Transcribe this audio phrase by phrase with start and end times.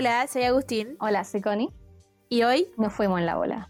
[0.00, 0.96] Hola, soy Agustín.
[0.98, 1.68] Hola, soy Connie.
[2.30, 3.68] Y hoy nos fuimos en la bola.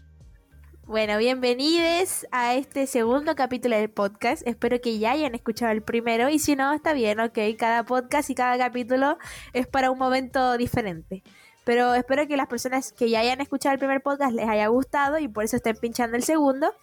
[0.87, 4.41] Bueno, bienvenidos a este segundo capítulo del podcast.
[4.47, 7.37] Espero que ya hayan escuchado el primero y si no, está bien, ok.
[7.59, 9.17] Cada podcast y cada capítulo
[9.51, 11.21] es para un momento diferente.
[11.63, 15.19] Pero espero que las personas que ya hayan escuchado el primer podcast les haya gustado
[15.19, 16.73] y por eso estén pinchando el segundo.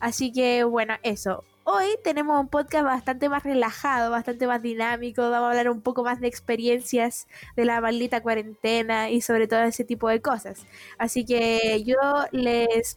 [0.00, 1.44] Así que bueno, eso.
[1.64, 5.22] Hoy tenemos un podcast bastante más relajado, bastante más dinámico.
[5.22, 9.60] Vamos a hablar un poco más de experiencias de la maldita cuarentena y sobre todo
[9.64, 10.64] ese tipo de cosas.
[10.96, 11.96] Así que yo
[12.32, 12.96] les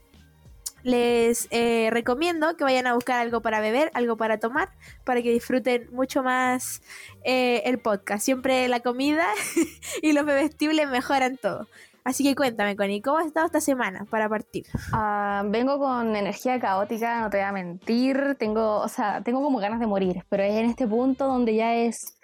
[0.83, 4.69] les eh, recomiendo que vayan a buscar algo para beber, algo para tomar,
[5.03, 6.81] para que disfruten mucho más
[7.23, 8.23] eh, el podcast.
[8.23, 9.25] Siempre la comida
[10.01, 11.67] y los bebestibles mejoran todo.
[12.03, 14.65] Así que cuéntame, Connie, ¿cómo has estado esta semana para partir?
[14.91, 18.35] Ah, vengo con energía caótica, no te voy a mentir.
[18.39, 21.75] Tengo, o sea, tengo como ganas de morir, pero es en este punto donde ya
[21.75, 22.17] es.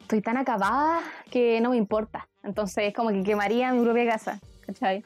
[0.00, 2.28] Estoy tan acabada que no me importa.
[2.42, 5.02] Entonces, es como que quemaría mi propia casa, ¿cachai?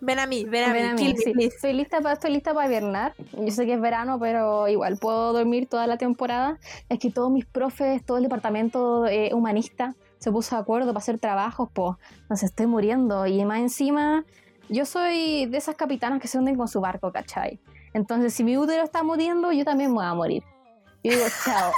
[0.00, 1.14] Ven a mí, ven a mí.
[1.38, 3.14] Estoy lista para estoy lista para hibernar.
[3.32, 6.58] Yo sé que es verano, pero igual puedo dormir toda la temporada.
[6.88, 10.98] Es que todos mis profes, todo el departamento eh, humanista se puso de acuerdo para
[10.98, 11.96] hacer trabajos, pues
[12.28, 13.26] nos estoy muriendo.
[13.26, 14.24] Y más encima,
[14.68, 17.60] yo soy de esas capitanas que se hunden con su barco, ¿cachai?
[17.94, 20.42] Entonces, si mi útero está muriendo, yo también me voy a morir.
[21.02, 21.72] Y digo, chao.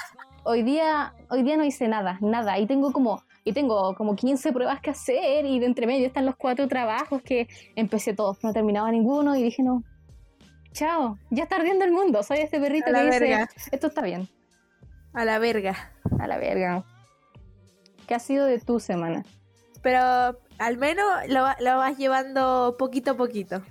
[0.44, 2.58] Hoy día, hoy día no hice nada, nada.
[2.58, 6.27] Y tengo como y tengo como 15 pruebas que hacer y de entre medio están
[6.27, 9.82] los cuatro trabajos que empecé todos, no terminaba ninguno y dije, no,
[10.72, 14.28] chao, ya está ardiendo el mundo, soy este perrito que dice, esto está bien.
[15.14, 15.92] A la verga.
[16.20, 16.84] A la verga.
[18.06, 19.24] ¿Qué ha sido de tu semana?
[19.82, 23.62] Pero al menos lo, lo vas llevando poquito a poquito.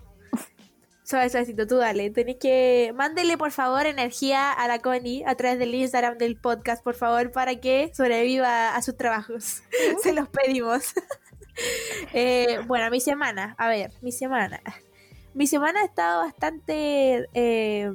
[1.07, 2.09] Suave, suavecito, tú dale.
[2.09, 2.91] Tenés que.
[2.93, 7.31] Mándele, por favor, energía a la Connie a través del Instagram del podcast, por favor,
[7.31, 9.63] para que sobreviva a sus trabajos.
[10.03, 10.93] Se los pedimos.
[12.13, 13.55] Eh, bueno, mi semana.
[13.57, 14.61] A ver, mi semana.
[15.33, 17.91] Mi semana ha estado bastante eh,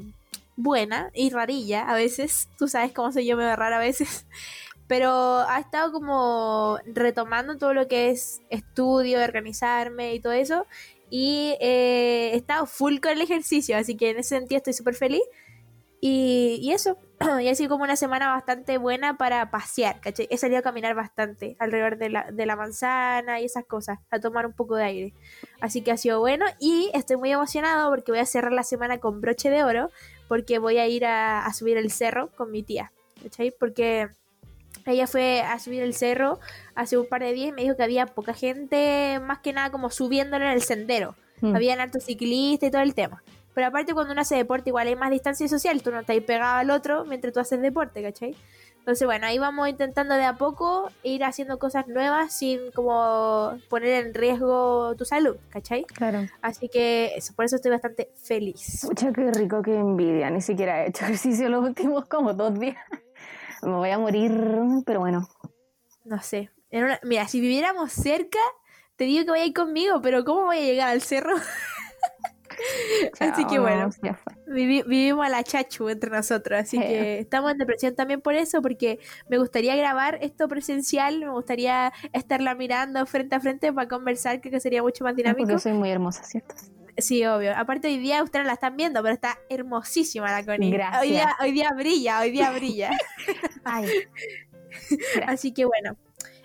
[0.57, 2.49] buena y rarilla a veces.
[2.59, 4.27] Tú sabes cómo soy yo, me rara a veces.
[4.89, 5.13] Pero
[5.49, 10.67] ha estado como retomando todo lo que es estudio, organizarme y todo eso
[11.15, 14.95] y eh, he estado full con el ejercicio, así que en ese sentido estoy súper
[14.95, 15.21] feliz.
[16.01, 16.97] Y, eso,
[17.43, 20.27] y ha sido como una semana bastante buena para pasear, ¿cachai?
[20.31, 24.21] He salido a caminar bastante alrededor de la, de la manzana y esas cosas, a
[24.21, 25.15] tomar un poco de aire.
[25.61, 28.99] Así que ha sido bueno y estoy muy emocionado porque voy a cerrar la semana
[28.99, 29.91] con broche de oro,
[30.29, 32.91] porque voy a ir a, a subir el cerro con mi tía,
[33.23, 33.53] ¿cachai?
[33.61, 34.09] Porque
[34.87, 36.41] ella fue a subir el cerro
[36.75, 39.71] hace un par de días y me dijo que había poca gente, más que nada
[39.71, 41.15] como subiéndolo en el sendero.
[41.41, 41.55] Mm.
[41.55, 43.23] Habían altos ciclistas y todo el tema.
[43.55, 46.57] Pero aparte cuando uno hace deporte igual hay más distancia social, tú no estás pegado
[46.57, 48.35] al otro mientras tú haces deporte, ¿cachai?
[48.79, 54.07] Entonces bueno, ahí vamos intentando de a poco ir haciendo cosas nuevas sin como poner
[54.07, 55.85] en riesgo tu salud, ¿cachai?
[55.85, 56.27] Claro.
[56.41, 58.85] Así que eso, por eso estoy bastante feliz.
[58.85, 62.79] Mucha qué rico, qué envidia, ni siquiera he hecho ejercicio los últimos como dos días
[63.63, 64.33] me voy a morir,
[64.85, 65.29] pero bueno.
[66.05, 66.51] No sé.
[67.03, 68.39] mira, si viviéramos cerca,
[68.97, 71.37] te digo que vaya a ir conmigo, pero ¿cómo voy a llegar al cerro?
[73.21, 73.91] así que bueno,
[74.47, 78.99] vivimos a la chachu entre nosotros, así que estamos en depresión también por eso, porque
[79.29, 84.53] me gustaría grabar esto presencial, me gustaría estarla mirando frente a frente para conversar, creo
[84.53, 85.47] que sería mucho más dinámico.
[85.47, 86.55] Porque soy muy hermosa, ¿cierto?
[86.99, 87.57] Sí, obvio.
[87.57, 90.71] Aparte hoy día ustedes la están viendo, pero está hermosísima la Connie.
[90.71, 91.03] Gracias.
[91.03, 92.91] Hoy día, hoy día brilla, hoy día brilla.
[93.65, 93.89] Ay.
[95.27, 95.97] Así que bueno.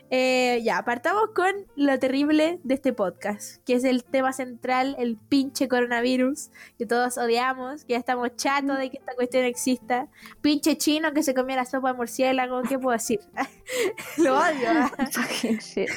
[0.10, 5.18] Eh, ya, partamos con lo terrible de este podcast, que es el tema central, el
[5.18, 10.08] pinche coronavirus, que todos odiamos, que ya estamos chatos de que esta cuestión exista.
[10.42, 13.20] Pinche chino que se comía la sopa de murciélago, ¿qué puedo decir?
[14.18, 14.70] lo odio.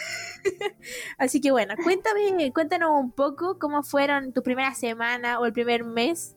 [1.18, 5.84] Así que bueno, cuéntame, cuéntanos un poco cómo fueron tu primera semana o el primer
[5.84, 6.34] mes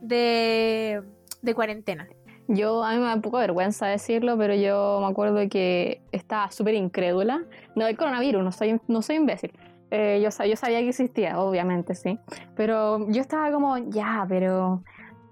[0.00, 1.02] de,
[1.42, 2.08] de cuarentena.
[2.48, 6.50] Yo, a mí me da un poco vergüenza decirlo, pero yo me acuerdo que estaba
[6.50, 7.42] súper incrédula.
[7.74, 9.52] No del coronavirus, no soy, no soy imbécil.
[9.90, 12.18] Eh, yo, yo sabía que existía, obviamente, sí.
[12.54, 14.82] Pero yo estaba como, ya, pero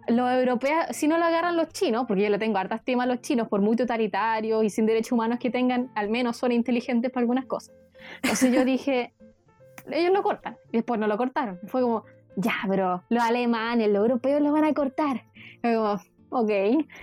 [0.08, 3.06] los europeos, si no lo agarran los chinos, porque yo le tengo harta estima a
[3.06, 7.10] los chinos, por muy totalitarios y sin derechos humanos que tengan, al menos son inteligentes
[7.10, 7.74] para algunas cosas.
[8.22, 9.14] Entonces yo dije,
[9.90, 10.56] ellos lo cortan.
[10.72, 11.58] Y después no lo cortaron.
[11.66, 12.04] Fue como,
[12.36, 15.24] ya, pero los alemanes, los europeos lo van a cortar.
[15.62, 15.98] Y como,
[16.34, 16.50] ok,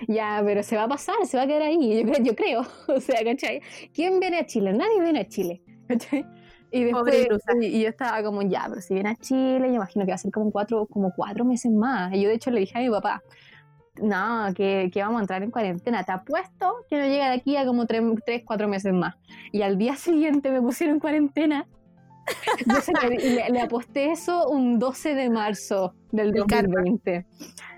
[0.10, 3.24] ya, pero se va a pasar, se va a quedar ahí, yo, creo, o sea,
[3.24, 3.62] ¿cachai?
[3.94, 4.74] ¿Quién viene a Chile?
[4.74, 6.25] Nadie viene a Chile, ¿cachai?
[6.69, 7.28] Y después,
[7.62, 10.18] y, yo estaba como, ya, pero si viene a Chile, yo imagino que va a
[10.18, 12.13] ser como cuatro, como cuatro meses más.
[12.13, 13.22] Y yo de hecho le dije a mi papá,
[14.01, 16.04] no, que, que, vamos a entrar en cuarentena.
[16.06, 19.16] Te apuesto que no llega de aquí a como tres, tres, cuatro meses más.
[19.51, 21.68] Y al día siguiente me pusieron cuarentena
[22.59, 27.25] Entonces le, le, aposté eso un 12 de marzo del 2020.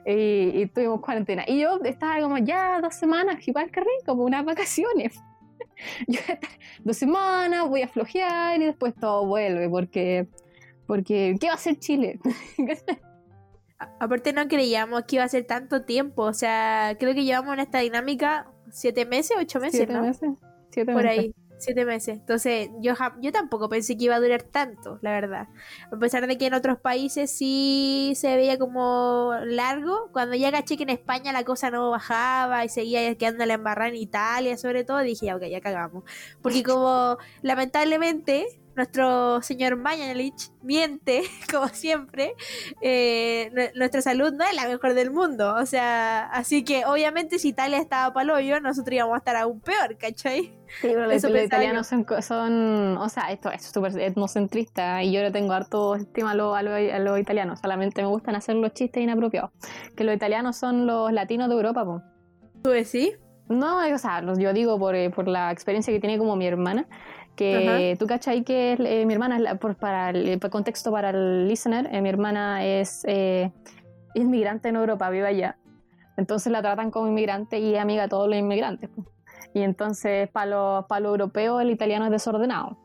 [0.05, 1.43] Y, y, tuvimos cuarentena.
[1.47, 5.15] Y yo estaba como, ya dos semanas, igual que rico, como unas vacaciones.
[6.07, 6.19] yo
[6.83, 10.27] dos semanas, voy a flojear y después todo vuelve, porque,
[10.87, 12.19] porque ¿qué va a hacer Chile?
[13.99, 17.59] Aparte no creíamos que iba a ser tanto tiempo, o sea, creo que llevamos en
[17.59, 20.01] esta dinámica siete meses, ocho meses, siete ¿no?
[20.01, 20.29] Meses,
[20.69, 21.19] siete Por meses.
[21.19, 22.19] ahí, siete meses.
[22.19, 25.47] Entonces, yo, yo tampoco pensé que iba a durar tanto, la verdad.
[25.91, 30.77] A pesar de que en otros países sí se veía como largo, cuando ya caché
[30.77, 34.83] que en España la cosa no bajaba y seguía quedando la embarrada en Italia, sobre
[34.83, 36.03] todo, dije, ok, ya cagamos.
[36.41, 41.21] Porque como lamentablemente nuestro señor Mañalich miente,
[41.51, 42.33] como siempre,
[42.81, 45.55] eh, nuestra salud no es la mejor del mundo.
[45.55, 49.59] O sea, así que obviamente si Italia estaba para hoyo, nosotros íbamos a estar aún
[49.61, 50.53] peor, ¿cachai?
[50.81, 55.21] Sí, pero los, los italianos son, son, o sea, esto es súper etnocentrista y yo
[55.21, 59.03] le tengo harto estima a los lo, lo italianos, solamente me gustan hacer los chistes
[59.03, 59.51] inapropiados.
[59.95, 62.01] Que los italianos son los latinos de Europa, po.
[62.63, 63.19] ¿Tú decís?
[63.49, 66.87] No, o sea, yo digo por, por la experiencia que tiene como mi hermana,
[67.35, 67.99] que Ajá.
[67.99, 72.01] tú cachai que eh, mi hermana, por, para el por contexto para el listener, eh,
[72.01, 73.51] mi hermana es eh,
[74.13, 75.57] inmigrante en Europa, vive allá.
[76.17, 78.89] Entonces la tratan como inmigrante y amiga a todos los inmigrantes.
[78.95, 79.07] Pues.
[79.53, 82.77] Y entonces para lo, para lo europeo el italiano es desordenado.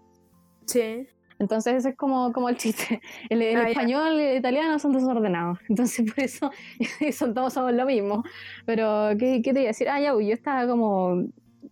[0.67, 1.07] Sí.
[1.39, 3.01] Entonces ese es como, como el chiste.
[3.31, 5.59] El, el ah, español y el italiano son desordenados.
[5.69, 6.51] Entonces por eso
[7.13, 8.25] son, todos somos lo mismo.
[8.67, 9.89] Pero ¿qué, qué te iba a decir?
[9.89, 11.25] Ah, ya, yo estaba como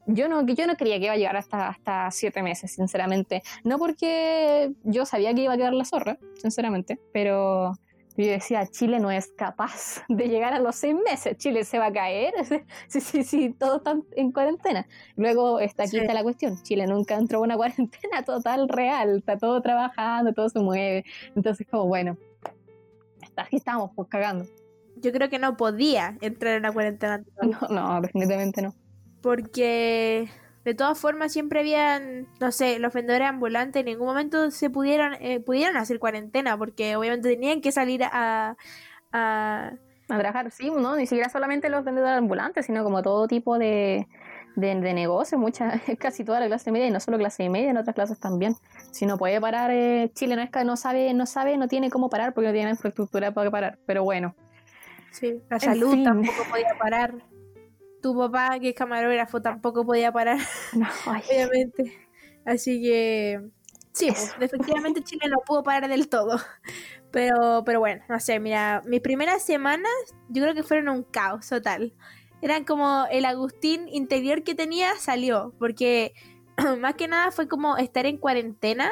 [0.07, 3.43] yo no, yo no creía que iba a llegar hasta, hasta siete meses, sinceramente.
[3.65, 7.75] No porque yo sabía que iba a quedar la zorra, sinceramente, pero
[8.17, 11.87] yo decía, Chile no es capaz de llegar a los seis meses, Chile se va
[11.87, 12.33] a caer,
[12.89, 14.87] sí, sí, sí, todos están en cuarentena.
[15.17, 15.99] Luego está aquí sí.
[15.99, 20.49] está la cuestión, Chile nunca entró en una cuarentena total real, está todo trabajando, todo
[20.49, 21.05] se mueve,
[21.35, 22.17] entonces como bueno,
[23.37, 24.47] aquí estamos, pues cagando.
[24.99, 27.23] Yo creo que no podía entrar en una cuarentena.
[27.43, 28.75] No, no, definitivamente no
[29.27, 30.29] porque
[30.65, 35.15] de todas formas siempre habían, no sé, los vendedores ambulantes en ningún momento se pudieron,
[35.15, 38.57] eh, pudieron hacer cuarentena, porque obviamente tenían que salir a,
[39.11, 39.73] a,
[40.09, 44.07] a trabajar, sí, no, ni siquiera solamente los vendedores ambulantes, sino como todo tipo de,
[44.55, 47.79] de, de negocio, mucha, casi toda la clase media, y no solo clase media, en
[47.79, 48.55] otras clases también.
[48.93, 51.91] Si no puede parar, eh, Chile no es que no sabe, no sabe, no tiene
[51.91, 54.37] cómo parar porque no tiene infraestructura para parar, pero bueno.
[55.11, 56.05] Sí, la salud fin.
[56.05, 57.15] tampoco podía parar
[58.03, 60.39] tu papá, que es camarógrafo, tampoco podía parar,
[60.75, 62.07] no, obviamente.
[62.45, 63.41] Así que
[63.93, 66.39] sí, pues, efectivamente Chile no pudo parar del todo.
[67.11, 69.93] Pero, pero bueno, no sé, mira, mis primeras semanas
[70.29, 71.95] yo creo que fueron un caos total.
[72.43, 76.13] Eran como el Agustín interior que tenía salió, porque
[76.79, 78.91] más que nada fue como estar en cuarentena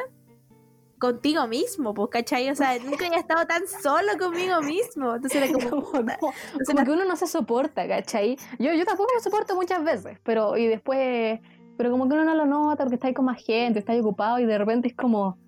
[1.04, 2.48] contigo mismo, pues, ¿cachai?
[2.50, 5.14] O sea, nunca había estado tan solo conmigo mismo.
[5.14, 5.82] Entonces era como...
[5.84, 8.36] como, no, Entonces, como que uno no se soporta, ¿cachai?
[8.58, 11.40] Yo, yo tampoco me soporto muchas veces, pero y después...
[11.76, 14.00] Pero como que uno no lo nota porque está ahí con más gente, está ahí
[14.00, 15.38] ocupado y de repente es como...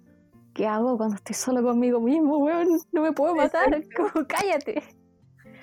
[0.53, 2.69] ¿Qué hago cuando estoy solo conmigo mismo, weón?
[2.91, 4.83] No me puedo matar, como cállate.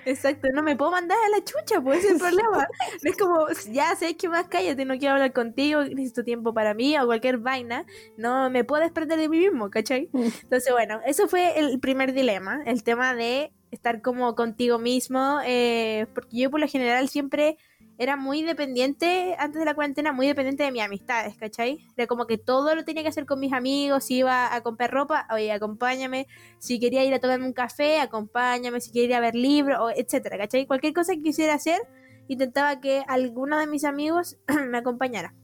[0.06, 2.66] Exacto, no me puedo mandar a la chucha, pues es el problema.
[3.02, 6.96] es como, ya sé que más cállate, no quiero hablar contigo, necesito tiempo para mí
[6.98, 7.84] o cualquier vaina,
[8.16, 10.10] no me puedo desprender de mí mismo, ¿cachai?
[10.42, 16.06] Entonces, bueno, eso fue el primer dilema, el tema de estar como contigo mismo, eh,
[16.14, 17.58] porque yo por lo general siempre
[17.98, 21.86] era muy dependiente, antes de la cuarentena, muy dependiente de mis amistades, ¿cachai?
[21.96, 24.90] Era como que todo lo tenía que hacer con mis amigos, si iba a comprar
[24.90, 26.26] ropa, oye, acompáñame,
[26.58, 30.38] si quería ir a tomarme un café, acompáñame, si quería ir a ver libros, etcétera,
[30.38, 30.66] ¿cachai?
[30.66, 31.80] Cualquier cosa que quisiera hacer,
[32.26, 34.38] intentaba que alguno de mis amigos
[34.70, 35.34] me acompañara.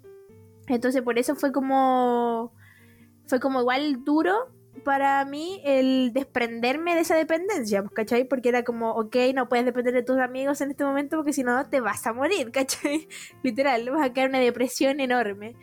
[0.67, 2.53] Entonces por eso fue como,
[3.27, 8.25] fue como igual duro para mí el desprenderme de esa dependencia, ¿cachai?
[8.25, 11.43] Porque era como, ok, no puedes depender de tus amigos en este momento porque si
[11.43, 13.09] no te vas a morir, ¿cachai?
[13.43, 15.57] Literal, vas a caer una depresión enorme.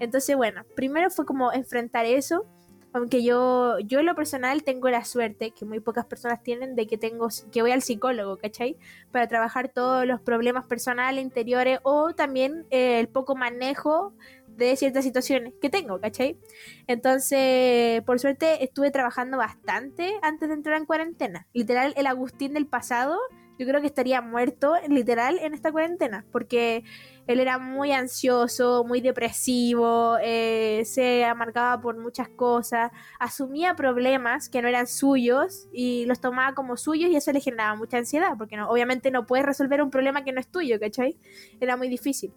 [0.00, 2.46] Entonces, bueno, primero fue como enfrentar eso,
[2.94, 6.86] aunque yo, yo en lo personal tengo la suerte, que muy pocas personas tienen, de
[6.86, 8.76] que tengo, que voy al psicólogo, ¿cachai?
[9.10, 14.14] Para trabajar todos los problemas personales, interiores, o también eh, el poco manejo
[14.56, 16.38] de ciertas situaciones que tengo, ¿cachai?
[16.86, 21.46] Entonces, por suerte, estuve trabajando bastante antes de entrar en cuarentena.
[21.52, 23.18] Literal, el Agustín del pasado,
[23.58, 26.82] yo creo que estaría muerto, literal, en esta cuarentena, porque
[27.26, 34.60] él era muy ansioso, muy depresivo, eh, se amargaba por muchas cosas, asumía problemas que
[34.60, 38.56] no eran suyos y los tomaba como suyos y eso le generaba mucha ansiedad, porque
[38.56, 41.16] no, obviamente no puedes resolver un problema que no es tuyo, ¿cachai?
[41.60, 42.32] Era muy difícil.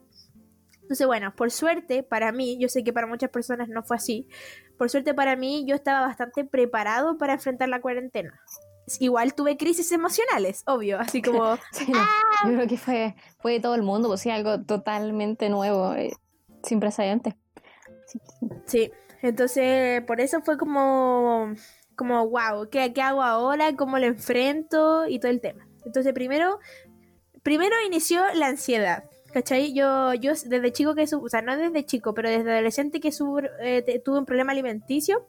[0.87, 4.29] Entonces, bueno, por suerte para mí, yo sé que para muchas personas no fue así,
[4.77, 8.39] por suerte para mí yo estaba bastante preparado para enfrentar la cuarentena.
[9.01, 11.57] Igual tuve crisis emocionales, obvio, así como...
[11.73, 11.99] Sí, no,
[12.45, 16.13] Yo creo que fue, fue de todo el mundo, pues sí, algo totalmente nuevo, eh,
[16.63, 17.35] sin precedentes.
[18.05, 18.21] Sí.
[18.65, 18.91] sí,
[19.21, 21.53] entonces por eso fue como,
[21.97, 23.75] como wow, ¿qué, ¿qué hago ahora?
[23.75, 25.05] ¿Cómo lo enfrento?
[25.05, 25.67] Y todo el tema.
[25.85, 26.59] Entonces primero,
[27.43, 29.03] primero inició la ansiedad.
[29.37, 29.71] ¿Cachai?
[29.71, 33.09] Yo, yo desde chico que o sea, no desde chico, pero desde adolescente que
[33.61, 35.27] eh, tuve un problema alimenticio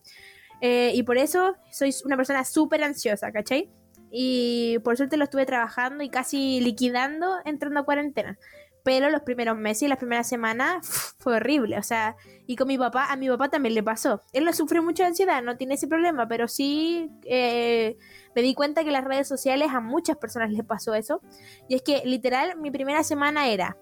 [0.62, 3.70] eh, y por eso soy una persona súper ansiosa, ¿cachai?
[4.10, 8.38] Y por suerte lo estuve trabajando y casi liquidando entrando a cuarentena.
[8.82, 10.86] Pero los primeros meses y las primeras semanas
[11.18, 11.76] fue horrible.
[11.76, 14.22] O sea, y con mi papá, a mi papá también le pasó.
[14.32, 17.98] Él no sufre mucha ansiedad, no tiene ese problema, pero sí eh,
[18.34, 21.20] me di cuenta que las redes sociales a muchas personas les pasó eso.
[21.68, 23.76] Y es que literal mi primera semana era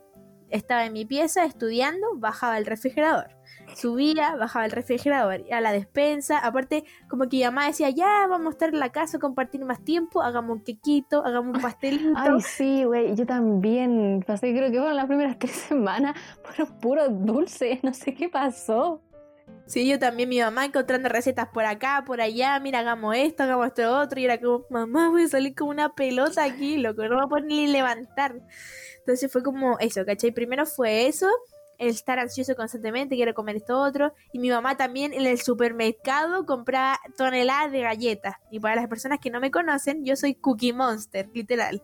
[0.50, 3.36] estaba en mi pieza estudiando, bajaba el refrigerador.
[3.74, 6.38] Subía, bajaba el refrigerador a la despensa.
[6.38, 9.82] Aparte, como que mi mamá decía, ya vamos a estar en la casa, compartir más
[9.84, 12.12] tiempo, hagamos un quequito, hagamos un pastelito.
[12.16, 14.22] Ay, sí, güey, yo también.
[14.26, 19.02] Pasé, creo que fueron las primeras tres semanas, fueron puro dulce, no sé qué pasó.
[19.66, 23.66] Sí, yo también, mi mamá encontrando recetas por acá, por allá, mira, hagamos esto, hagamos
[23.66, 27.08] esto otro, y era como, mamá, voy a salir como una pelota aquí, loco, no
[27.08, 28.40] me voy a poder ni levantar.
[28.98, 30.30] Entonces fue como eso, ¿cachai?
[30.30, 31.28] Primero fue eso,
[31.78, 34.12] el estar ansioso constantemente, quiero comer esto otro.
[34.32, 38.36] Y mi mamá también en el supermercado compraba toneladas de galletas.
[38.50, 41.82] Y para las personas que no me conocen, yo soy Cookie Monster, literal.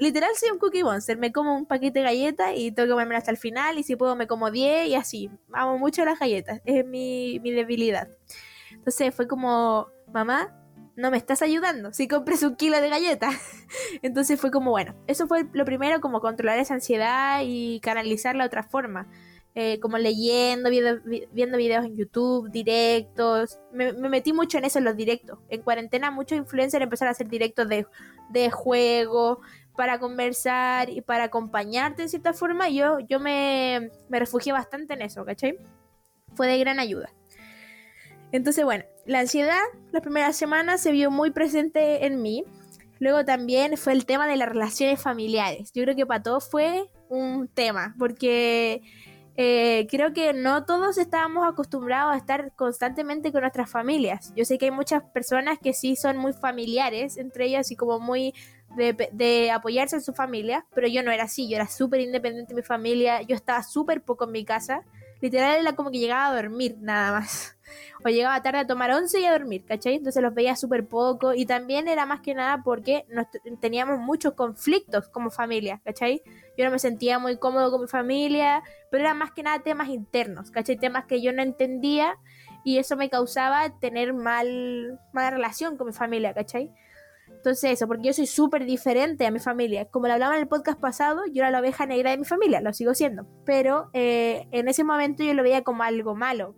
[0.00, 1.16] Literal soy un Cookie Monster.
[1.16, 3.78] Me como un paquete de galletas y tengo que comerme hasta el final.
[3.78, 5.30] Y si puedo me como 10 y así.
[5.52, 6.60] Amo mucho las galletas.
[6.64, 8.08] Es mi, mi debilidad.
[8.72, 10.54] Entonces fue como, mamá,
[10.96, 13.34] no me estás ayudando si compres un kilo de galletas.
[14.02, 18.48] Entonces fue como, bueno, eso fue lo primero, como controlar esa ansiedad y canalizarla de
[18.48, 19.08] otra forma.
[19.58, 23.58] Eh, como leyendo, viendo, videos en YouTube, directos.
[23.72, 25.38] Me, metí mucho en eso, en los directos.
[25.48, 27.86] En cuarentena muchos influencers empezaron a hacer directos de,
[28.28, 29.40] de juego,
[29.76, 32.68] para conversar y para acompañarte en cierta forma.
[32.68, 35.58] Yo, yo me, me refugié bastante en eso, ¿cachai?
[36.34, 37.10] Fue de gran ayuda.
[38.32, 42.44] Entonces, bueno, la ansiedad las primeras semanas se vio muy presente en mí.
[42.98, 45.72] Luego también fue el tema de las relaciones familiares.
[45.72, 48.82] Yo creo que para todos fue un tema, porque
[49.36, 54.32] eh, creo que no todos estábamos acostumbrados a estar constantemente con nuestras familias.
[54.34, 58.00] Yo sé que hay muchas personas que sí son muy familiares entre ellas y como
[58.00, 58.34] muy
[58.74, 62.60] de, apoyarse en su familia, pero yo no era así, yo era súper independiente de
[62.60, 64.82] mi familia, yo estaba súper poco en mi casa.
[65.20, 67.56] Literal era como que llegaba a dormir nada más
[68.04, 69.94] o llegaba tarde a tomar once y a dormir, ¿cachai?
[69.94, 73.06] Entonces los veía súper poco y también era más que nada porque
[73.60, 76.22] teníamos muchos conflictos como familia, ¿cachai?
[76.58, 79.88] Yo no me sentía muy cómodo con mi familia, pero era más que nada temas
[79.88, 80.76] internos, ¿cachai?
[80.76, 82.18] Temas que yo no entendía
[82.62, 86.72] y eso me causaba tener mal, mala relación con mi familia, ¿cachai?
[87.36, 89.84] Entonces eso, porque yo soy súper diferente a mi familia.
[89.86, 92.60] Como lo hablaba en el podcast pasado, yo era la oveja negra de mi familia,
[92.60, 93.26] lo sigo siendo.
[93.44, 96.54] Pero eh, en ese momento yo lo veía como algo malo,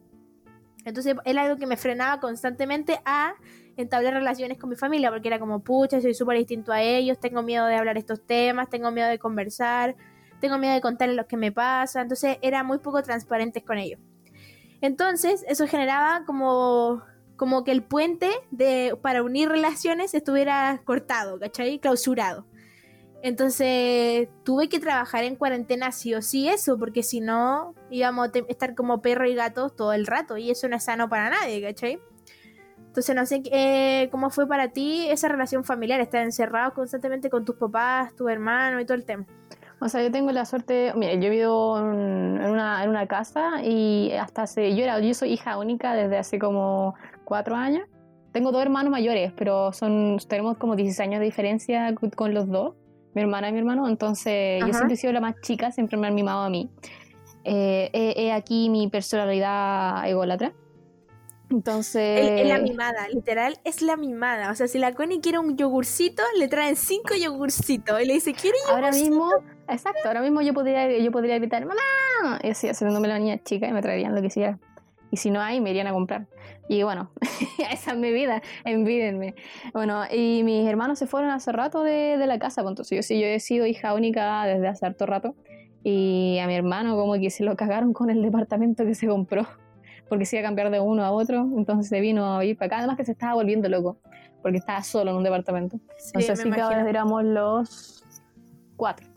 [0.88, 3.34] entonces era algo que me frenaba constantemente a
[3.76, 7.42] entablar relaciones con mi familia, porque era como, pucha, soy súper distinto a ellos, tengo
[7.42, 9.96] miedo de hablar estos temas, tengo miedo de conversar,
[10.40, 14.00] tengo miedo de contarles lo que me pasa, entonces era muy poco transparente con ellos.
[14.80, 17.02] Entonces eso generaba como,
[17.38, 21.78] como que el puente de, para unir relaciones estuviera cortado, ¿cachai?
[21.78, 22.46] Clausurado.
[23.22, 28.38] Entonces tuve que trabajar en cuarentena sí o sí eso, porque si no íbamos a
[28.48, 31.62] estar como perro y gato todo el rato y eso no es sano para nadie,
[31.62, 32.00] ¿cachai?
[32.76, 37.44] Entonces no sé eh, cómo fue para ti esa relación familiar, estar encerrado constantemente con
[37.44, 39.24] tus papás, tu hermano y todo el tema.
[39.80, 44.10] O sea, yo tengo la suerte, mira, yo vivo en una, en una casa y
[44.12, 46.96] hasta hace, yo, era, yo soy hija única desde hace como
[47.28, 47.86] cuatro años.
[48.32, 52.74] Tengo dos hermanos mayores, pero son tenemos como 16 años de diferencia con los dos
[53.14, 56.06] mi hermana y mi hermano, entonces yo siempre he sido la más chica, siempre me
[56.06, 56.70] han mimado a mí.
[57.44, 60.52] Eh, he, aquí mi personalidad ególatra.
[61.50, 62.40] Entonces.
[62.42, 64.50] Es la mimada, literal, es la mimada.
[64.50, 68.00] O sea, si la Connie quiere un yogurcito, le traen cinco yogurcitos.
[68.02, 68.74] Y le dice, ¿quiere yogurcito?
[68.74, 69.30] Ahora mismo,
[69.66, 72.38] exacto, ahora mismo yo podría, yo podría gritar, ¡Mamá!
[72.42, 74.58] Y así, haciéndome la niña chica y me traerían lo que sea.
[75.10, 76.26] Y si no hay, me irían a comprar.
[76.68, 77.10] Y bueno,
[77.72, 79.34] esa es mi vida, envídenme.
[79.72, 83.02] Bueno, y mis hermanos se fueron hace rato de, de la casa, pues entonces yo
[83.02, 85.34] sí, yo he sido hija única desde hace harto rato.
[85.82, 89.46] Y a mi hermano como que se lo cagaron con el departamento que se compró,
[90.08, 92.66] porque se iba a cambiar de uno a otro, entonces se vino a ir para
[92.66, 93.98] acá, además que se estaba volviendo loco,
[94.42, 95.78] porque estaba solo en un departamento.
[95.96, 98.04] Sí, entonces así que ahora éramos los
[98.76, 99.07] cuatro.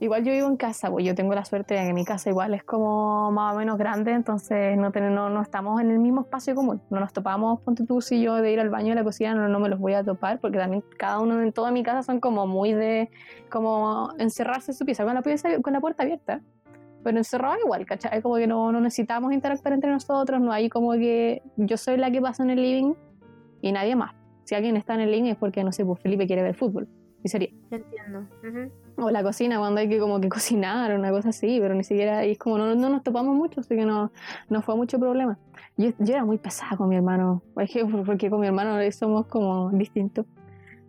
[0.00, 2.52] Igual yo vivo en casa, pues yo tengo la suerte de que mi casa igual
[2.54, 6.20] es como más o menos grande, entonces no, ten- no, no estamos en el mismo
[6.20, 6.80] espacio común.
[6.90, 9.34] No nos topamos, ponte tú, si yo de ir al baño y a la cocina
[9.34, 12.02] no, no me los voy a topar, porque también cada uno en toda mi casa
[12.02, 13.10] son como muy de
[13.50, 16.40] como encerrarse en su pieza con la, pieza, con la puerta abierta.
[17.02, 18.20] Pero encerrado igual, ¿cachai?
[18.20, 22.10] Como que no, no necesitamos interactuar entre nosotros, no hay como que yo soy la
[22.10, 22.92] que pasa en el living
[23.62, 24.14] y nadie más.
[24.44, 26.88] Si alguien está en el living es porque, no sé, pues Felipe quiere ver fútbol.
[27.22, 27.48] Y sería.
[27.70, 28.26] Entiendo.
[29.00, 31.84] O la cocina cuando hay que como que cocinar o una cosa así, pero ni
[31.84, 34.10] siquiera, y es como no, no nos topamos mucho, así que no,
[34.48, 35.38] no fue mucho problema.
[35.76, 40.26] Yo, yo era muy pesada con mi hermano, porque con mi hermano somos como distintos.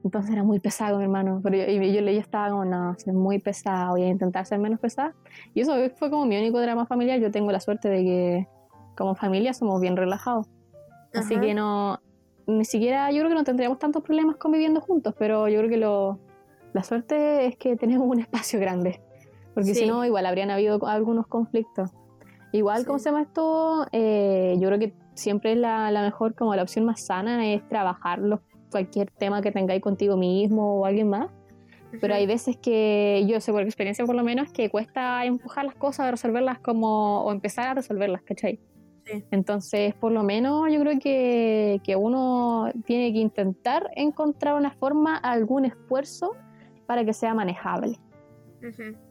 [0.04, 2.96] Entonces era muy pesada con mi hermano, pero yo, y yo, yo estaba como, no,
[2.98, 5.14] soy muy pesada, voy a intentar ser menos pesada.
[5.54, 8.48] Y eso fue como mi único drama familiar, yo tengo la suerte de que
[8.96, 10.48] como familia somos bien relajados.
[11.14, 11.44] Así Ajá.
[11.44, 12.00] que no,
[12.48, 15.78] ni siquiera, yo creo que no tendríamos tantos problemas conviviendo juntos, pero yo creo que
[15.78, 16.20] lo,
[16.74, 19.02] la suerte es que tenemos un espacio grande,
[19.54, 19.82] porque Sí.
[19.82, 21.92] si no, igual habrían habido algunos conflictos.
[22.52, 23.04] Igual, ¿cómo Sí.
[23.04, 23.86] se llama esto?
[23.92, 27.68] Eh, yo creo que siempre es la, la mejor, como la opción más sana es
[27.68, 28.40] trabajar los-
[28.72, 31.30] cualquier tema que tengáis contigo mismo o alguien más.
[32.02, 35.74] Pero hay veces que yo sé por experiencia por lo menos que cuesta empujar las
[35.74, 38.60] cosas, resolverlas como, o empezar a resolverlas, ¿cachai?
[39.06, 39.24] Sí.
[39.32, 45.18] Entonces, por lo menos yo creo que, que uno tiene que intentar encontrar una forma,
[45.18, 46.34] algún esfuerzo
[46.90, 48.00] para que sea manejable.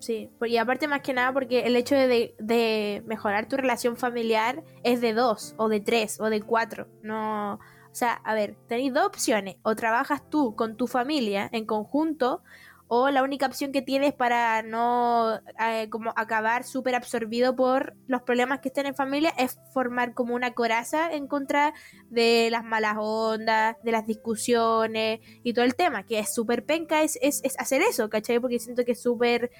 [0.00, 4.64] Sí, y aparte más que nada porque el hecho de, de mejorar tu relación familiar
[4.82, 6.88] es de dos, o de tres, o de cuatro.
[7.02, 9.58] No, o sea, a ver, tenéis dos opciones.
[9.62, 12.42] O trabajas tú con tu familia en conjunto,
[12.88, 18.22] o la única opción que tienes para no eh, como acabar súper absorbido por los
[18.22, 21.74] problemas que estén en familia es formar como una coraza en contra
[22.08, 27.02] de las malas ondas, de las discusiones y todo el tema, que es súper penca,
[27.02, 28.40] es, es, es hacer eso, ¿cachai?
[28.40, 29.50] Porque siento que es súper...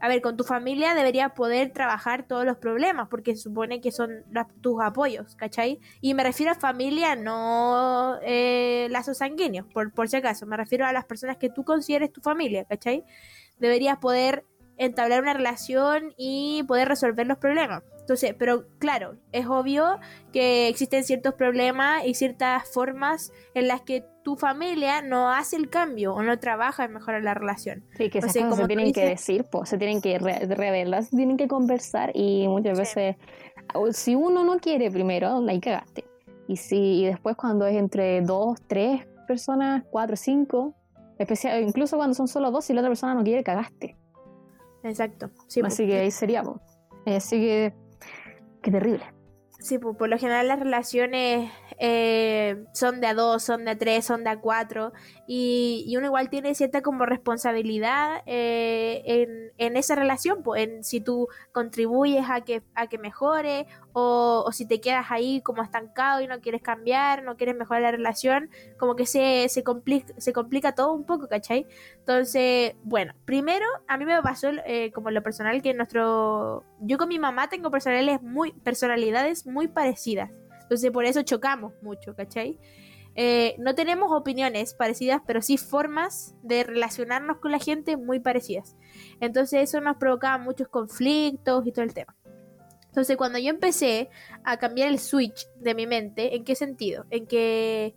[0.00, 3.90] A ver, con tu familia deberías poder trabajar todos los problemas, porque se supone que
[3.90, 4.24] son
[4.60, 5.80] tus apoyos, ¿cachai?
[6.00, 10.46] Y me refiero a familia, no eh, lazos sanguíneos, por, por si acaso.
[10.46, 13.04] Me refiero a las personas que tú consideres tu familia, ¿cachai?
[13.58, 14.44] Deberías poder
[14.78, 17.82] entablar una relación y poder resolver los problemas.
[18.00, 19.98] Entonces, pero claro, es obvio
[20.32, 25.68] que existen ciertos problemas y ciertas formas en las que tu familia no hace el
[25.68, 27.84] cambio o no trabaja en mejorar la relación.
[27.98, 30.18] Sí, que O esas sea, cosas como se tienen que decir, pues, se tienen que
[30.18, 32.82] re- revelar, se tienen que conversar y muchas Sí.
[32.82, 33.16] veces,
[33.92, 36.04] si uno no quiere primero, ahí cagaste.
[36.46, 40.74] Y si y después cuando es entre dos, tres personas, cuatro, cinco,
[41.18, 43.96] especial, incluso cuando son solo dos, si la otra persona no quiere, cagaste.
[44.82, 45.30] Exacto.
[45.46, 46.56] Sí, Así pues, que ahí sería, pues.
[47.06, 47.74] Así que,
[48.62, 49.04] qué terrible.
[49.60, 53.78] Sí, pues por lo general las relaciones eh, son de a dos, son de a
[53.78, 54.92] tres, son de a cuatro
[55.26, 61.28] y, uno igual tiene cierta como responsabilidad eh, en, esa relación, pues en si tú
[61.52, 66.40] contribuyes a que, a que mejore o, si te quedas ahí como estancado y no
[66.40, 70.92] quieres cambiar, no quieres mejorar la relación, como que se, se, complica, se complica todo
[70.92, 71.66] un poco, ¿cachai?
[71.98, 76.64] Entonces, bueno, primero a mí me pasó eh, como lo personal que nuestro...
[76.80, 80.30] Yo con mi mamá tengo personalidades muy, personalidades muy parecidas.
[80.68, 82.58] Entonces por eso chocamos mucho, ¿cachai?
[83.14, 88.76] Eh, no tenemos opiniones parecidas, pero sí formas de relacionarnos con la gente muy parecidas.
[89.20, 92.14] Entonces eso nos provocaba muchos conflictos y todo el tema.
[92.86, 94.10] Entonces cuando yo empecé
[94.44, 97.06] a cambiar el switch de mi mente, ¿en qué sentido?
[97.08, 97.94] En que,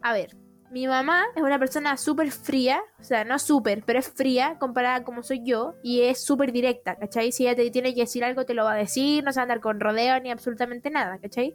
[0.00, 0.36] a ver,
[0.70, 5.04] mi mamá es una persona súper fría, o sea, no súper, pero es fría comparada
[5.04, 7.30] como soy yo y es súper directa, ¿cachai?
[7.30, 9.42] Si ella te tiene que decir algo, te lo va a decir, no se va
[9.42, 11.54] a andar con rodeo ni absolutamente nada, ¿cachai?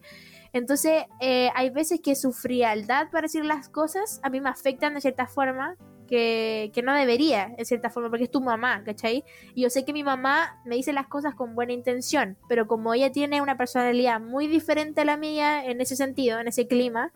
[0.54, 4.94] Entonces, eh, hay veces que su frialdad para decir las cosas a mí me afectan
[4.94, 9.24] de cierta forma que, que no debería, en cierta forma, porque es tu mamá, ¿cachai?
[9.56, 12.94] Y yo sé que mi mamá me dice las cosas con buena intención, pero como
[12.94, 17.14] ella tiene una personalidad muy diferente a la mía en ese sentido, en ese clima,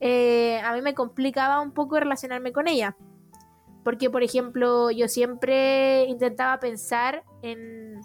[0.00, 2.96] eh, a mí me complicaba un poco relacionarme con ella.
[3.84, 8.00] Porque, por ejemplo, yo siempre intentaba pensar en,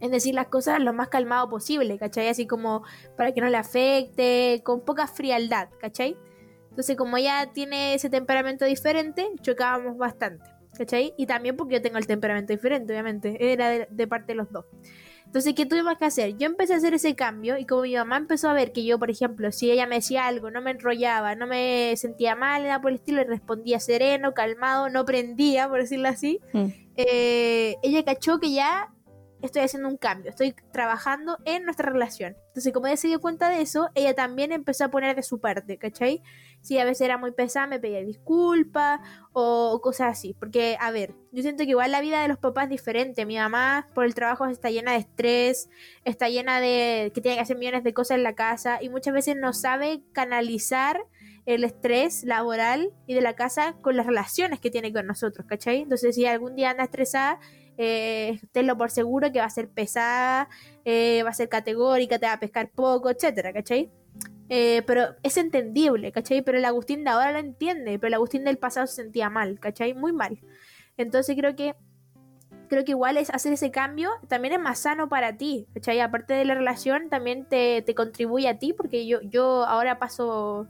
[0.00, 2.28] en decir las cosas lo más calmado posible, ¿cachai?
[2.28, 2.82] Así como
[3.16, 6.16] para que no le afecte, con poca frialdad, ¿cachai?
[6.70, 11.14] Entonces, como ella tiene ese temperamento diferente, chocábamos bastante, ¿cachai?
[11.18, 14.50] Y también porque yo tengo el temperamento diferente, obviamente, era de, de parte de los
[14.50, 14.64] dos.
[15.26, 16.36] Entonces, ¿qué tuvimos que hacer?
[16.38, 18.98] Yo empecé a hacer ese cambio y como mi mamá empezó a ver que yo,
[18.98, 22.80] por ejemplo, si ella me decía algo, no me enrollaba, no me sentía mal, nada
[22.80, 26.66] por el estilo, le respondía sereno, calmado, no prendía, por decirlo así, Mm.
[26.96, 28.92] eh, ella cachó que ya
[29.42, 32.36] estoy haciendo un cambio, estoy trabajando en nuestra relación.
[32.48, 35.40] Entonces, como ella se dio cuenta de eso, ella también empezó a poner de su
[35.40, 36.22] parte, ¿cachai?
[36.62, 39.00] si a veces era muy pesada me pedía disculpas
[39.32, 40.34] o, cosas así.
[40.38, 43.24] Porque, a ver, yo siento que igual la vida de los papás es diferente.
[43.26, 45.68] Mi mamá por el trabajo está llena de estrés,
[46.04, 49.14] está llena de que tiene que hacer millones de cosas en la casa y muchas
[49.14, 51.00] veces no sabe canalizar
[51.46, 55.80] el estrés laboral y de la casa con las relaciones que tiene con nosotros, ¿cachai?
[55.80, 57.40] Entonces, si algún día anda estresada,
[57.82, 60.50] eh, tenlo por seguro que va a ser pesada,
[60.84, 63.90] eh, va a ser categórica, te va a pescar poco, etcétera, ¿cachai?
[64.50, 66.42] Eh, pero es entendible, ¿cachai?
[66.42, 69.58] Pero el Agustín de ahora lo entiende, pero el Agustín del pasado se sentía mal,
[69.60, 69.94] ¿cachai?
[69.94, 70.38] Muy mal.
[70.98, 71.74] Entonces creo que
[72.68, 76.00] creo que igual es hacer ese cambio también es más sano para ti, ¿cachai?
[76.00, 80.68] Aparte de la relación, también te, te contribuye a ti, porque yo, yo ahora paso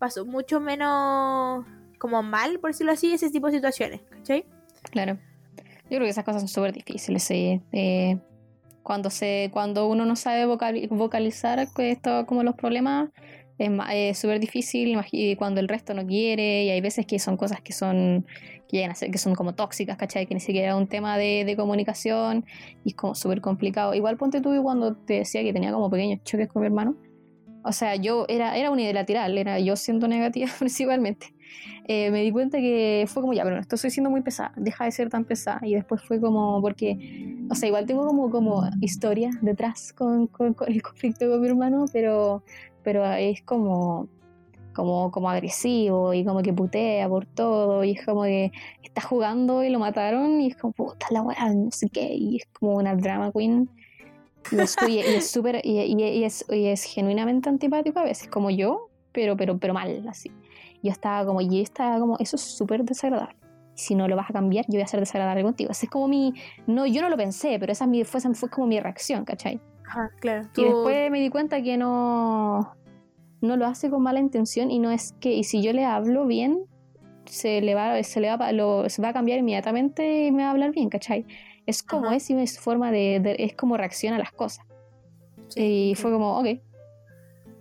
[0.00, 1.64] pasó mucho menos
[1.98, 4.44] como mal, por decirlo así, ese tipo de situaciones, ¿cachai?
[4.90, 5.16] Claro.
[5.90, 7.60] Yo creo que esas cosas son súper difíciles, sí.
[7.72, 8.16] Eh,
[8.82, 13.10] cuando, se, cuando uno no sabe vocalizar esto, como los problemas,
[13.58, 14.96] es súper difícil
[15.36, 18.24] cuando el resto no quiere y hay veces que son cosas que son
[18.68, 20.26] que llegan a ser que son como tóxicas, ¿cachai?
[20.26, 22.46] Que ni siquiera es un tema de, de comunicación
[22.84, 23.94] y es como súper complicado.
[23.94, 26.96] Igual ponte tú cuando te decía que tenía como pequeños choques con mi hermano,
[27.62, 31.34] o sea, yo era, era unilateral, era yo siendo negativa principalmente.
[31.86, 34.84] Eh, me di cuenta que fue como, ya, pero esto estoy siendo muy pesada, deja
[34.84, 35.60] de ser tan pesada.
[35.62, 40.54] Y después fue como, porque, o sea, igual tengo como, como historia detrás con, con,
[40.66, 42.42] el conflicto con mi hermano, pero,
[42.82, 44.08] pero es como,
[44.74, 49.62] como, como agresivo y como que putea por todo y es como que está jugando
[49.64, 52.76] y lo mataron y es como, puta la weá, no sé qué, y es como
[52.76, 53.68] una drama queen
[54.52, 59.58] y es, súper, y, es, y es genuinamente antipático a veces, como yo, pero, pero,
[59.58, 60.30] pero mal, así.
[60.82, 63.36] Yo estaba como, y estaba como, eso es súper desagradable.
[63.74, 65.70] Si no lo vas a cambiar, yo voy a ser desagradable contigo.
[65.70, 66.34] Así es como mi,
[66.66, 69.60] no, yo no lo pensé, pero esa fue, fue como mi reacción, ¿cachai?
[69.86, 70.48] Ajá, claro.
[70.56, 72.74] Y después me di cuenta que no,
[73.40, 76.26] no lo hace con mala intención y no es que, y si yo le hablo
[76.26, 76.64] bien,
[77.24, 80.48] se le va, se le va, lo, se va a cambiar inmediatamente y me va
[80.48, 81.26] a hablar bien, ¿cachai?
[81.66, 84.64] Es como es y es forma de, es como reacciona a las cosas.
[85.56, 86.46] y fue como, ok.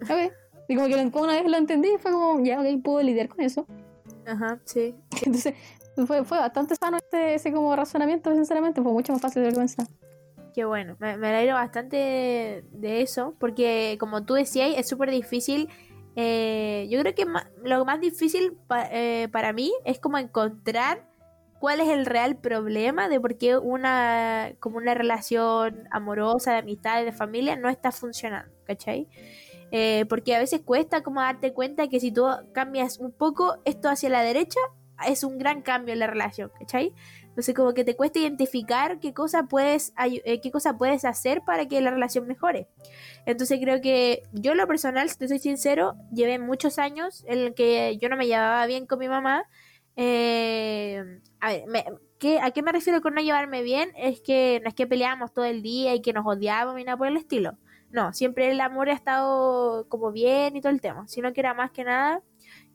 [0.03, 0.33] Ok.
[0.69, 3.65] Y como que una vez lo entendí, fue como, ya, ok, puedo lidiar con eso.
[4.27, 4.95] Ajá, sí.
[5.25, 5.55] Entonces,
[6.05, 9.53] fue, fue bastante sano este, ese como razonamiento, sinceramente, fue mucho más fácil de lo
[9.55, 9.89] que pensaba.
[10.53, 15.69] Qué bueno, me, me alegro bastante de eso, porque como tú decías, es súper difícil.
[16.15, 17.25] Eh, yo creo que
[17.63, 18.55] lo más difícil
[18.91, 21.09] eh, para mí es como encontrar
[21.59, 27.03] cuál es el real problema de por qué una, como una relación amorosa, de amistad,
[27.03, 29.07] de familia, no está funcionando, ¿cachai?
[29.71, 33.89] Eh, porque a veces cuesta como darte cuenta que si tú cambias un poco esto
[33.89, 34.59] hacia la derecha,
[35.07, 36.93] es un gran cambio en la relación, ¿cachai?
[37.23, 41.67] Entonces como que te cuesta identificar qué cosa puedes, eh, qué cosa puedes hacer para
[41.67, 42.67] que la relación mejore.
[43.25, 47.53] Entonces creo que yo lo personal, si te soy sincero, llevé muchos años en el
[47.53, 49.45] que yo no me llevaba bien con mi mamá
[50.01, 51.03] eh,
[51.41, 51.85] a ver,
[52.41, 53.91] ¿a qué me refiero con no llevarme bien?
[53.97, 56.97] Es que no es que peleamos todo el día y que nos odiábamos ni nada
[56.97, 57.57] por el estilo.
[57.91, 61.53] No, siempre el amor ha estado como bien y todo el tema, sino que era
[61.53, 62.21] más que nada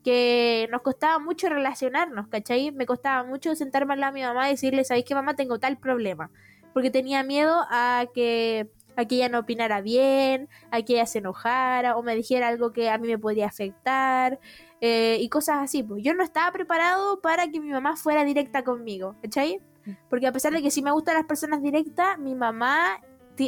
[0.05, 2.71] que nos costaba mucho relacionarnos, ¿cachai?
[2.71, 5.35] Me costaba mucho sentarme al lado de mi mamá y decirle, ¿sabéis qué mamá?
[5.35, 6.29] Tengo tal problema.
[6.73, 11.17] Porque tenía miedo a que, a que ella no opinara bien, a que ella se
[11.17, 14.39] enojara o me dijera algo que a mí me podía afectar.
[14.79, 15.81] Eh, y cosas así.
[15.81, 19.59] Pues yo no estaba preparado para que mi mamá fuera directa conmigo, ¿cachai?
[20.07, 23.01] Porque a pesar de que sí me gustan las personas directas, mi mamá,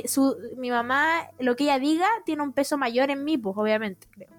[0.05, 4.07] su, mi mamá, lo que ella diga, tiene un peso mayor en mí, pues obviamente,
[4.11, 4.29] creo.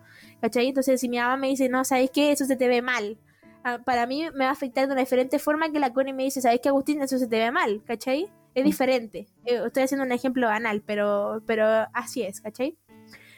[0.41, 0.69] ¿Cachai?
[0.69, 2.33] Entonces si mi mamá me dice, no, ¿sabes qué?
[2.33, 3.19] Eso se te ve mal.
[3.65, 6.25] Ah, para mí me va a afectar de una diferente forma que la Connie me
[6.25, 7.03] dice, ¿sabes qué, Agustín?
[7.03, 8.29] Eso se te ve mal, ¿cachai?
[8.55, 8.67] Es mm.
[8.67, 9.27] diferente.
[9.45, 12.77] Eh, estoy haciendo un ejemplo banal, pero, pero así es, ¿cachai?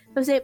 [0.08, 0.42] Entonces,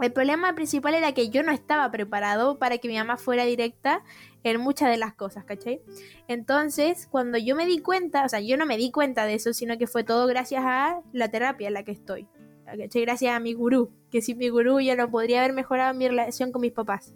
[0.00, 4.02] el problema principal era que yo no estaba preparado para que mi mamá fuera directa
[4.42, 5.80] en muchas de las cosas, ¿cachai?
[6.28, 9.52] Entonces, cuando yo me di cuenta, o sea, yo no me di cuenta de eso,
[9.52, 12.28] sino que fue todo gracias a la terapia en la que estoy,
[12.64, 13.02] ¿cachai?
[13.02, 16.52] Gracias a mi gurú, que sin mi gurú ya no podría haber mejorado mi relación
[16.52, 17.14] con mis papás.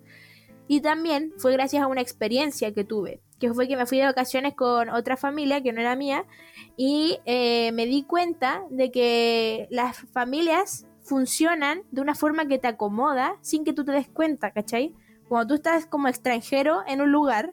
[0.66, 4.04] Y también fue gracias a una experiencia que tuve, que fue que me fui de
[4.04, 6.26] vacaciones con otra familia que no era mía
[6.76, 12.68] y eh, me di cuenta de que las familias funcionan de una forma que te
[12.68, 14.94] acomoda sin que tú te des cuenta, ¿cachai?
[15.28, 17.52] Cuando tú estás como extranjero en un lugar,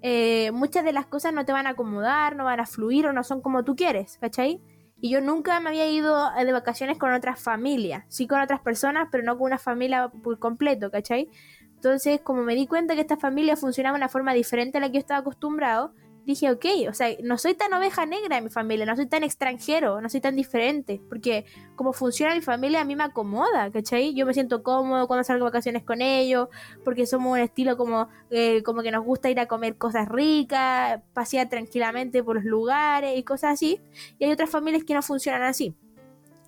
[0.00, 3.12] eh, muchas de las cosas no te van a acomodar, no van a fluir o
[3.12, 4.62] no son como tú quieres, ¿cachai?
[5.02, 9.08] Y yo nunca me había ido de vacaciones con otras familias, sí con otras personas,
[9.12, 11.28] pero no con una familia por completo, ¿cachai?
[11.74, 14.86] Entonces, como me di cuenta que esta familia funcionaba de una forma diferente a la
[14.86, 15.92] que yo estaba acostumbrado,
[16.24, 19.22] dije, ok, o sea, no soy tan oveja negra en mi familia, no soy tan
[19.24, 21.44] extranjero, no soy tan diferente, porque
[21.76, 24.14] como funciona mi familia a mí me acomoda, ¿cachai?
[24.14, 26.48] Yo me siento cómodo cuando salgo de vacaciones con ellos,
[26.84, 31.00] porque somos un estilo como, eh, como que nos gusta ir a comer cosas ricas,
[31.12, 33.80] pasear tranquilamente por los lugares y cosas así,
[34.18, 35.74] y hay otras familias que no funcionan así.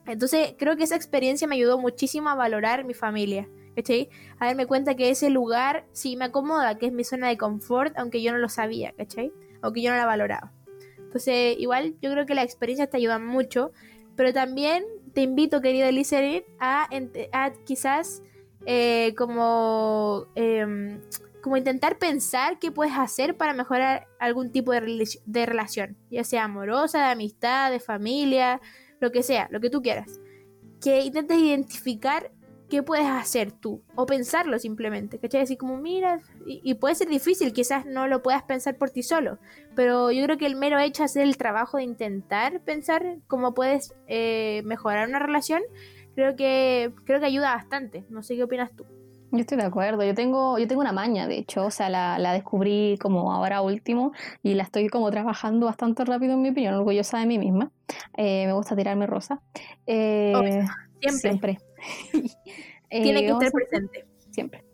[0.07, 3.49] Entonces creo que esa experiencia me ayudó muchísimo a valorar mi familia.
[3.75, 4.09] ¿cachai?
[4.39, 7.97] A darme cuenta que ese lugar sí me acomoda, que es mi zona de confort,
[7.99, 9.31] aunque yo no lo sabía, ¿cachai?
[9.62, 10.53] Aunque yo no la valoraba.
[10.99, 13.73] Entonces, igual yo creo que la experiencia te ayuda mucho,
[14.16, 16.88] pero también te invito, querido listener, a,
[17.33, 18.23] a quizás
[18.66, 21.01] eh, como, em,
[21.40, 26.45] como intentar pensar qué puedes hacer para mejorar algún tipo de, de relación, ya sea
[26.45, 28.61] amorosa, de amistad, de familia,
[29.01, 30.21] lo que sea, lo que tú quieras.
[30.83, 32.33] Que intentes identificar
[32.69, 35.43] qué puedes hacer tú o pensarlo simplemente, ¿cachai?
[35.43, 39.39] Así como, mira, y, puede ser difícil, quizás no lo puedas pensar por ti solo,
[39.75, 43.55] pero yo creo que el mero hecho de hacer el trabajo de intentar pensar cómo
[43.55, 45.63] puedes eh, mejorar una relación,
[46.15, 48.05] creo que, creo que ayuda bastante.
[48.09, 48.85] No sé qué opinas tú.
[49.33, 52.19] Yo estoy de acuerdo, yo tengo, yo tengo una maña, de hecho, o sea, la,
[52.19, 56.75] la descubrí como ahora último y la estoy como trabajando bastante rápido en mi opinión,
[56.75, 57.71] orgullosa de mí misma.
[58.17, 59.41] Eh, me gusta tirarme rosa.
[59.87, 60.65] Eh,
[61.01, 61.59] siempre.
[62.91, 64.07] Tiene que estar presente.
[64.31, 64.65] Siempre.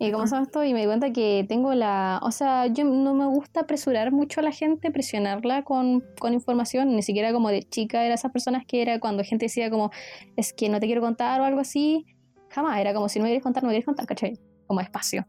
[0.00, 2.20] Y como sabes esto, y me di cuenta que tengo la.
[2.22, 6.94] O sea, yo no me gusta apresurar mucho a la gente, presionarla con, con, información,
[6.94, 9.90] ni siquiera como de chica, era esas personas que era cuando gente decía como,
[10.36, 12.06] es que no te quiero contar o algo así,
[12.48, 14.38] jamás, era como si no me quieres contar, no me quieres contar, ¿cachai?
[14.68, 15.26] Como espacio.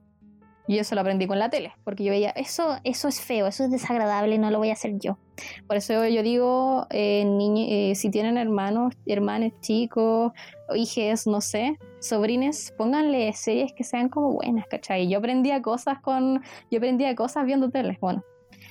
[0.69, 3.63] Y eso lo aprendí con la tele, porque yo veía, eso, eso es feo, eso
[3.63, 5.17] es desagradable, no lo voy a hacer yo.
[5.65, 10.31] Por eso yo digo, eh, eh, si tienen hermanos, hermanos chicos,
[10.75, 15.09] hijes, no sé, sobrines, pónganle series que sean como buenas, ¿cachai?
[15.09, 18.23] Yo aprendía cosas con, yo aprendía cosas viendo tele, bueno.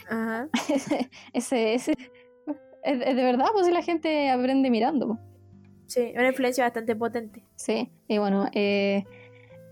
[0.08, 0.48] Ajá.
[1.32, 1.94] ese, ese,
[2.84, 5.18] es, de verdad, pues si la gente aprende mirando.
[5.86, 7.42] Sí, una influencia bastante potente.
[7.56, 9.04] Sí, y bueno, eh,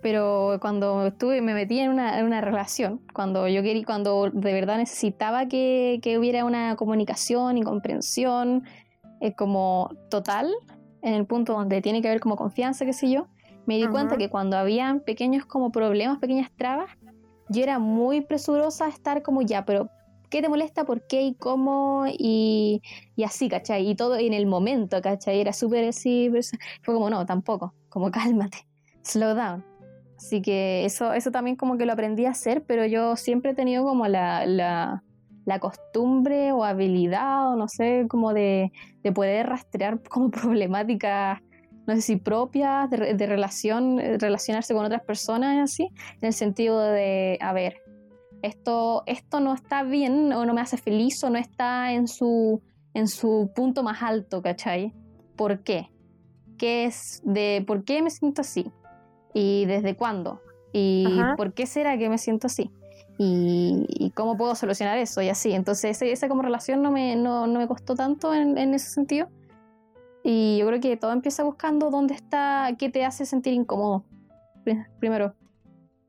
[0.02, 4.52] pero cuando estuve, me metí en una, en una relación, cuando yo quería, cuando de
[4.52, 8.64] verdad necesitaba que, que hubiera una comunicación y comprensión
[9.20, 10.50] eh, como total,
[11.02, 13.26] en el punto donde tiene que haber como confianza, qué sé yo,
[13.66, 16.90] me di cuenta que cuando habían pequeños como problemas, pequeñas trabas,
[17.48, 19.88] yo era muy presurosa a estar como ya, pero
[20.30, 20.84] ¿qué te molesta?
[20.84, 21.22] ¿Por qué?
[21.22, 22.04] ¿Y cómo?
[22.06, 22.82] Y,
[23.16, 23.88] y así, ¿cachai?
[23.88, 25.40] Y todo en el momento, ¿cachai?
[25.40, 26.30] Era súper así,
[26.82, 28.66] fue como no, tampoco, como cálmate,
[29.02, 29.64] slow down.
[30.16, 33.54] Así que eso, eso también como que lo aprendí a hacer, pero yo siempre he
[33.54, 35.02] tenido como la, la,
[35.60, 41.40] costumbre o habilidad, o no sé, como de, de poder rastrear como problemáticas,
[41.86, 45.88] no sé si propias, de, de relación, relacionarse con otras personas, así,
[46.20, 47.76] en el sentido de, a ver,
[48.42, 52.62] esto, esto no está bien, o no me hace feliz, o no está en su,
[52.94, 54.94] en su punto más alto, ¿cachai?
[55.36, 55.90] ¿Por qué?
[56.56, 58.72] ¿Qué es de por qué me siento así?
[59.38, 60.40] Y desde cuándo
[60.72, 62.70] y por qué será que me siento así
[63.18, 65.52] y, cómo puedo solucionar eso y así.
[65.52, 69.28] Entonces esa como relación no me, no, no me costó tanto en, en, ese sentido
[70.22, 74.04] y yo creo que todo empieza buscando dónde está, qué te hace sentir incómodo
[74.98, 75.34] primero.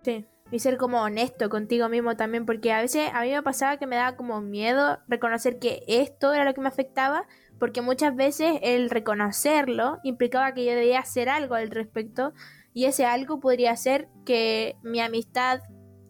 [0.04, 0.26] Sí.
[0.50, 3.88] Y ser como honesto contigo mismo también, porque a veces a mí me pasaba que
[3.88, 7.28] me daba como miedo reconocer que esto era lo que me afectaba,
[7.60, 12.34] porque muchas veces el reconocerlo implicaba que yo debía hacer algo al respecto,
[12.78, 15.62] y ese algo podría ser que mi amistad,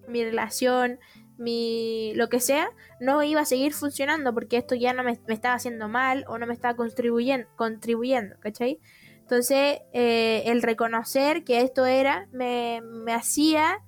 [0.05, 0.99] mi relación,
[1.37, 2.67] mi lo que sea,
[2.99, 6.45] no iba a seguir funcionando porque esto ya no me, estaba haciendo mal o no
[6.45, 8.81] me estaba contribuyendo, contribuyendo ¿cachai?
[9.19, 13.79] Entonces, eh, el reconocer que esto era me, me hacía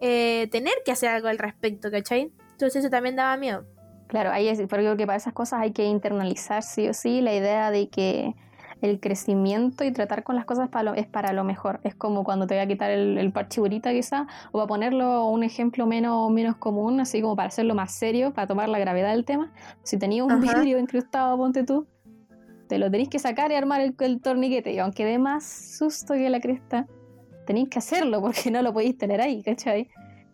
[0.00, 2.32] eh, tener que hacer algo al respecto, ¿cachai?
[2.52, 3.66] Entonces eso también daba miedo.
[4.06, 7.34] Claro, ahí es, porque que para esas cosas hay que internalizar sí o sí la
[7.34, 8.36] idea de que
[8.80, 11.80] el crecimiento y tratar con las cosas para lo, es para lo mejor.
[11.82, 15.42] Es como cuando te voy a quitar el, el parchiburita quizá, o para ponerlo un
[15.42, 19.24] ejemplo menos, menos común, así como para hacerlo más serio, para tomar la gravedad del
[19.24, 19.52] tema.
[19.82, 21.86] Si tenías un vidrio incrustado, ponte tú,
[22.68, 24.72] te lo tenéis que sacar y armar el, el, torniquete.
[24.72, 26.86] Y aunque dé más susto que la cresta,
[27.46, 29.88] tenéis que hacerlo porque no lo podéis tener ahí, ¿cachai?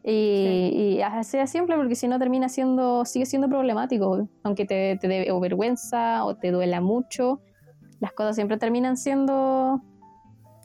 [0.08, 5.08] Y, así y simple porque si no termina siendo, sigue siendo problemático, aunque te, te
[5.08, 7.40] dé vergüenza o te duela mucho,
[8.00, 9.80] las cosas siempre terminan siendo,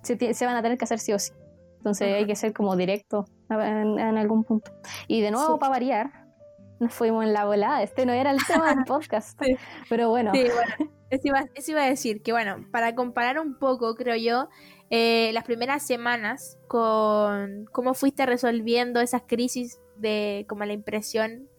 [0.04, 1.32] se, se van a tener que hacer sí o sí.
[1.78, 4.72] Entonces hay que ser como directo en, algún punto.
[5.08, 6.12] Y de nuevo, para variar,
[6.80, 7.82] nos fuimos en la volada.
[7.82, 9.40] Este no era el tema del podcast.
[9.90, 10.32] Pero bueno.
[10.32, 10.92] Sí, bueno.
[11.10, 14.48] Eso iba, eso iba, a decir que, bueno, para comparar un poco, creo yo,
[14.92, 21.50] eh, las primeras semanas con cómo fuiste resolviendo esas crisis de como la impresión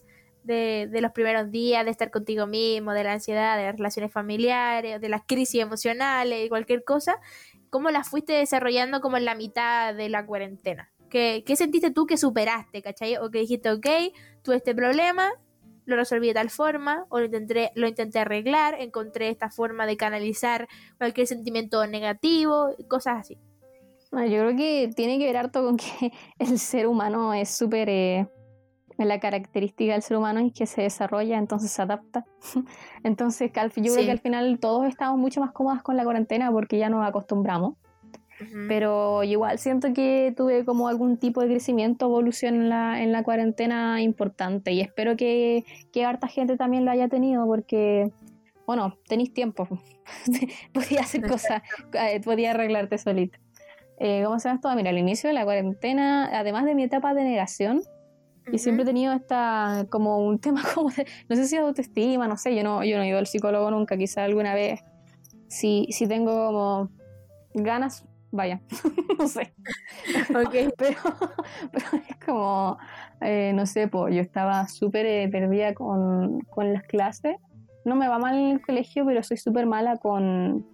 [0.44, 4.12] de, de, los primeros días, de estar contigo mismo, de la ansiedad, de las relaciones
[4.12, 7.16] familiares, de las crisis emocionales cualquier cosa,
[7.70, 10.90] ¿cómo las fuiste desarrollando como en la mitad de la cuarentena?
[11.08, 13.16] ¿Qué, qué sentiste tú que superaste, cachai?
[13.16, 13.86] O que dijiste, ok,
[14.42, 15.30] tuve este problema,
[15.86, 19.96] lo resolví de tal forma, o lo intenté, lo intenté arreglar, encontré esta forma de
[19.96, 23.38] canalizar cualquier sentimiento negativo, cosas así.
[24.12, 27.88] Yo creo que tiene que ver harto con que el ser humano es súper...
[27.88, 28.28] Eh,
[29.08, 32.24] la característica del ser humano es que se desarrolla, entonces se adapta.
[33.04, 36.78] entonces, yo creo que al final todos estamos mucho más cómodos con la cuarentena porque
[36.78, 37.74] ya nos acostumbramos.
[38.66, 43.22] Pero igual siento que tuve como algún tipo de crecimiento, evolución en la, en la
[43.22, 48.10] cuarentena importante y espero que, que harta gente también lo haya tenido porque,
[48.66, 49.68] bueno, tenéis tiempo,
[50.74, 51.62] podía hacer cosas,
[51.92, 53.38] eh, podía arreglarte solito.
[53.98, 54.74] Eh, ¿Cómo se llama esto?
[54.74, 57.82] Mira, al inicio de la cuarentena, además de mi etapa de negación,
[58.50, 62.36] y siempre he tenido esta, como un tema como de, no sé si autoestima, no
[62.36, 64.80] sé, yo no, yo no he ido al psicólogo nunca, quizá alguna vez,
[65.48, 66.90] si, si tengo como
[67.54, 68.60] ganas, vaya,
[69.18, 69.54] no sé.
[70.30, 70.72] Ok.
[70.76, 70.98] pero,
[71.70, 72.78] pero es como,
[73.20, 77.36] eh, no sé, pues yo estaba súper eh, perdida con, con, las clases.
[77.84, 80.66] No me va mal en el colegio, pero soy súper mala con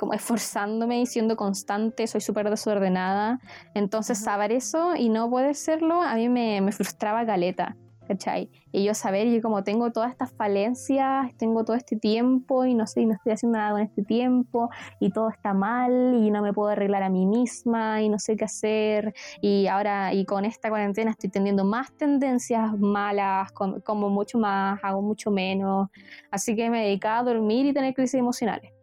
[0.00, 3.38] como esforzándome y siendo constante, soy súper desordenada.
[3.74, 7.76] Entonces, saber eso y no poder serlo, a mí me, me frustraba galeta.
[8.10, 8.50] ¿cachai?
[8.72, 12.88] Y yo saber, yo como tengo todas estas falencias, tengo todo este tiempo y no
[12.88, 16.42] sé, y no estoy haciendo nada con este tiempo y todo está mal y no
[16.42, 20.44] me puedo arreglar a mí misma y no sé qué hacer y ahora y con
[20.44, 25.88] esta cuarentena estoy teniendo más tendencias malas, como mucho más, hago mucho menos,
[26.32, 28.79] así que me dedicaba a dormir y tener crisis emocionales.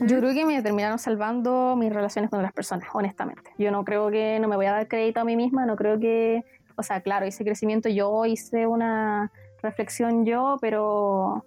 [0.00, 3.50] Yo creo que me terminaron salvando mis relaciones con las personas, honestamente.
[3.58, 5.98] Yo no creo que, no me voy a dar crédito a mí misma, no creo
[5.98, 6.44] que
[6.76, 9.30] o sea, claro, hice crecimiento yo, hice una
[9.62, 11.46] reflexión yo, pero,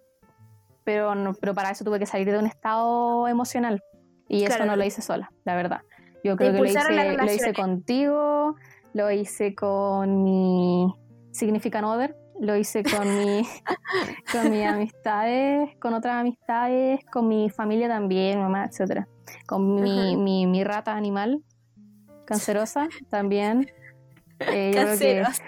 [0.83, 3.83] pero, no, pero para eso tuve que salir de un estado emocional.
[4.27, 5.81] Y eso no lo hice sola, la verdad.
[6.23, 8.55] Yo creo que lo hice, lo hice contigo,
[8.93, 10.93] lo hice con mi
[11.31, 13.47] significant other, lo hice con mi
[14.31, 19.07] con mis amistades, con otras amistades, con mi familia también, mamá, etcétera.
[19.47, 21.43] Con mi, mi, mi, rata animal
[22.25, 23.71] cancerosa también.
[24.39, 25.41] Eh, Caseros.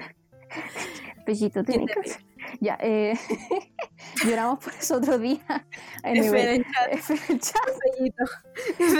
[1.26, 2.24] Pellito tiene cáncer.
[2.62, 3.14] Ya, eh,
[4.26, 5.66] lloramos por eso otro día.
[6.04, 6.94] En el chat.
[6.94, 7.02] En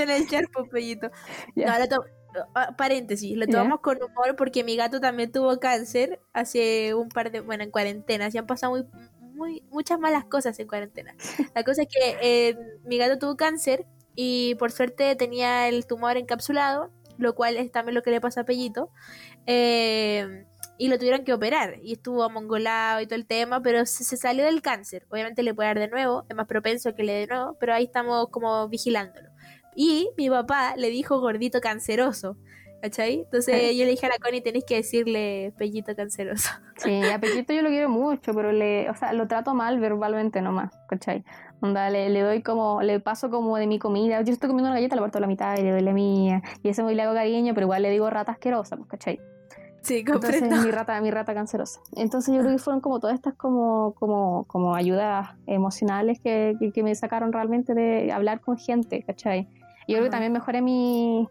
[0.10, 1.10] el chat, Pellito.
[1.56, 1.80] No, ah,
[2.78, 7.42] paréntesis, lo tomamos con humor porque mi gato también tuvo cáncer hace un par de,
[7.42, 8.86] bueno, en cuarentena, se han pasado muy,
[9.34, 11.16] muy, muchas malas cosas en cuarentena.
[11.56, 16.18] La cosa es que eh, mi gato tuvo cáncer y por suerte tenía el tumor
[16.18, 18.92] encapsulado lo cual es también lo que le pasa a Pellito.
[19.46, 20.46] Eh,
[20.80, 24.46] y lo tuvieron que operar y estuvo amongolado y todo el tema, pero se, salió
[24.46, 25.08] del cáncer.
[25.10, 27.74] Obviamente le puede dar de nuevo, es más propenso que le dé de nuevo, pero
[27.74, 29.30] ahí estamos como vigilándolo.
[29.80, 32.36] Y mi papá le dijo gordito canceroso.
[32.82, 33.22] ¿Cachai?
[33.22, 36.50] Entonces yo le dije a la Connie, tenéis que decirle pellito canceroso.
[36.78, 40.44] Sí, a Pellito yo lo quiero mucho, pero le, o sea, lo trato mal verbalmente
[40.44, 41.26] nomás, ¿cachai?
[41.60, 44.22] Onda, le, le, doy como, le paso como de mi comida.
[44.22, 46.44] Yo estoy comiendo una galleta, la parto a la mitad y le doy la mía.
[46.62, 49.20] Y ese muy le hago cariño, pero igual le digo rata asquerosa, pues, ¿cachai?
[49.82, 50.38] Sí, comprendo.
[50.38, 51.80] Entonces, mi rata, mi rata cancerosa.
[51.96, 56.84] Entonces yo creo que fueron como todas estas como, como, como ayudas emocionales que, que,
[56.84, 59.48] me sacaron realmente de hablar con gente, ¿cachai?
[59.88, 61.28] Y yo creo que también mejoré mi,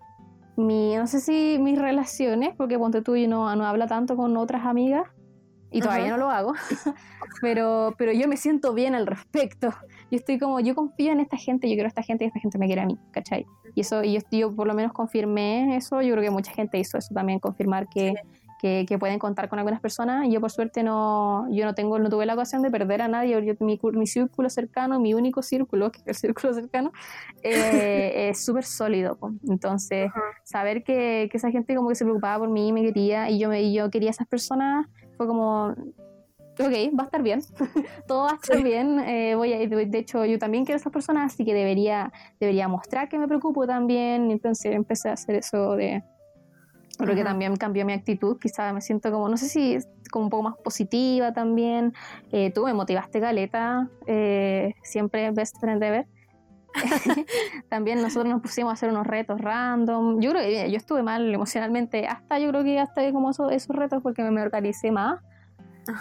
[0.57, 4.37] mi, no sé si mis relaciones, porque ponte tú y no, no habla tanto con
[4.37, 5.05] otras amigas,
[5.71, 6.55] y todavía no lo hago,
[7.43, 9.69] pero, pero yo me siento bien al respecto.
[10.11, 12.41] Yo estoy como, yo confío en esta gente, yo quiero a esta gente y esta
[12.41, 13.45] gente me quiere a mí, ¿cachai?
[13.75, 16.79] Y eso, y yo, yo por lo menos confirmé eso, yo creo que mucha gente
[16.79, 18.15] hizo eso también, confirmar que,
[18.87, 20.27] que, pueden contar con algunas personas.
[20.29, 23.45] Yo por suerte no, yo no tengo, no tuve la ocasión de perder a nadie.
[23.45, 26.93] Yo, mi, mi círculo cercano, mi único círculo, que es el círculo cercano,
[27.43, 29.19] eh, es súper sólido.
[29.49, 30.11] Entonces,
[30.45, 33.49] saber que, que, esa gente como que se preocupaba por mí, me quería, y yo,
[33.49, 35.75] me, y yo quería a esas personas, fue como,
[36.59, 37.41] ok, va a estar bien,
[38.09, 40.93] todo va a estar bien, eh, voy a, de hecho yo también quiero a esas
[40.93, 45.77] personas, así que debería, debería mostrar que me preocupo también, entonces empecé a hacer eso
[45.77, 46.03] de,
[46.97, 49.79] creo que también cambió mi actitud, quizá me siento como, no sé si
[50.11, 51.93] como un poco más positiva también,
[52.33, 56.07] eh, tú me motivaste Galeta, eh, siempre best friend ever,
[57.69, 60.21] también nosotros nos pusimos a hacer unos retos random.
[60.21, 63.75] Yo creo que yo estuve mal emocionalmente, hasta yo creo que hasta como esos, esos
[63.75, 65.21] retos porque me organicé más.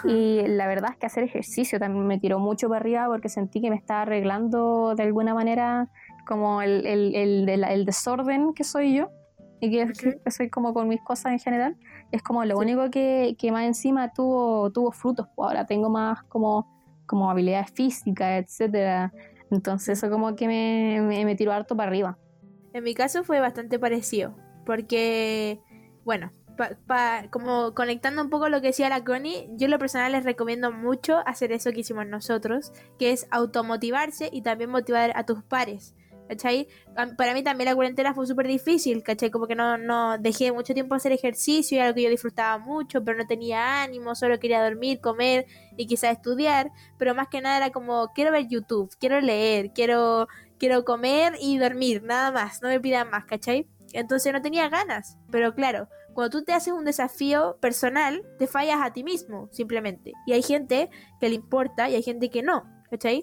[0.04, 3.60] Y la verdad es que hacer ejercicio también me tiró mucho para arriba porque sentí
[3.60, 5.88] que me estaba arreglando de alguna manera
[6.26, 9.10] como el, el, el, el desorden que soy yo.
[9.60, 9.86] Y que
[10.30, 11.76] soy como con mis cosas en general,
[12.12, 15.26] es como lo único que, que, más encima tuvo, tuvo frutos.
[15.34, 16.66] Pues ahora tengo más como,
[17.06, 19.12] como habilidades físicas, etcétera.
[19.50, 22.18] Entonces eso como que me, me, me tiró harto para arriba.
[22.72, 24.36] En mi caso fue bastante parecido,
[24.66, 25.60] porque,
[26.04, 26.30] bueno,
[26.86, 30.72] pa, como conectando un poco lo que decía la Connie, yo lo personal les recomiendo
[30.72, 35.94] mucho hacer eso que hicimos nosotros, que es automotivarse y también motivar a tus pares.
[36.28, 36.66] ¿Cachai?
[37.16, 39.30] Para mí también la cuarentena fue súper difícil, ¿cachai?
[39.30, 43.04] Como que no, no dejé mucho tiempo hacer ejercicio, y algo que yo disfrutaba mucho,
[43.04, 45.46] pero no tenía ánimo, solo quería dormir, comer
[45.76, 50.28] y quizás estudiar, pero más que nada era como, quiero ver YouTube, quiero leer, quiero,
[50.58, 53.68] quiero comer y dormir, nada más, no me pidan más, ¿cachai?
[53.92, 58.80] Entonces no tenía ganas, pero claro, cuando tú te haces un desafío personal, te fallas
[58.82, 60.12] a ti mismo, simplemente.
[60.26, 60.88] Y hay gente
[61.20, 63.22] que le importa y hay gente que no, ¿cachai?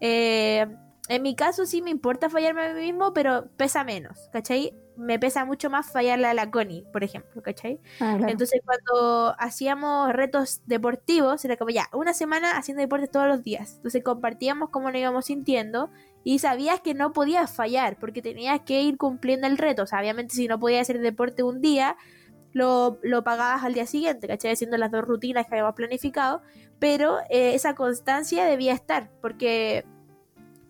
[0.00, 0.66] Eh,
[1.08, 4.74] en mi caso sí me importa fallarme a mí mismo, pero pesa menos, ¿cachai?
[4.96, 7.80] Me pesa mucho más fallarle a la Connie, por ejemplo, ¿cachai?
[8.00, 13.42] Ah, Entonces cuando hacíamos retos deportivos, era como ya, una semana haciendo deporte todos los
[13.42, 13.74] días.
[13.76, 15.90] Entonces compartíamos cómo nos íbamos sintiendo
[16.22, 19.82] y sabías que no podías fallar porque tenías que ir cumpliendo el reto.
[19.82, 21.96] O sea, obviamente si no podías hacer deporte un día,
[22.52, 24.52] lo, lo pagabas al día siguiente, ¿cachai?
[24.52, 26.40] Haciendo las dos rutinas que habíamos planificado,
[26.78, 29.84] pero eh, esa constancia debía estar, porque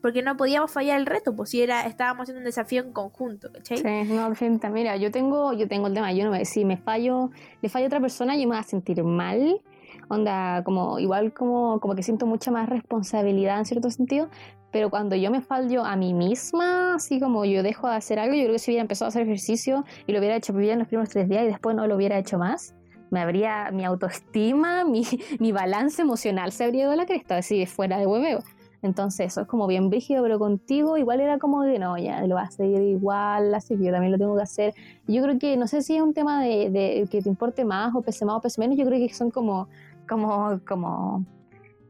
[0.05, 3.51] porque no podíamos fallar el reto, pues si era, estábamos haciendo un desafío en conjunto,
[3.51, 3.79] ¿cachai?
[3.79, 4.31] Sí, no,
[4.71, 7.31] mira, yo tengo, yo tengo el tema, yo no me si me fallo,
[7.63, 9.63] le fallo a otra persona, yo me voy a sentir mal,
[10.11, 14.29] onda, como, igual como, como que siento mucha más responsabilidad en cierto sentido,
[14.71, 18.35] pero cuando yo me fallo a mí misma, así como yo dejo de hacer algo,
[18.35, 20.79] yo creo que si hubiera empezado a hacer ejercicio y lo hubiera hecho bien en
[20.81, 22.75] los primeros tres días y después no lo hubiera hecho más,
[23.11, 25.07] me habría, mi autoestima, mi,
[25.39, 28.41] mi balance emocional se habría ido a la cresta, así fuera de hueveo.
[28.85, 32.35] Entonces eso es como bien brígido, pero contigo igual era como de no, ya lo
[32.35, 34.75] vas a seguir igual, así que yo también lo tengo que hacer.
[35.09, 37.95] Yo creo que, no sé si es un tema de, de que te importe más
[37.95, 39.69] o pese más o pese menos, yo creo que son como,
[40.07, 41.25] como, como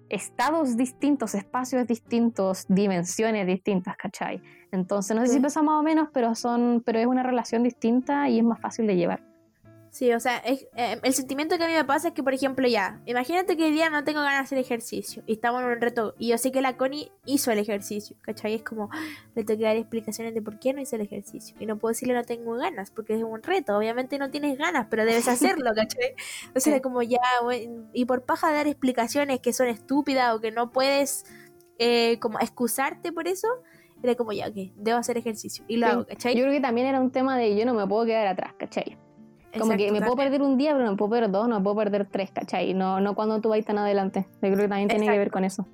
[0.08, 4.40] estados distintos, espacios distintos, dimensiones distintas, ¿cachai?
[4.70, 8.28] Entonces, no sé si pesa más o menos, pero son, pero es una relación distinta
[8.28, 9.33] y es más fácil de llevar.
[9.94, 10.66] Sí, o sea, eh,
[11.04, 13.70] el sentimiento que a mí me pasa es que, por ejemplo, ya, imagínate que hoy
[13.70, 16.50] día no tengo ganas de hacer ejercicio y estamos en un reto y yo sé
[16.50, 18.54] que la Connie hizo el ejercicio, ¿cachai?
[18.54, 18.90] Es como,
[19.36, 21.92] le tengo que dar explicaciones de por qué no hice el ejercicio y no puedo
[21.92, 25.70] decirle no tengo ganas porque es un reto, obviamente no tienes ganas, pero debes hacerlo,
[25.76, 26.16] ¿cachai?
[26.56, 27.20] O sea, como ya,
[27.92, 31.24] y por paja dar explicaciones que son estúpidas o que no puedes
[31.78, 33.46] eh, como excusarte por eso,
[34.02, 36.34] era como ya, ok, debo hacer ejercicio y lo hago, ¿cachai?
[36.34, 38.98] Yo creo que también era un tema de yo no me puedo quedar atrás, ¿cachai?
[39.58, 41.76] Como que me puedo perder un día, pero me puedo perder dos, no me puedo
[41.76, 42.74] perder tres, ¿cachai?
[42.74, 44.26] No, no cuando tú vas tan adelante.
[44.42, 45.66] Yo creo que también tiene que ver con eso.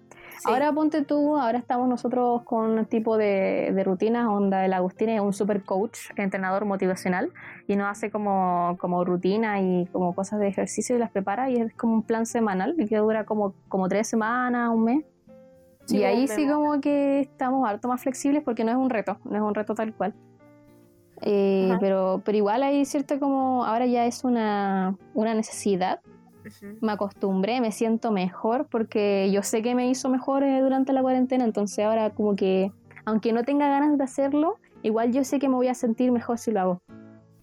[0.45, 5.11] Ahora ponte tú, ahora estamos nosotros con un tipo de, de rutinas, onda el Agustín
[5.11, 7.31] es un super coach, entrenador motivacional,
[7.67, 11.57] y nos hace como, como rutina y como cosas de ejercicio y las prepara, y
[11.57, 15.05] es como un plan semanal, y que dura como, como tres semanas, un mes.
[15.89, 19.37] y ahí sí como que estamos harto más flexibles porque no es un reto, no
[19.37, 20.15] es un reto tal cual.
[21.23, 26.01] Eh, pero, pero igual hay cierto como, ahora ya es una, una necesidad.
[26.81, 31.03] Me acostumbré, me siento mejor porque yo sé que me hizo mejor eh, durante la
[31.03, 32.73] cuarentena, entonces ahora como que,
[33.05, 36.39] aunque no tenga ganas de hacerlo, igual yo sé que me voy a sentir mejor
[36.39, 36.83] si lo hago.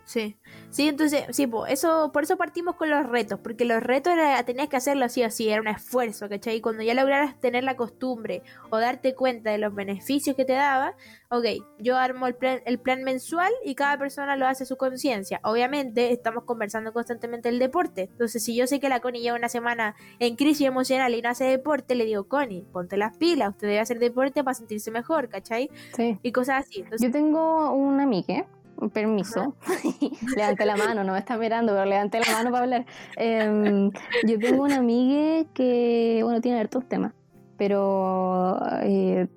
[0.08, 0.38] Sí,
[0.70, 4.70] sí, entonces, sí, eso, por eso partimos con los retos, porque los retos era, tenías
[4.70, 6.56] que hacerlo así o así, era un esfuerzo, ¿cachai?
[6.56, 10.54] Y cuando ya lograras tener la costumbre o darte cuenta de los beneficios que te
[10.54, 10.96] daba,
[11.30, 11.46] ok,
[11.80, 15.42] yo armo el plan, el plan mensual y cada persona lo hace a su conciencia.
[15.44, 19.50] Obviamente, estamos conversando constantemente el deporte, entonces si yo sé que la Connie lleva una
[19.50, 23.68] semana en crisis emocional y no hace deporte, le digo, Connie, ponte las pilas, usted
[23.68, 25.70] debe hacer deporte para sentirse mejor, ¿cachai?
[25.98, 26.18] Sí.
[26.24, 26.86] Y cosas así.
[26.98, 28.46] yo tengo una amiga
[28.94, 29.56] permiso,
[30.36, 32.86] levante la mano, no me está mirando, pero levante la mano para hablar.
[33.16, 33.92] Em,
[34.26, 37.14] yo tengo una amiga que, bueno, tiene hartos temas,
[37.58, 39.28] pero eh,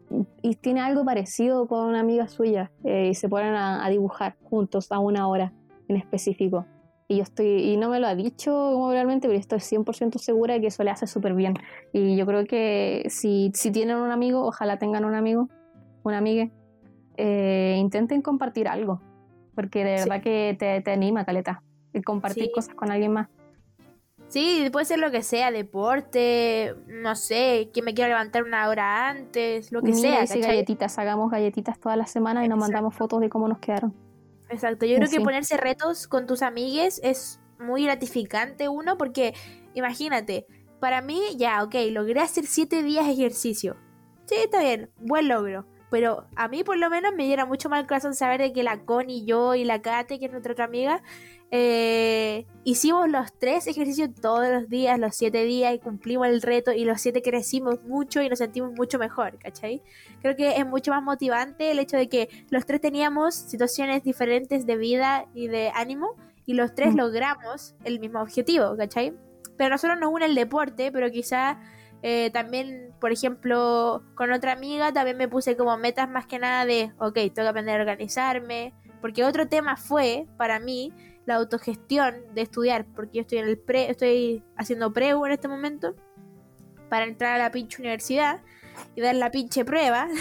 [0.43, 4.93] y tiene algo parecido con una amiga suya eh, y se ponen a, dibujar juntos
[4.93, 5.53] a una hora
[5.88, 6.66] en específico.
[7.09, 10.55] Y yo estoy, y no me lo ha dicho como realmente, pero estoy 100% segura
[10.55, 11.55] de que eso le hace súper bien.
[11.93, 15.49] Y yo creo que si, si tienen un amigo, ojalá tengan un amigo,
[16.05, 16.49] una amiga,
[17.16, 19.01] eh, intenten compartir algo
[19.55, 23.28] porque de verdad que te, anima, Caleta, y compartir cosas con alguien más.
[24.28, 29.09] Sí, puede ser lo que sea, deporte, no sé, que me quiera levantar una hora
[29.09, 30.24] antes, lo que sea.
[30.26, 33.92] Sí, galletitas, hagamos galletitas todas las semanas y nos mandamos fotos de cómo nos quedaron.
[34.48, 39.34] Exacto, yo creo que ponerse retos con tus amigues es muy gratificante uno, porque
[39.74, 40.46] imagínate,
[40.78, 43.76] para mí ya, ok, logré hacer siete días de ejercicio.
[44.26, 45.66] Sí, está bien, buen logro.
[45.91, 48.84] Pero a mí por lo menos me diera mucho mal corazón saber de que la
[48.84, 51.03] Connie, yo y la Kate, que es nuestra otra amiga,
[51.53, 56.70] eh, hicimos los tres ejercicios todos los días, los siete días, y cumplimos el reto,
[56.72, 59.82] y los siete crecimos mucho y nos sentimos mucho mejor, ¿cachai?
[60.22, 64.64] Creo que es mucho más motivante el hecho de que los tres teníamos situaciones diferentes
[64.64, 66.14] de vida y de ánimo,
[66.47, 66.99] y los tres mm.
[66.99, 69.12] logramos el mismo objetivo, ¿cachai?
[69.57, 71.59] Pero nosotros nos une el deporte, pero quizá
[72.03, 76.64] eh, también, por ejemplo, con otra amiga también me puse como metas más que nada
[76.64, 80.92] de, ok, tengo que aprender a organizarme, porque otro tema fue para mí
[81.26, 85.48] la autogestión de estudiar, porque yo estoy en el pre, estoy haciendo preu en este
[85.48, 85.94] momento
[86.88, 88.40] para entrar a la pinche universidad
[88.94, 90.09] y dar la pinche prueba.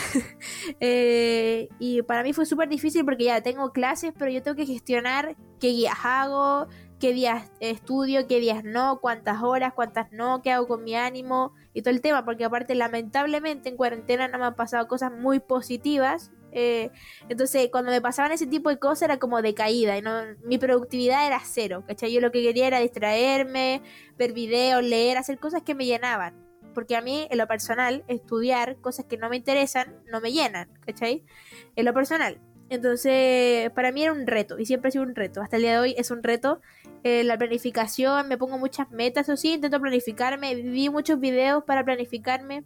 [0.82, 4.66] Eh, y para mí fue súper difícil porque ya tengo clases, pero yo tengo que
[4.66, 6.68] gestionar qué guías hago,
[7.00, 11.54] qué días estudio, qué días no, cuántas horas, cuántas no, qué hago con mi ánimo
[11.74, 15.40] y todo el tema, porque aparte lamentablemente en cuarentena no me han pasado cosas muy
[15.40, 16.32] positivas.
[16.52, 16.90] Eh,
[17.30, 20.12] entonces cuando me pasaban ese tipo de cosas era como de caída y no,
[20.44, 22.12] mi productividad era cero, ¿cachai?
[22.12, 23.84] Yo lo que quería era distraerme,
[24.18, 26.50] ver videos, leer, hacer cosas que me llenaban.
[26.74, 30.70] Porque a mí, en lo personal, estudiar cosas que no me interesan no me llenan,
[30.86, 31.26] ¿cachai?
[31.76, 32.40] En lo personal.
[32.70, 35.42] Entonces, para mí era un reto y siempre ha sido un reto.
[35.42, 36.62] Hasta el día de hoy es un reto
[37.04, 41.84] eh, la planificación, me pongo muchas metas, o sí, intento planificarme, vi muchos videos para
[41.86, 42.66] planificarme.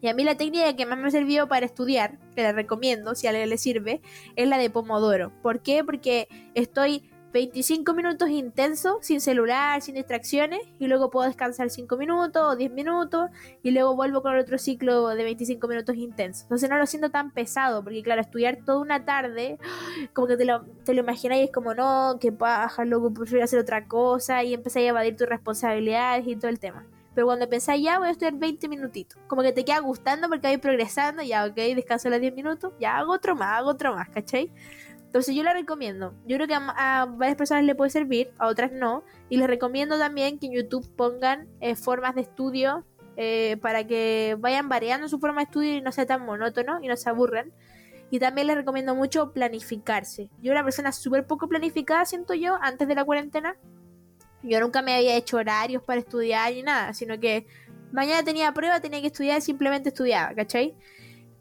[0.00, 3.14] Y a mí la técnica que más me ha servido para estudiar, que la recomiendo
[3.14, 4.00] si a alguien le sirve,
[4.36, 5.32] es la de Pomodoro.
[5.42, 5.84] ¿Por qué?
[5.84, 12.42] Porque estoy 25 minutos intensos, sin celular, sin distracciones, y luego puedo descansar 5 minutos
[12.42, 13.30] o 10 minutos,
[13.62, 16.42] y luego vuelvo con otro ciclo de 25 minutos intensos.
[16.42, 19.58] Entonces no lo siento tan pesado, porque claro, estudiar toda una tarde,
[20.12, 23.58] como que te lo, te lo imagináis, es como no, que paja, luego prefiero hacer
[23.58, 26.86] otra cosa, y empezáis a evadir tus responsabilidades y todo el tema.
[27.14, 30.46] Pero cuando pensáis ya voy a estudiar 20 minutitos, como que te queda gustando porque
[30.46, 34.08] vais progresando, ya ok, descanso los 10 minutos, ya hago otro más, hago otro más,
[34.08, 34.50] ¿cachai?
[35.12, 36.14] Entonces yo la recomiendo.
[36.26, 39.04] Yo creo que a, varias personas le puede servir, a otras no.
[39.28, 42.86] Y les recomiendo también que en YouTube pongan eh, formas de estudio
[43.18, 46.88] eh, para que vayan variando su forma de estudio y no sea tan monótono y
[46.88, 47.52] no se aburran.
[48.08, 50.30] Y también les recomiendo mucho planificarse.
[50.40, 53.56] Yo era una persona súper poco planificada, siento yo, antes de la cuarentena.
[54.42, 57.46] Yo nunca me había hecho horarios para estudiar ni nada, sino que
[57.92, 60.74] mañana tenía prueba, tenía que estudiar, y simplemente estudiaba, ¿cachai?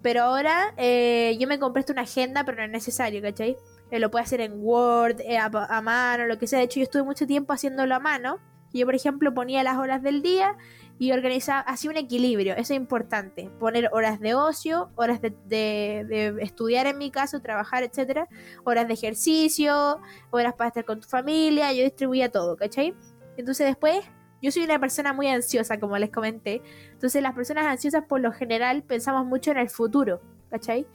[0.02, 3.58] Pero ahora eh, yo me compré una agenda, pero no es necesario, ¿cachai?
[3.92, 5.50] Eh, lo puede hacer en Word, eh, a,
[5.82, 6.60] mano, lo que sea.
[6.60, 8.40] De hecho, yo estuve mucho tiempo haciéndolo a mano.
[8.74, 10.58] Yo, por ejemplo, ponía las horas del día
[10.98, 12.54] y organizaba, así un equilibrio.
[12.54, 13.50] Eso es importante.
[13.60, 18.30] Poner horas de ocio, horas de, de, estudiar en mi caso, trabajar, etcétera,
[18.64, 20.00] horas de ejercicio,
[20.30, 21.74] horas para estar con tu familia.
[21.74, 22.96] Yo distribuía todo, ¿cachai?
[23.36, 24.00] Entonces después
[24.42, 26.62] yo soy una persona muy ansiosa, como les comenté.
[26.92, 30.88] Entonces las personas ansiosas por lo general pensamos mucho en el futuro, ¿cachai?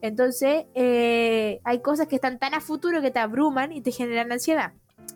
[0.00, 4.32] Entonces eh, hay cosas que están tan a futuro que te abruman y te generan
[4.32, 4.72] ansiedad.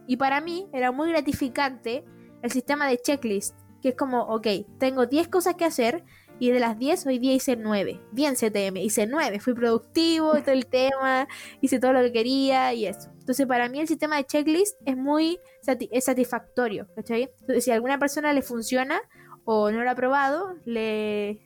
[0.06, 2.04] Y para mí era muy gratificante
[2.42, 4.46] el sistema de checklist, que es como, ok,
[4.78, 6.04] tengo 10 cosas que hacer
[6.38, 8.00] y de las 10 hoy día hice 9.
[8.12, 11.26] Bien CTM, hice 9, fui productivo, todo el tema,
[11.60, 13.10] hice todo lo que quería y eso.
[13.18, 17.30] Entonces, para mí el sistema de checklist es muy satisfactorio, ¿cachai?
[17.40, 19.00] Entonces, si a alguna persona le funciona
[19.44, 21.40] o no lo ha probado, le,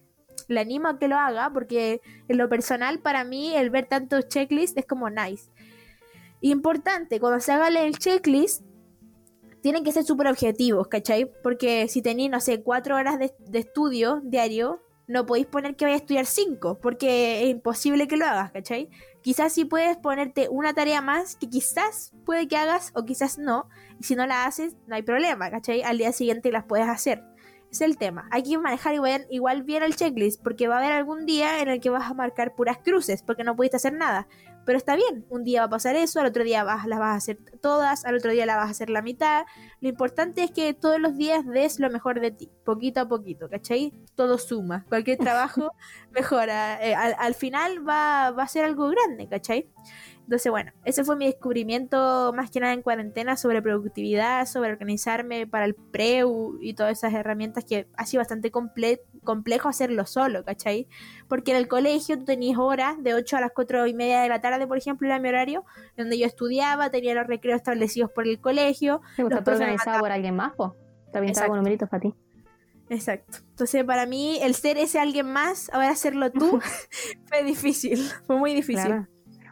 [0.48, 4.28] le animo a que lo haga, porque en lo personal, para mí, el ver tantos
[4.28, 5.50] checklists es como nice.
[6.40, 8.62] Importante, cuando se haga el checklist,
[9.62, 11.30] tienen que ser súper objetivos, ¿cachai?
[11.42, 15.84] Porque si tenéis, no sé, cuatro horas de, de, estudio diario, no podéis poner que
[15.84, 18.90] vaya a estudiar cinco, porque es imposible que lo hagas, ¿cachai?
[19.22, 23.68] Quizás sí puedes ponerte una tarea más que quizás puede que hagas o quizás no.
[23.98, 25.82] Y si no la haces, no hay problema, ¿cachai?
[25.82, 27.22] Al día siguiente las puedes hacer.
[27.70, 28.28] Es el tema.
[28.30, 31.68] Hay que manejar igual, igual bien el checklist porque va a haber algún día en
[31.68, 34.26] el que vas a marcar puras cruces porque no pudiste hacer nada.
[34.64, 37.14] Pero está bien, un día va a pasar eso, al otro día vas, las vas
[37.14, 39.44] a hacer todas, al otro día las vas a hacer la mitad.
[39.80, 43.48] Lo importante es que todos los días des lo mejor de ti, poquito a poquito,
[43.48, 43.92] ¿cachai?
[44.14, 45.72] Todo suma, cualquier trabajo
[46.10, 46.84] mejora.
[46.84, 49.70] Eh, al, al, final va, va a ser algo grande, ¿cachai?
[50.30, 55.44] Entonces, bueno, ese fue mi descubrimiento más que nada en cuarentena sobre productividad, sobre organizarme
[55.48, 58.52] para el preu y todas esas herramientas que ha sido bastante
[59.24, 60.88] complejo hacerlo solo, ¿cachai?
[61.28, 64.28] Porque en el colegio tú tenías horas de 8 a las 4 y media de
[64.28, 65.64] la tarde, por ejemplo, era mi horario,
[65.96, 69.00] donde yo estudiaba, tenía los recreos establecidos por el colegio.
[69.16, 70.70] Sí, pues, está organizado por alguien más, pues.
[71.12, 72.14] También estaba con numeritos para ti.
[72.88, 73.38] Exacto.
[73.50, 76.60] Entonces, para mí, el ser ese alguien más, ahora hacerlo tú,
[77.26, 79.06] fue difícil, fue muy difícil.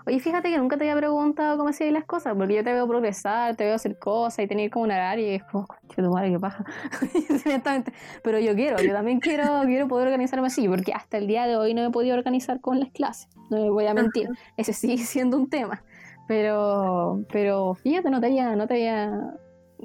[0.09, 2.89] Oye, fíjate que nunca te había preguntado cómo hacías las cosas, porque yo te veo
[2.89, 6.31] progresar, te veo hacer cosas y tener como un horario y es como, tu madre,
[6.31, 6.65] qué paja.
[8.25, 11.59] Pero yo quiero, yo también quiero, quiero poder organizarme así, porque hasta el día de
[11.59, 14.73] hoy no me he podido organizar con las clases, no me voy a mentir, ese
[14.73, 15.85] sigue siendo un tema.
[16.27, 19.35] Pero, pero fíjate, no te había, no te había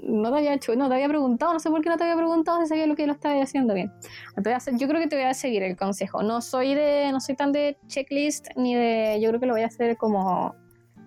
[0.01, 2.15] no te había hecho, no te había preguntado, no sé por qué no te había
[2.15, 3.91] preguntado si sabía lo que lo estaba haciendo bien.
[4.77, 6.23] yo creo que te voy a seguir el consejo.
[6.23, 9.61] No soy de, no soy tan de checklist ni de, yo creo que lo voy
[9.61, 10.55] a hacer como,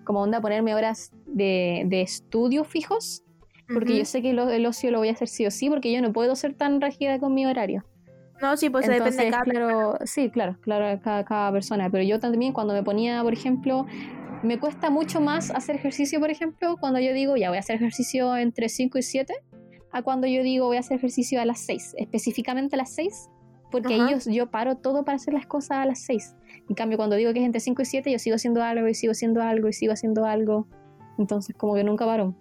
[0.03, 3.23] como onda ponerme horas de, de estudio fijos,
[3.73, 6.01] porque yo sé que el, ocio lo voy a hacer sí o sí, porque yo
[6.01, 7.83] no puedo ser tan rígida con mi horario.
[8.41, 11.89] No, sí, pues depende de cada claro, Sí, claro, claro, cada, cada persona.
[11.89, 13.85] Pero yo también cuando me ponía, por ejemplo,
[14.43, 17.75] me cuesta mucho más hacer ejercicio, por ejemplo, cuando yo digo ya voy a hacer
[17.75, 19.33] ejercicio entre 5 y 7,
[19.91, 23.29] a cuando yo digo voy a hacer ejercicio a las 6, específicamente a las 6,
[23.71, 26.35] porque ahí yo, paro todo para hacer las cosas a las 6.
[26.69, 28.93] En cambio, cuando digo que es entre 5 y 7, yo sigo haciendo algo y
[28.93, 30.67] sigo haciendo algo y sigo haciendo algo.
[31.17, 32.33] Entonces, como que nunca paro.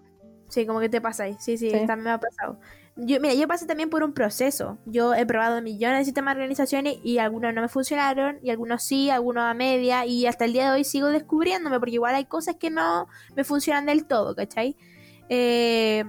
[0.48, 1.36] Sí, como que te pasa ahí.
[1.40, 2.60] Sí, sí, también me ha pasado.
[2.96, 4.78] Yo, mira, yo pasé también por un proceso.
[4.86, 8.82] Yo he probado millones de sistemas de organizaciones y algunos no me funcionaron, y algunos
[8.82, 12.24] sí, algunos a media, y hasta el día de hoy sigo descubriéndome, porque igual hay
[12.24, 14.76] cosas que no me funcionan del todo, ¿cachai?
[15.28, 16.04] Eh,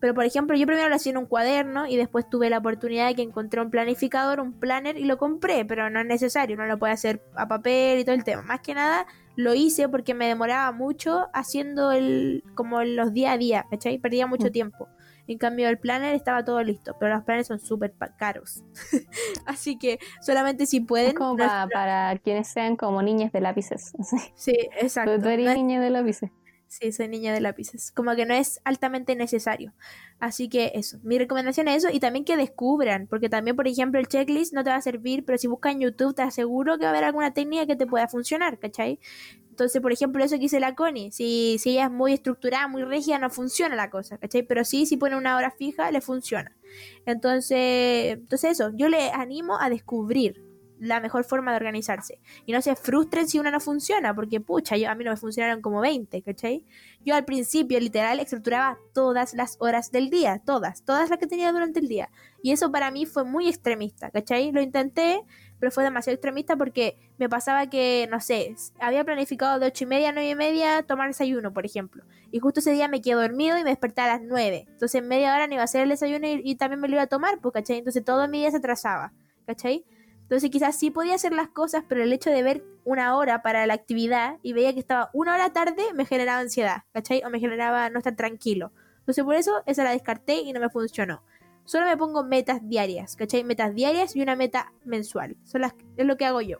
[0.00, 3.08] pero por ejemplo, yo primero lo hacía en un cuaderno y después tuve la oportunidad
[3.08, 6.64] de que encontré un planificador, un planner y lo compré, pero no es necesario, no
[6.64, 8.40] lo puede hacer a papel y todo el tema.
[8.40, 13.38] Más que nada lo hice porque me demoraba mucho haciendo el como los día a
[13.38, 13.98] día, ¿cachai?
[13.98, 14.52] Perdía mucho mm.
[14.52, 14.88] tiempo.
[15.30, 18.64] En cambio, el planner estaba todo listo, pero los planners son súper caros.
[19.46, 21.14] Así que solamente si pueden.
[21.14, 23.92] como para, quienes sean como niñas de lápices.
[24.34, 25.20] sí, exacto.
[25.20, 26.32] Tú, eres niña de lápices.
[26.70, 27.90] Sí, soy niña de lápices.
[27.90, 29.72] Como que no es altamente necesario.
[30.20, 33.98] Así que eso, mi recomendación es eso y también que descubran, porque también, por ejemplo,
[33.98, 36.84] el checklist no te va a servir, pero si buscas en YouTube te aseguro que
[36.84, 39.00] va a haber alguna técnica que te pueda funcionar, ¿cachai?
[39.48, 42.84] Entonces, por ejemplo, eso que dice la Connie, si, si ella es muy estructurada, muy
[42.84, 44.44] rígida, no funciona la cosa, ¿cachai?
[44.44, 46.56] Pero sí, si pone una hora fija, le funciona.
[47.04, 50.49] Entonces, entonces eso, yo le animo a descubrir
[50.80, 52.18] la mejor forma de organizarse.
[52.46, 55.16] Y no se frustren si una no funciona, porque pucha, yo, a mí no me
[55.16, 56.64] funcionaron como 20, ¿cachai?
[57.04, 61.52] Yo al principio literal estructuraba todas las horas del día, todas, todas las que tenía
[61.52, 62.10] durante el día.
[62.42, 64.52] Y eso para mí fue muy extremista, ¿cachai?
[64.52, 65.22] Lo intenté,
[65.58, 69.86] pero fue demasiado extremista porque me pasaba que, no sé, había planificado de ocho y
[69.86, 72.02] media a nueve y media tomar desayuno, por ejemplo.
[72.32, 74.64] Y justo ese día me quedé dormido y me desperté a las nueve.
[74.66, 77.02] Entonces en media hora no iba a hacer el desayuno y, también me lo iba
[77.02, 77.78] a tomar, pues, ¿cachai?
[77.78, 79.12] Entonces todo mi día se atrasaba,
[79.46, 79.84] ¿cachai?
[80.30, 83.66] Entonces quizás sí podía hacer las cosas, pero el hecho de ver una hora para
[83.66, 87.22] la actividad y veía que estaba una hora tarde me generaba ansiedad, ¿cachai?
[87.24, 88.72] O me generaba no estar tranquilo.
[89.00, 91.22] Entonces por eso esa la descarté y no me funcionó
[91.70, 93.44] solo me pongo metas diarias, ¿cachai?
[93.44, 95.36] Metas diarias y una meta mensual.
[95.44, 96.58] Son las, es lo que hago yo.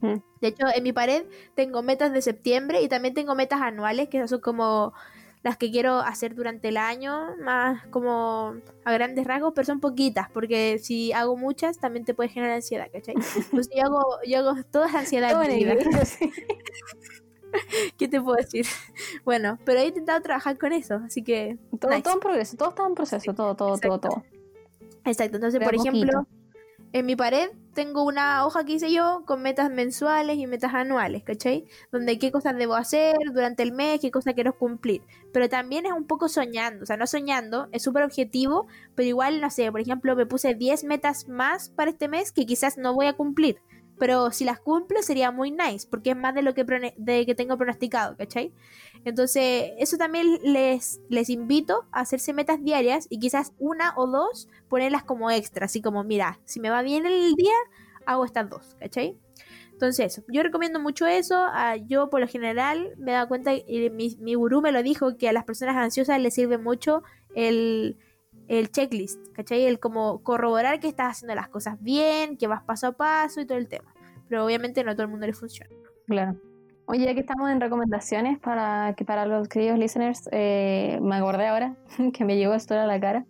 [0.00, 0.18] Mm.
[0.40, 1.24] De hecho, en mi pared
[1.56, 4.92] tengo metas de septiembre y también tengo metas anuales, que son como
[5.42, 10.28] las que quiero hacer durante el año, más como a grandes rasgos, pero son poquitas,
[10.30, 13.14] porque si hago muchas también te puede generar ansiedad, ¿cachai?
[13.50, 15.76] Pues yo hago, yo hago toda ansiedad en mi vida.
[17.98, 18.66] ¿Qué te puedo decir?
[19.24, 21.58] Bueno, pero he intentado trabajar con eso, así que...
[21.78, 24.24] Todo, todo en progreso, todo está en proceso, todo, todo, todo, todo.
[25.04, 26.26] Exacto, entonces por ejemplo,
[26.92, 31.22] en mi pared tengo una hoja que hice yo con metas mensuales y metas anuales,
[31.24, 31.64] ¿cachai?
[31.90, 35.02] Donde qué cosas debo hacer durante el mes, qué cosas quiero cumplir.
[35.32, 39.40] Pero también es un poco soñando, o sea, no soñando, es súper objetivo, pero igual,
[39.40, 42.92] no sé, por ejemplo, me puse 10 metas más para este mes que quizás no
[42.94, 43.60] voy a cumplir
[44.02, 46.64] pero si las cumplo sería muy nice, porque es más de lo que,
[46.96, 48.52] de que tengo pronosticado, ¿cachai?
[49.04, 54.48] Entonces, eso también les, les invito a hacerse metas diarias y quizás una o dos
[54.68, 57.54] ponerlas como extra, así como, mira, si me va bien el día,
[58.04, 59.16] hago estas dos, ¿cachai?
[59.70, 61.36] Entonces, yo recomiendo mucho eso.
[61.36, 64.82] Ah, yo, por lo general, me he dado cuenta, y mi, mi gurú me lo
[64.82, 67.04] dijo, que a las personas ansiosas les sirve mucho
[67.36, 67.98] el,
[68.48, 69.62] el checklist, ¿cachai?
[69.62, 73.46] El como corroborar que estás haciendo las cosas bien, que vas paso a paso y
[73.46, 73.91] todo el tema
[74.32, 75.76] pero obviamente no a todo el mundo le funciona.
[76.06, 76.36] Claro.
[76.86, 81.48] Oye, ya que estamos en recomendaciones para que para los queridos listeners, eh, me acordé
[81.48, 81.76] ahora
[82.14, 83.26] que me llegó esto a la cara,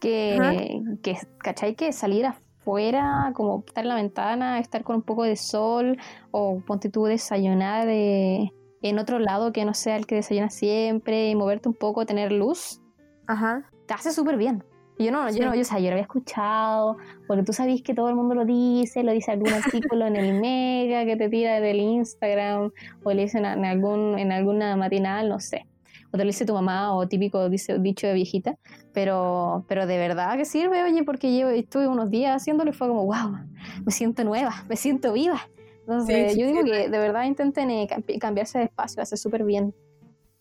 [0.00, 1.76] que, que, ¿cachai?
[1.76, 5.96] Que salir afuera, como estar en la ventana, estar con un poco de sol,
[6.30, 11.30] o ponte tú desayunar de, en otro lado que no sea el que desayuna siempre,
[11.30, 12.82] y moverte un poco, tener luz,
[13.26, 13.70] Ajá.
[13.86, 14.62] te hace súper bien.
[14.98, 17.94] Yo no, yo no, yo, o sea, yo lo había escuchado, porque tú sabes que
[17.94, 21.60] todo el mundo lo dice, lo dice algún artículo en el Mega que te tira
[21.60, 22.70] del Instagram,
[23.02, 25.66] o le dicen en, algún, en alguna matinal, no sé.
[26.12, 28.56] O te lo dice tu mamá, o típico dice, dicho de viejita,
[28.92, 32.86] pero, pero de verdad que sirve, oye, porque yo estuve unos días haciéndolo y fue
[32.86, 33.36] como, wow,
[33.84, 35.40] me siento nueva, me siento viva.
[35.80, 36.70] Entonces, Sí, sí, yo digo sí.
[36.70, 39.74] que de verdad intenten eh, cambi- cambiarse de espacio, hace súper bien.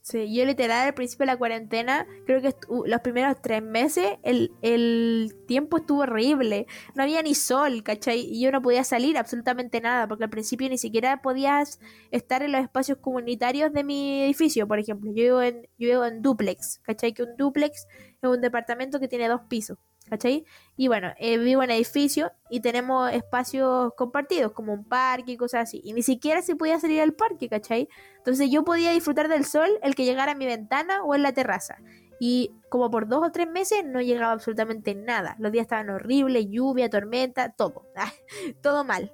[0.05, 2.53] Sí, yo literal al principio de la cuarentena, creo que
[2.85, 6.67] los primeros tres meses, el, el tiempo estuvo horrible.
[6.93, 8.19] No había ni sol, ¿cachai?
[8.19, 11.79] Y yo no podía salir absolutamente nada, porque al principio ni siquiera podías
[12.11, 15.09] estar en los espacios comunitarios de mi edificio, por ejemplo.
[15.15, 17.13] Yo vivo en, yo vivo en duplex, ¿cachai?
[17.13, 17.87] Que un duplex
[18.21, 19.77] es un departamento que tiene dos pisos,
[20.09, 20.45] ¿cachai?
[20.75, 25.63] Y bueno, eh, vivo en edificio y tenemos espacios compartidos, como un parque y cosas
[25.63, 25.81] así.
[25.83, 27.87] Y ni siquiera se podía salir al parque, ¿cachai?
[28.17, 31.33] Entonces yo podía disfrutar del sol, el que llegara a mi ventana o en la
[31.33, 31.77] terraza.
[32.19, 35.35] Y como por dos o tres meses no llegaba absolutamente nada.
[35.39, 37.85] Los días estaban horribles, lluvia, tormenta, todo.
[38.61, 39.11] todo mal.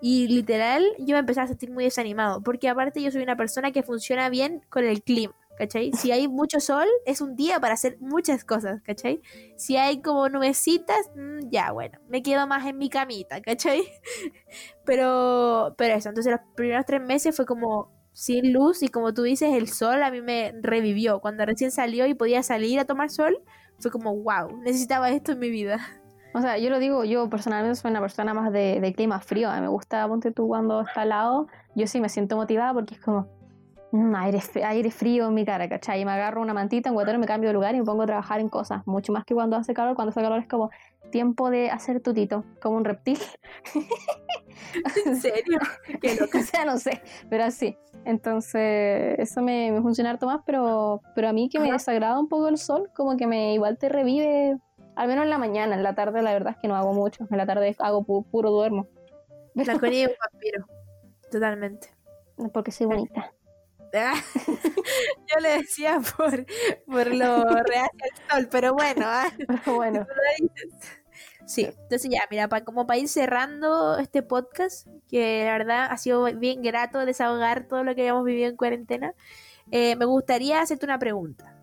[0.00, 2.42] Y literal yo me empecé a sentir muy desanimado.
[2.42, 5.34] Porque aparte yo soy una persona que funciona bien con el clima.
[5.62, 5.92] ¿Cachai?
[5.92, 9.22] Si hay mucho sol, es un día para hacer muchas cosas, ¿cachai?
[9.56, 13.84] Si hay como nubecitas, mm, ya, bueno, me quedo más en mi camita, ¿cachai?
[14.84, 19.22] Pero, pero eso, entonces los primeros tres meses fue como sin luz y como tú
[19.22, 21.20] dices, el sol a mí me revivió.
[21.20, 23.38] Cuando recién salió y podía salir a tomar sol,
[23.78, 25.78] fue como, wow, necesitaba esto en mi vida.
[26.34, 29.48] O sea, yo lo digo, yo personalmente soy una persona más de, de clima frío.
[29.48, 31.46] A mí me gusta, ponte tú, cuando está helado,
[31.76, 33.28] yo sí me siento motivada porque es como
[34.16, 36.00] aire, aire frío en mi cara, ¿cachai?
[36.00, 38.06] Y me agarro una mantita, un guatero, me cambio de lugar y me pongo a
[38.06, 38.86] trabajar en cosas.
[38.86, 39.94] Mucho más que cuando hace calor.
[39.94, 40.70] Cuando hace calor es como
[41.10, 43.18] tiempo de hacer tutito, como un reptil.
[45.06, 45.58] ¿En serio?
[46.00, 46.38] Qué loca.
[46.38, 47.76] o sea, no sé, pero así.
[48.04, 52.28] Entonces, eso me, me funciona harto más, pero, pero a mí que me desagrada un
[52.28, 54.56] poco el sol, como que me igual te revive,
[54.96, 57.26] al menos en la mañana, en la tarde la verdad es que no hago mucho,
[57.30, 58.88] en la tarde hago pu- puro duermo,
[59.54, 60.66] La es un vampiro.
[61.30, 61.90] Totalmente.
[62.52, 63.32] porque soy bonita.
[63.94, 64.14] Ah,
[65.28, 66.46] Yo le decía por,
[66.86, 70.06] por lo real del sol, pero bueno, ah, Pero bueno,
[71.44, 76.24] Sí, entonces ya, mira, como para ir cerrando este podcast, que la verdad ha sido
[76.36, 79.14] bien grato desahogar todo lo que habíamos vivido en cuarentena,
[79.70, 81.56] eh, me gustaría hacerte una pregunta.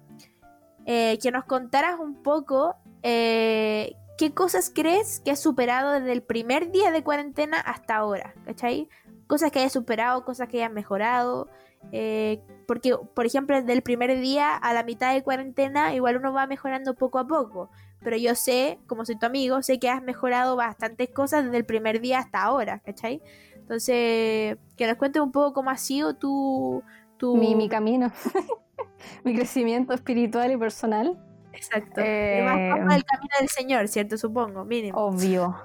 [0.85, 6.23] Eh, que nos contaras un poco eh, qué cosas crees que has superado desde el
[6.23, 8.89] primer día de cuarentena hasta ahora, ¿cachai?
[9.27, 11.47] Cosas que hayas superado, cosas que hayas mejorado.
[11.91, 16.33] Eh, porque, por ejemplo, desde el primer día a la mitad de cuarentena, igual uno
[16.33, 17.69] va mejorando poco a poco
[18.01, 21.65] pero yo sé, como soy tu amigo, sé que has mejorado bastantes cosas desde el
[21.65, 23.21] primer día hasta ahora, ¿cachai?
[23.55, 26.81] Entonces, que nos cuentes un poco cómo ha sido tu...
[27.17, 27.35] tu...
[27.35, 28.11] mi, mi camino,
[29.23, 31.17] mi crecimiento espiritual y personal,
[31.51, 31.99] Exacto.
[32.01, 34.17] Eh, más el camino del Señor, ¿cierto?
[34.17, 34.97] Supongo, mínimo.
[34.97, 35.57] obvio.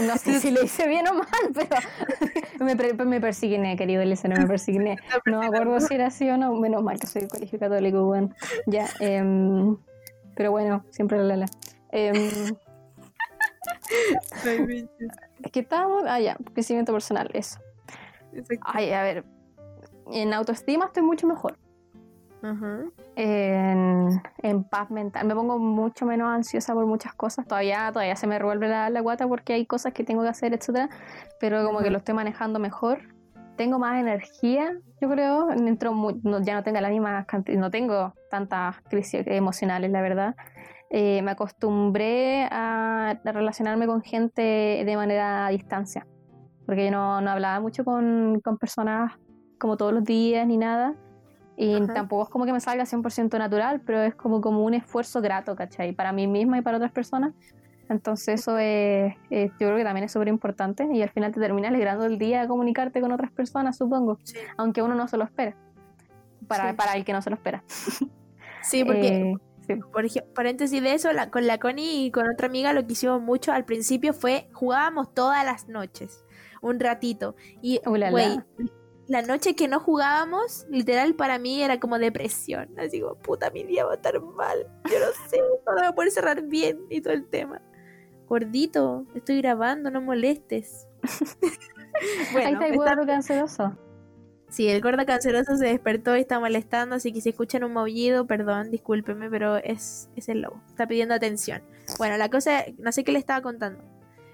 [0.00, 1.76] No sé si lo hice bien o mal, pero
[2.64, 4.98] me, per- me persigné, querido Elisa, no me persigné.
[5.26, 6.52] No me acuerdo si era así o no.
[6.54, 8.30] Menos mal que soy del colegio católico, bueno.
[8.66, 9.76] Ya, em,
[10.34, 11.46] pero bueno, siempre la la.
[11.92, 12.54] Em,
[15.42, 16.04] es que estábamos.
[16.06, 17.58] Ah, ya, crecimiento personal, eso.
[18.62, 19.24] Ay, a ver.
[20.12, 21.56] En autoestima estoy mucho mejor.
[23.16, 24.08] En,
[24.42, 25.26] en paz mental.
[25.26, 27.46] Me pongo mucho menos ansiosa por muchas cosas.
[27.46, 30.52] Todavía, todavía se me revuelve la, la guata porque hay cosas que tengo que hacer,
[30.52, 30.88] etcétera.
[31.40, 32.98] Pero como que lo estoy manejando mejor.
[33.56, 35.50] Tengo más energía, yo creo.
[35.52, 40.02] Entro muy- no- ya no tengo la misma cantidad, no tengo tantas crisis emocionales, la
[40.02, 40.34] verdad.
[40.90, 46.06] Eh, me acostumbré a, a relacionarme con gente de manera a distancia.
[46.66, 49.12] Porque yo no, no hablaba mucho con, con personas
[49.58, 50.94] como todos los días ni nada.
[51.56, 51.94] Y Ajá.
[51.94, 55.54] tampoco es como que me salga 100% natural, pero es como, como un esfuerzo grato,
[55.54, 55.92] ¿cachai?
[55.92, 57.32] Para mí misma y para otras personas.
[57.88, 61.38] Entonces eso es, es- yo creo que también es súper importante y al final te
[61.40, 64.38] termina alegrando el día comunicarte con otras personas, supongo, Sí.
[64.56, 65.54] aunque uno no se lo espera.
[66.48, 66.76] Para, Sí.
[66.76, 67.62] para el que no se lo espera.
[68.62, 69.34] Sí, porque Eh,
[69.66, 69.74] sí.
[69.92, 72.94] por ejemplo, paréntesis de eso, la- con la Connie y con otra amiga lo que
[72.94, 76.24] hicimos mucho al principio fue jugábamos todas las noches,
[76.62, 77.36] un ratito.
[77.60, 78.40] Y, güey,
[79.06, 82.68] la noche que no jugábamos, literal para mí era como depresión.
[82.78, 84.66] Así como, puta, mi día va a estar mal.
[84.90, 87.60] Yo no sé, no voy a poder cerrar bien y todo el tema.
[88.26, 90.86] Gordito, estoy grabando, no molestes.
[92.36, 93.76] Ahí está el gordo canceroso.
[94.48, 98.26] Sí, el gordo canceroso se despertó y está molestando, así que si escuchan un maullido,
[98.26, 100.62] perdón, discúlpeme, pero es, es el lobo.
[100.68, 101.62] Está pidiendo atención.
[101.98, 103.82] Bueno, la cosa, no sé qué le estaba contando.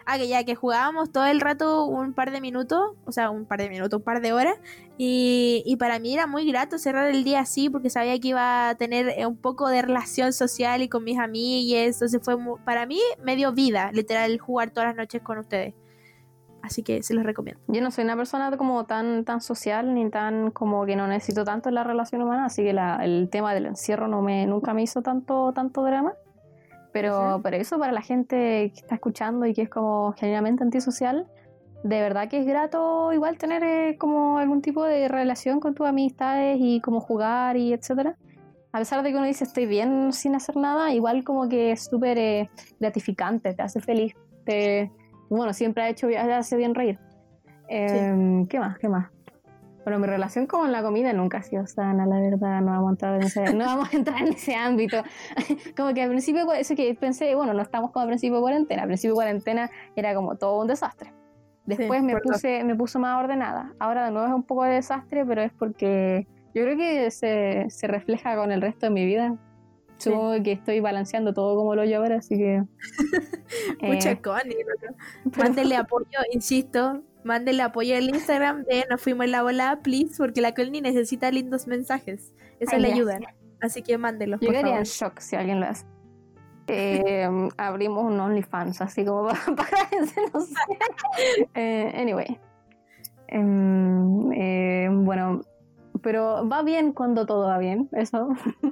[0.06, 3.44] Ah, que ya que jugábamos todo el rato un par de minutos, o sea, un
[3.44, 4.54] par de minutos, un par de horas,
[4.98, 8.70] y, y para mí era muy grato cerrar el día así porque sabía que iba
[8.70, 12.56] a tener eh, un poco de relación social y con mis amigas, entonces fue mu-
[12.64, 15.74] para mí me dio vida, literal, jugar todas las noches con ustedes.
[16.62, 17.60] Así que se los recomiendo.
[17.68, 21.44] Yo no soy una persona como tan, tan social ni tan como que no necesito
[21.44, 24.82] tanto la relación humana, así que la- el tema del encierro no me, nunca me
[24.82, 26.12] hizo tanto, tanto drama.
[26.92, 27.42] Pero, Ujú.
[27.42, 31.26] pero eso para la gente que está escuchando y que es como genuinamente antisocial,
[31.82, 35.86] de verdad que es grato igual tener eh, como algún tipo de relación con tus
[35.86, 38.16] amistades y como jugar y etcétera.
[38.72, 41.84] A pesar de que uno dice estoy bien sin hacer nada, igual como que es
[41.84, 44.14] súper eh, gratificante, te hace feliz,
[44.44, 44.90] te,
[45.28, 46.98] bueno, siempre ha hecho, hace bien reír.
[47.68, 48.78] Em, ¿Qué más?
[48.78, 49.10] ¿Qué más?
[49.84, 52.90] Bueno, mi relación con la comida nunca ha sido sana, la verdad, no vamos a
[52.90, 55.02] entrar en ese, no vamos a entrar en ese ámbito.
[55.76, 58.82] como que al principio, eso que pensé, bueno, no estamos como al principio de cuarentena,
[58.82, 61.12] al principio de cuarentena era como todo un desastre.
[61.64, 63.72] Después me puse, me puso más ordenada.
[63.78, 67.66] Ahora de nuevo es un poco de desastre, pero es porque yo creo que se,
[67.70, 69.36] se refleja con el resto de mi vida.
[69.96, 72.64] Supongo que estoy balanceando todo como lo yo ahora, así que.
[73.82, 74.56] Mucha eh, Connie,
[75.36, 77.02] Mándenle apoyo, insisto.
[77.24, 81.30] Mándenle apoyo al Instagram de Nos fuimos en la bola, please, porque la Connie necesita
[81.30, 82.32] lindos mensajes.
[82.58, 83.18] Eso le ayuda.
[83.60, 84.38] Así que mándelo.
[84.40, 85.86] Yo quedaría en shock si alguien lo hace.
[86.72, 89.88] Eh, abrimos un OnlyFans, así como para,
[90.32, 90.54] no sé.
[91.54, 92.38] Eh, anyway.
[93.26, 95.40] Em, eh, bueno,
[96.02, 98.28] pero va bien cuando todo va bien, eso.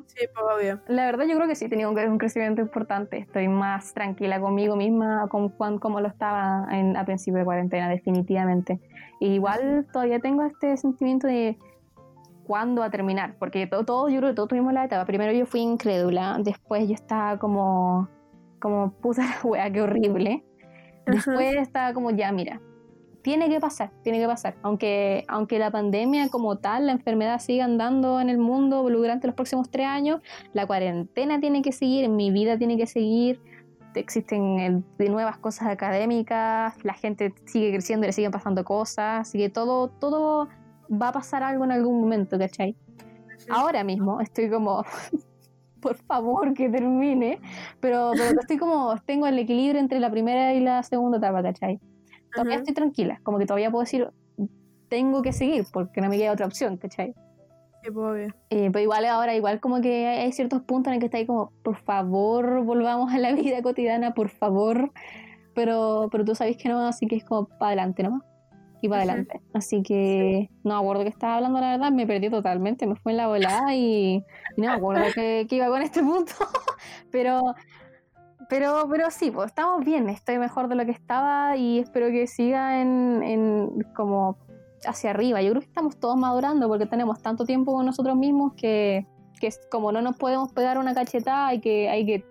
[0.06, 0.80] Sí, pues va bien.
[0.88, 3.18] La verdad yo creo que sí he tenido un, crecimiento importante.
[3.18, 8.80] Estoy más tranquila conmigo misma como, como lo estaba en, a principio de cuarentena, definitivamente.
[9.20, 11.58] igual todavía tengo este sentimiento de
[12.48, 15.04] cuándo a terminar, porque todo, todo, yo creo que todos tuvimos la etapa.
[15.04, 18.08] Primero yo fui incrédula, después yo estaba como,
[18.58, 20.44] como puta la wea, qué horrible.
[21.06, 22.60] Después estaba como, ya, mira,
[23.28, 24.54] tiene que pasar, tiene que pasar.
[24.62, 29.36] Aunque, aunque la pandemia como tal, la enfermedad siga andando en el mundo durante los
[29.36, 30.22] próximos tres años,
[30.54, 33.38] la cuarentena tiene que seguir, mi vida tiene que seguir,
[33.94, 39.36] existen eh, nuevas cosas académicas, la gente sigue creciendo y le siguen pasando cosas, así
[39.36, 40.48] que todo, todo
[40.90, 42.74] va a pasar algo en algún momento, ¿cachai?
[43.50, 44.84] Ahora mismo estoy como,
[45.82, 47.42] por favor que termine,
[47.78, 51.78] pero, pero estoy como, tengo el equilibrio entre la primera y la segunda etapa, ¿cachai?
[52.42, 54.08] Todavía estoy tranquila, como que todavía puedo decir,
[54.88, 57.14] tengo que seguir porque no me queda otra opción, ¿cachai?
[57.82, 61.06] Sí, pues, eh, pero igual ahora, igual como que hay ciertos puntos en el que
[61.06, 64.92] está ahí como, por favor, volvamos a la vida cotidiana, por favor.
[65.54, 68.22] Pero, pero tú sabes que no, así que es como para adelante ¿no?
[68.80, 69.40] y para adelante.
[69.52, 73.12] Así que no me acuerdo que estaba hablando, la verdad, me perdí totalmente, me fue
[73.12, 74.24] en la volada y,
[74.56, 76.32] no me acuerdo que, iba con este punto.
[77.10, 77.42] pero,
[78.48, 82.26] pero, pero sí, pues estamos bien, estoy mejor de lo que estaba y espero que
[82.26, 84.38] siga en, en como
[84.86, 85.42] hacia arriba.
[85.42, 89.06] Yo creo que estamos todos madurando porque tenemos tanto tiempo con nosotros mismos que,
[89.40, 92.24] que como no nos podemos pegar una cachetada, hay que, hay que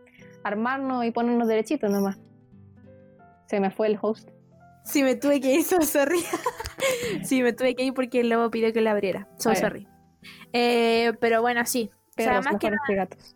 [0.43, 2.17] armarnos y ponernos derechitos nomás.
[3.47, 4.29] Se me fue el host.
[4.83, 6.19] Sí, me tuve que ir, so sorry.
[7.23, 9.27] sí, me tuve que ir porque el lobo pidió que la abriera.
[9.37, 9.87] So sorry.
[10.53, 11.91] Eh, pero bueno, sí.
[12.15, 13.35] Pero más que gatos.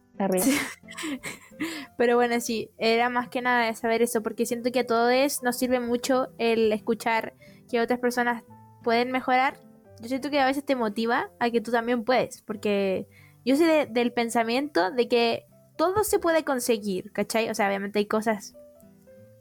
[1.97, 5.43] Pero bueno, sí, era más que nada de saber eso, porque siento que a todos
[5.43, 7.33] nos sirve mucho el escuchar
[7.69, 8.43] que otras personas
[8.83, 9.57] pueden mejorar.
[10.01, 13.07] Yo siento que a veces te motiva a que tú también puedes, porque
[13.45, 15.45] yo soy del pensamiento de que
[15.77, 17.49] todo se puede conseguir, ¿cachai?
[17.49, 18.55] O sea, obviamente hay cosas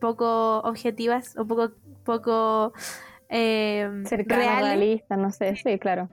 [0.01, 1.73] poco objetivas o poco
[2.05, 2.73] poco
[3.29, 3.89] eh,
[4.27, 6.09] realista, no sé, sí, claro.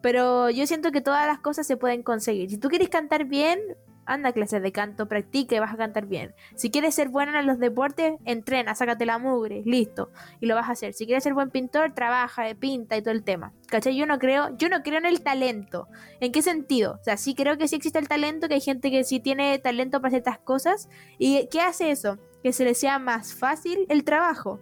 [0.00, 2.48] Pero yo siento que todas las cosas se pueden conseguir.
[2.48, 3.60] Si tú quieres cantar bien,
[4.12, 6.34] anda clases de canto, practica y vas a cantar bien.
[6.56, 10.68] Si quieres ser bueno en los deportes, entrena, sácate la mugre, listo, y lo vas
[10.68, 10.94] a hacer.
[10.94, 13.52] Si quieres ser buen pintor, trabaja, pinta y todo el tema.
[13.68, 13.96] ¿Cachai?
[13.96, 15.88] Yo no creo, yo no creo en el talento.
[16.20, 16.98] ¿En qué sentido?
[17.00, 19.58] O sea, sí creo que sí existe el talento, que hay gente que sí tiene
[19.58, 20.88] talento para ciertas cosas.
[21.18, 22.18] ¿Y qué hace eso?
[22.42, 24.60] Que se le sea más fácil el trabajo.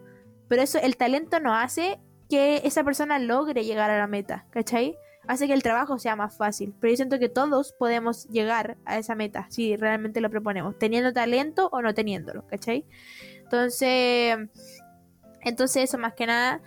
[0.49, 4.97] Pero eso, el talento no hace que esa persona logre llegar a la meta, ¿cachai?
[5.29, 6.75] Hace que el trabajo sea más fácil.
[6.81, 11.13] Pero yo siento que todos podemos llegar a esa meta si realmente lo proponemos, teniendo
[11.13, 12.85] talento o no teniéndolo, ¿cachai?
[13.45, 14.37] Entonces,
[15.43, 16.61] entonces eso más que nada.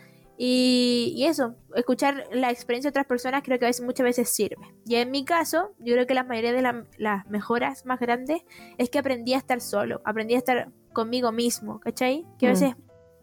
[0.43, 4.74] Y, eso, escuchar la experiencia de otras personas creo que a veces, muchas veces sirve.
[4.86, 8.41] Y en mi caso, yo creo que la mayoría de las mejoras más grandes
[8.80, 12.26] es que aprendí a estar solo, aprendí a estar conmigo mismo, ¿cachai?
[12.39, 12.76] Que a mm.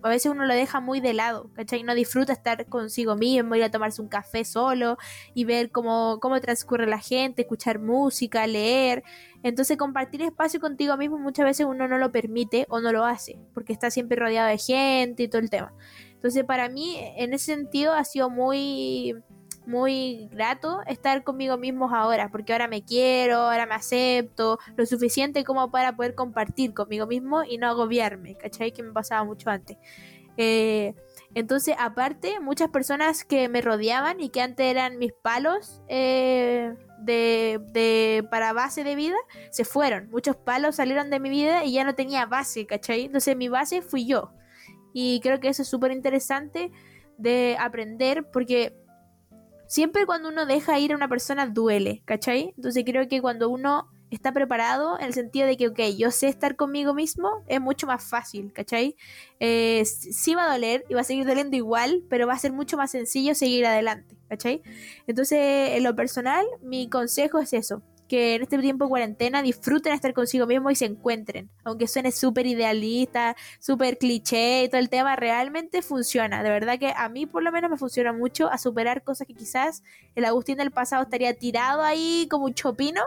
[0.03, 1.83] A veces uno lo deja muy de lado, ¿cachai?
[1.83, 4.97] No disfruta estar consigo mismo, ir a tomarse un café solo
[5.35, 9.03] y ver cómo, cómo transcurre la gente, escuchar música, leer.
[9.43, 13.39] Entonces compartir espacio contigo mismo muchas veces uno no lo permite o no lo hace,
[13.55, 15.73] porque está siempre rodeado de gente y todo el tema.
[16.13, 19.15] Entonces para mí en ese sentido ha sido muy
[19.69, 25.45] muy grato estar conmigo mismos ahora, porque ahora me quiero, ahora me acepto, lo suficiente
[25.45, 28.73] como para poder compartir conmigo mismo y no agobiarme, ¿cachai?
[28.73, 29.77] Que me pasaba mucho antes.
[30.39, 30.95] Eh,
[31.35, 37.61] entonces, aparte, muchas personas que me rodeaban y que antes eran mis palos eh, de,
[37.75, 39.17] de, para base de vida,
[39.51, 40.09] se fueron.
[40.09, 43.05] Muchos palos salieron de mi vida y ya no tenía base, ¿cachai?
[43.05, 44.33] Entonces mi base fui yo.
[44.95, 46.73] y creo que eso es súper interesante
[47.19, 48.75] de aprender porque
[49.69, 52.53] siempre cuando uno deja ir a una persona duele, ¿cachai?
[52.57, 56.29] Entonces creo que cuando uno está preparado en el sentido de que, ok, yo sé
[56.29, 58.97] estar conmigo mismo, es mucho más fácil, ¿cachai?
[59.39, 62.53] Eh, sí va a doler y va a seguir doliendo igual, pero va a ser
[62.53, 64.63] mucho más sencillo seguir adelante, ¿cachai?
[65.07, 69.93] Entonces, en lo personal, mi consejo es eso, que en este tiempo de cuarentena disfruten
[69.93, 71.51] estar consigo mismo y se encuentren.
[71.65, 76.43] Aunque suene súper idealista, súper cliché y todo el tema, realmente funciona.
[76.43, 79.35] De verdad que a mí por lo menos me funciona mucho a superar cosas que
[79.35, 79.83] quizás
[80.15, 83.03] el Agustín del pasado estaría tirado ahí como un chopino.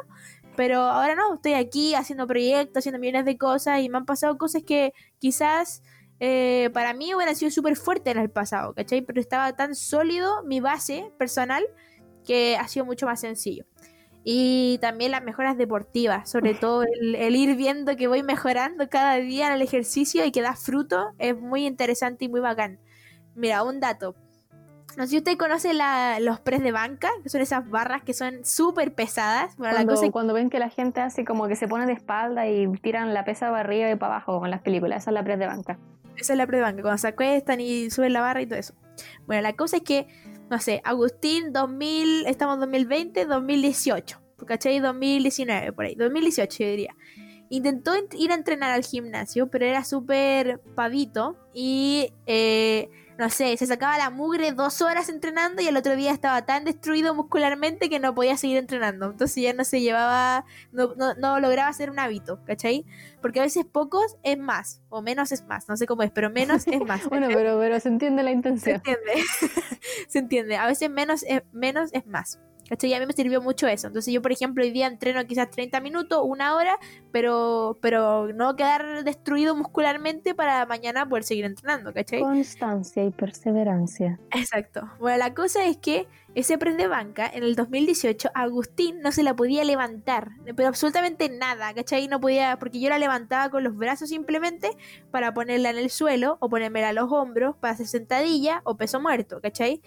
[0.55, 4.37] Pero ahora no, estoy aquí haciendo proyectos, haciendo millones de cosas y me han pasado
[4.37, 5.81] cosas que quizás
[6.19, 9.01] eh, para mí hubieran sido súper fuertes en el pasado, ¿cachai?
[9.01, 11.63] Pero estaba tan sólido mi base personal
[12.25, 13.65] que ha sido mucho más sencillo.
[14.23, 19.47] Y también las mejoras deportivas, sobre todo el, ir viendo que voy mejorando cada día
[19.47, 22.79] en el ejercicio y que da fruto, es muy interesante y muy bacán.
[23.35, 24.15] Mira, un dato.
[24.97, 25.71] No sé si usted conoce
[26.19, 29.55] los press de banca, que son esas barras que son súper pesadas.
[29.55, 33.13] cuando, cuando ven que la gente hace como que se pone de espalda y tiran
[33.13, 35.39] la pesa para arriba y para abajo, como en las películas, esa es la press
[35.39, 35.79] de banca.
[36.17, 38.59] Esa es la press de banca, cuando se acuestan y suben la barra y todo
[38.59, 38.75] eso.
[39.25, 40.07] Bueno, la cosa es que
[40.51, 44.79] no sé, Agustín 2000, estamos en 2020, 2018, ¿cachai?
[44.81, 46.95] 2019, por ahí, 2018 yo diría.
[47.49, 53.67] Intentó ir a entrenar al gimnasio, pero era súper pavito y eh, no sé, se
[53.67, 57.99] sacaba la mugre dos horas entrenando y el otro día estaba tan destruido muscularmente que
[57.99, 59.11] no podía seguir entrenando.
[59.11, 62.85] Entonces ya no se llevaba, no, no, lograba hacer un hábito, ¿cachai?
[63.21, 66.29] Porque a veces pocos es más, o menos es más, no sé cómo es, pero
[66.29, 67.05] menos es más.
[67.09, 68.81] bueno, pero, pero se entiende la intención.
[68.83, 69.23] Se entiende,
[70.07, 70.57] se entiende.
[70.57, 72.39] A veces menos es, menos es más.
[72.71, 72.91] ¿Cachai?
[72.91, 73.87] Y a mí me sirvió mucho eso.
[73.87, 76.79] Entonces yo, por ejemplo, hoy día entreno quizás 30 minutos, una hora,
[77.11, 82.21] pero, pero no quedar destruido muscularmente para mañana poder seguir entrenando, ¿cachai?
[82.21, 84.21] Constancia y perseverancia.
[84.33, 84.89] Exacto.
[85.01, 89.21] Bueno, la cosa es que ese press de banca, en el 2018, Agustín no se
[89.21, 92.07] la podía levantar, pero absolutamente nada, ¿cachai?
[92.07, 94.71] No podía, porque yo la levantaba con los brazos simplemente
[95.11, 99.01] para ponerla en el suelo o ponérmela a los hombros para hacer sentadilla o peso
[99.01, 99.81] muerto, ¿cachai?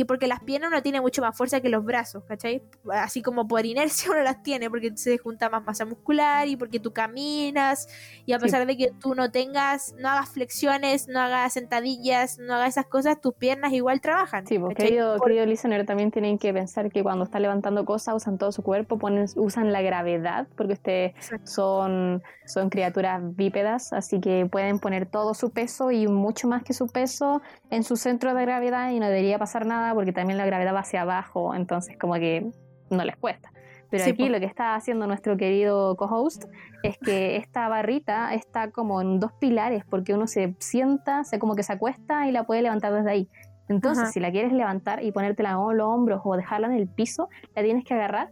[0.00, 2.62] Y porque las piernas uno tiene mucho más fuerza que los brazos, ¿cachai?
[2.90, 6.80] Así como por inercia uno las tiene porque se junta más masa muscular y porque
[6.80, 7.86] tú caminas
[8.26, 12.54] y a pesar de que tú no tengas, no hagas flexiones, no hagas sentadillas, no
[12.54, 14.46] hagas esas cosas, tus piernas igual trabajan.
[14.46, 18.36] Sí, porque querido, querido listener, también tienen que pensar que cuando está levantando cosas usan
[18.36, 21.14] todo su cuerpo, ponen, usan la gravedad porque ustedes
[21.44, 26.72] son, son criaturas bípedas, así que pueden poner todo su peso y mucho más que
[26.72, 30.46] su peso en su centro de gravedad y no debería pasar nada porque también la
[30.46, 32.50] gravedad va hacia abajo, entonces como que
[32.90, 33.50] no les cuesta.
[33.90, 36.46] Pero aquí lo que está haciendo nuestro querido co-host
[36.82, 41.54] es que esta barrita está como en dos pilares, porque uno se sienta, se como
[41.54, 43.28] que se acuesta y la puede levantar desde ahí.
[43.68, 47.28] Entonces, si la quieres levantar y ponértela en los hombros o dejarla en el piso,
[47.54, 48.30] la tienes que agarrar,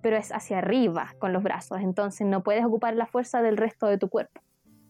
[0.00, 1.80] pero es hacia arriba con los brazos.
[1.82, 4.40] Entonces, no puedes ocupar la fuerza del resto de tu cuerpo.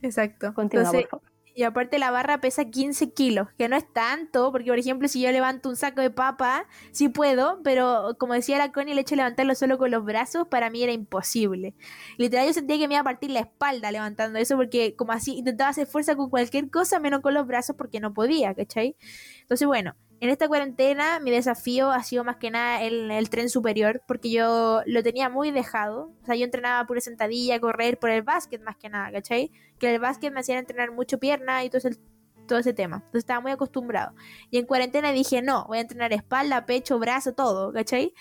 [0.02, 0.54] Exacto.
[0.54, 1.29] Continúa, por favor.
[1.54, 5.20] Y aparte la barra pesa 15 kilos, que no es tanto, porque por ejemplo si
[5.20, 9.10] yo levanto un saco de papa, sí puedo, pero como decía la Connie, el hecho
[9.10, 11.74] de levantarlo solo con los brazos para mí era imposible.
[12.18, 15.38] Literal yo sentía que me iba a partir la espalda levantando eso, porque como así
[15.38, 18.96] intentaba hacer fuerza con cualquier cosa, menos con los brazos, porque no podía, ¿cachai?
[19.42, 23.48] Entonces bueno, en esta cuarentena mi desafío ha sido más que nada el, el, tren
[23.48, 26.12] superior, porque yo lo tenía muy dejado.
[26.22, 29.50] O sea, yo entrenaba pura sentadilla, correr por el básquet más que nada, ¿cachai?
[29.78, 31.98] Que el básquet me hacía entrenar mucho pierna y todo ese,
[32.46, 32.96] todo ese tema.
[32.96, 34.14] Entonces estaba muy acostumbrado.
[34.50, 38.12] Y en cuarentena dije, no, voy a entrenar espalda, pecho, brazo, todo, ¿cachai?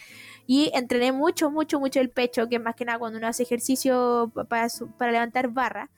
[0.48, 3.44] Y entrené mucho, mucho, mucho el pecho, que es más que nada cuando uno hace
[3.44, 5.90] ejercicio para, para levantar barra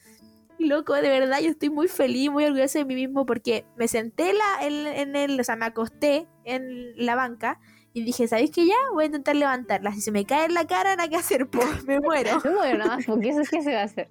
[0.67, 4.33] loco, de verdad, yo estoy muy feliz, muy orgullosa de mí mismo porque me senté
[4.33, 7.59] la, en, el, o sea, me acosté en la banca
[7.93, 8.75] y dije, ¿sabéis qué ya?
[8.93, 9.93] Voy a intentar levantarla.
[9.93, 12.41] Si se me cae en la cara, nada que hacer, pues me muero.
[12.43, 14.09] No muero nada más, porque eso es que se va a hacer.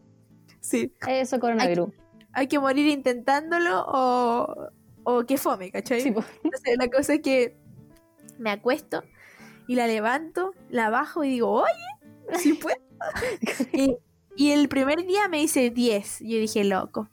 [0.61, 0.93] Sí.
[1.09, 1.91] Eso, coronavirus.
[2.33, 4.69] Hay, que morir intentándolo o,
[5.05, 6.01] o que fome, ¿cachai?
[6.01, 6.27] Sí, pues.
[6.79, 7.57] la cosa es que
[8.39, 9.03] me acuesto
[9.67, 12.77] y la levanto, la bajo y digo, oye, si puedo.
[13.73, 13.97] y,
[14.37, 16.21] y el primer día me hice 10.
[16.21, 17.09] Yo dije, loco,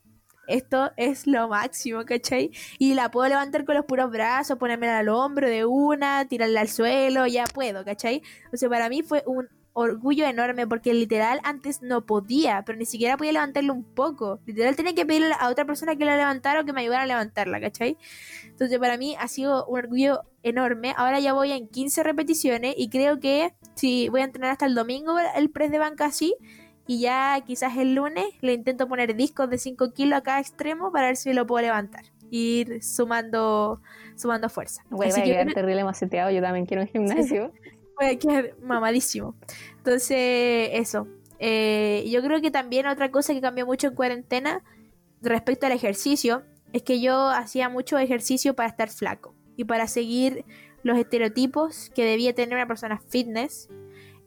[0.48, 2.52] esto es lo máximo, ¿cachai?
[2.80, 6.70] Y la puedo levantar con los puros brazos, ponérmela al hombro de una, tirarla al
[6.70, 8.22] suelo, ya puedo, ¿cachai?
[8.54, 9.50] O sea, para mí fue un
[9.80, 14.40] orgullo enorme porque literal antes no podía, pero ni siquiera podía levantarlo un poco.
[14.48, 17.08] Literal tenía que pedirle a otra persona que la levantara o que me ayudara a
[17.08, 17.96] levantarla, ¿cachai?
[18.46, 20.96] Entonces para mí ha sido un orgullo enorme.
[20.98, 24.74] Ahora ya voy en 15 repeticiones y creo que si voy a entrenar hasta el
[24.74, 26.36] domingo el press de banca así,
[26.88, 30.92] y ya quizás el lunes le intento poner discos de 5 kilos a cada extremo
[30.92, 32.06] para ver si lo puedo levantar.
[32.30, 33.82] ir sumando,
[34.16, 34.84] sumando fuerza.
[34.90, 37.54] Voy a quedar terrible maceteado, yo también quiero un gimnasio.
[38.00, 39.36] voy a quedar mamadísimo.
[39.78, 41.08] Entonces, eso.
[41.40, 44.64] Eh, yo creo que también otra cosa que cambió mucho en cuarentena
[45.22, 50.46] respecto al ejercicio es que yo hacía mucho ejercicio para estar flaco y para seguir
[50.84, 53.70] los estereotipos que debía tener una persona fitness,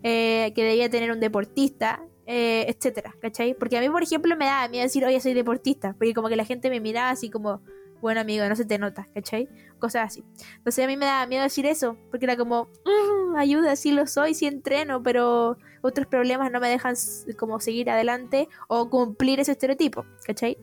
[0.03, 2.03] eh, que debía tener un deportista,
[2.33, 3.55] eh, etcétera, ¿cachai?
[3.55, 6.37] Porque a mí, por ejemplo, me daba miedo decir, oye, soy deportista, porque como que
[6.37, 7.61] la gente me miraba así como,
[8.01, 9.49] bueno, amigo, no se te nota, ¿cachai?
[9.81, 10.24] Cosas así.
[10.59, 14.07] Entonces a mí me daba miedo decir eso, porque era como, mm, ayuda, sí lo
[14.07, 16.95] soy, sí entreno, pero otros problemas no me dejan
[17.37, 20.57] como seguir adelante o cumplir ese estereotipo, ¿cachai?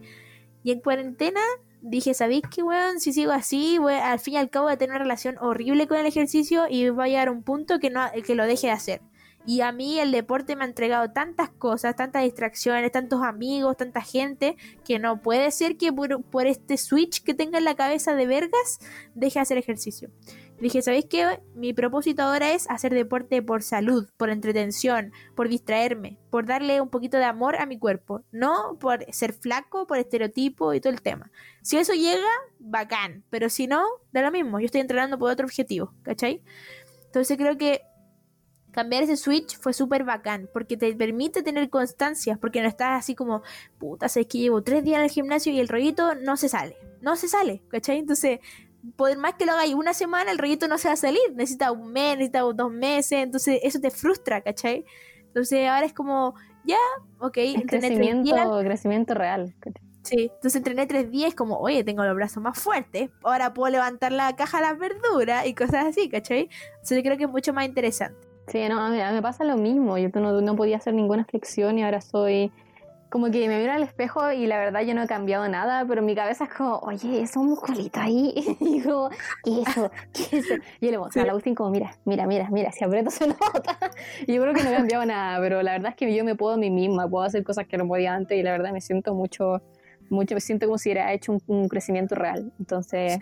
[0.64, 1.42] Y en cuarentena
[1.82, 3.02] dije, ¿sabéis qué, weón?
[3.02, 5.98] Si sigo así, al fin y al cabo voy a tener una relación horrible con
[5.98, 9.02] el ejercicio y va a llegar un punto que, no, que lo deje de hacer.
[9.48, 14.02] Y a mí el deporte me ha entregado tantas cosas, tantas distracciones, tantos amigos, tanta
[14.02, 18.28] gente, que no puede ser que por, este switch que tenga en la cabeza de
[18.28, 18.80] vergas
[19.16, 20.12] deje de hacer ejercicio.
[20.60, 21.40] dije, ¿sabéis qué?
[21.56, 26.90] Mi propósito ahora es hacer deporte por salud, por entretención, por distraerme, por darle un
[26.90, 31.02] poquito de amor a mi cuerpo, no por ser flaco, por estereotipo y todo el
[31.02, 31.32] tema.
[31.62, 32.28] Si eso llega,
[32.60, 33.82] bacán, pero si no,
[34.12, 36.44] da lo mismo, yo estoy entrenando por otro objetivo, ¿cachai?
[37.06, 37.84] Entonces creo que
[38.78, 43.16] cambiar ese switch fue súper bacán, porque te permite tener constancia, porque no estás así
[43.16, 43.42] como,
[43.80, 46.78] puta, sabes que llevo tres días en el gimnasio y el rollito no se sale,
[47.02, 47.98] no se sale, ¿cachai?
[47.98, 48.40] Entonces,
[48.96, 51.72] por más que lo hagáis una semana, el rollito no se va a salir, necesita
[51.72, 54.86] un mes, necesita dos meses, entonces eso te frustra, ¿cachai?
[55.26, 56.78] Entonces ahora es como, ya,
[57.18, 59.56] ok, es crecimiento, crecimiento real.
[60.04, 64.12] Sí, entonces entrené tres días como, oye, tengo los brazos más fuertes, ahora puedo levantar
[64.12, 66.48] la caja de las verduras y cosas así, ¿cachai?
[66.76, 68.27] Entonces yo creo que es mucho más interesante.
[68.48, 69.98] Sí, no, a mí, me pasa lo mismo.
[69.98, 72.52] Yo no, no podía hacer ninguna flexión y ahora soy
[73.10, 76.02] como que me miro al espejo y la verdad yo no he cambiado nada, pero
[76.02, 78.34] mi cabeza es como, oye, es un musculito ahí.
[78.60, 79.10] y digo,
[79.44, 79.92] ¿qué es eso?
[80.14, 80.54] ¿Qué es eso?
[80.82, 83.28] Y yo le muestro a la Agustín como, mira, mira, mira, mira, si aprieto se
[83.28, 83.78] nota.
[84.26, 86.36] y yo creo que no he cambiado nada, pero la verdad es que yo me
[86.36, 88.82] puedo a mí misma, puedo hacer cosas que no podía antes y la verdad me
[88.82, 89.62] siento mucho,
[90.10, 92.52] mucho, me siento como si hubiera hecho un, crecimiento real.
[92.60, 93.20] Entonces,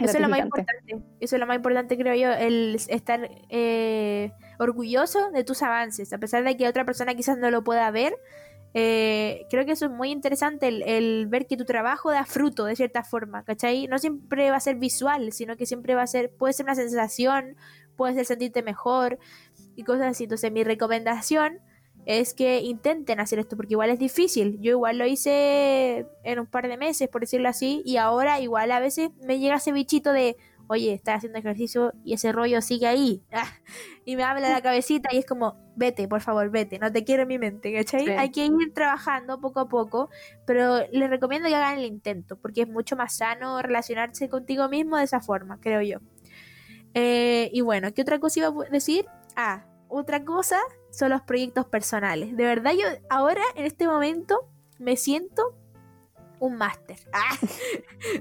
[0.00, 0.96] eso es lo más importante.
[1.20, 6.18] Eso es lo más importante, creo yo, el estar eh, orgulloso de tus avances, a
[6.18, 8.14] pesar de que otra persona quizás no lo pueda ver.
[8.74, 12.76] Eh, creo que eso es muy interesante, el, ver que tu trabajo da fruto de
[12.76, 13.86] cierta forma, ¿cachai?
[13.86, 16.74] No siempre va a ser visual, sino que siempre va a ser, puede ser una
[16.74, 17.56] sensación,
[17.96, 19.18] puede ser sentirte mejor
[19.74, 20.24] y cosas así.
[20.24, 21.60] Entonces, mi recomendación
[22.08, 24.58] es que intenten hacer esto, porque igual es difícil.
[24.62, 28.72] Yo igual lo hice en un par de meses, por decirlo así, y ahora igual
[28.72, 30.38] a veces me llega ese bichito de,
[30.68, 33.22] oye, estás haciendo ejercicio y ese rollo sigue ahí.
[34.06, 37.24] y me habla la cabecita y es como, vete, por favor, vete, no te quiero
[37.24, 38.08] en mi mente, ¿cachai?
[38.16, 40.08] Hay que ir trabajando poco a poco,
[40.46, 44.96] pero les recomiendo que hagan el intento, porque es mucho más sano relacionarse contigo mismo
[44.96, 45.98] de esa forma, creo yo.
[46.94, 49.04] Eh, y bueno, ¿qué otra cosa iba a decir?
[49.36, 50.58] Ah, otra cosa
[50.90, 52.36] son los proyectos personales.
[52.36, 55.54] De verdad, yo ahora, en este momento, me siento
[56.40, 56.96] un máster.
[57.12, 57.36] Ah,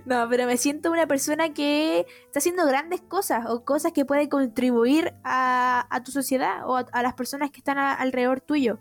[0.05, 4.27] no, pero me siento una persona que está haciendo grandes cosas o cosas que puede
[4.27, 8.79] contribuir a, tu sociedad o a, las personas que están alrededor tuyo.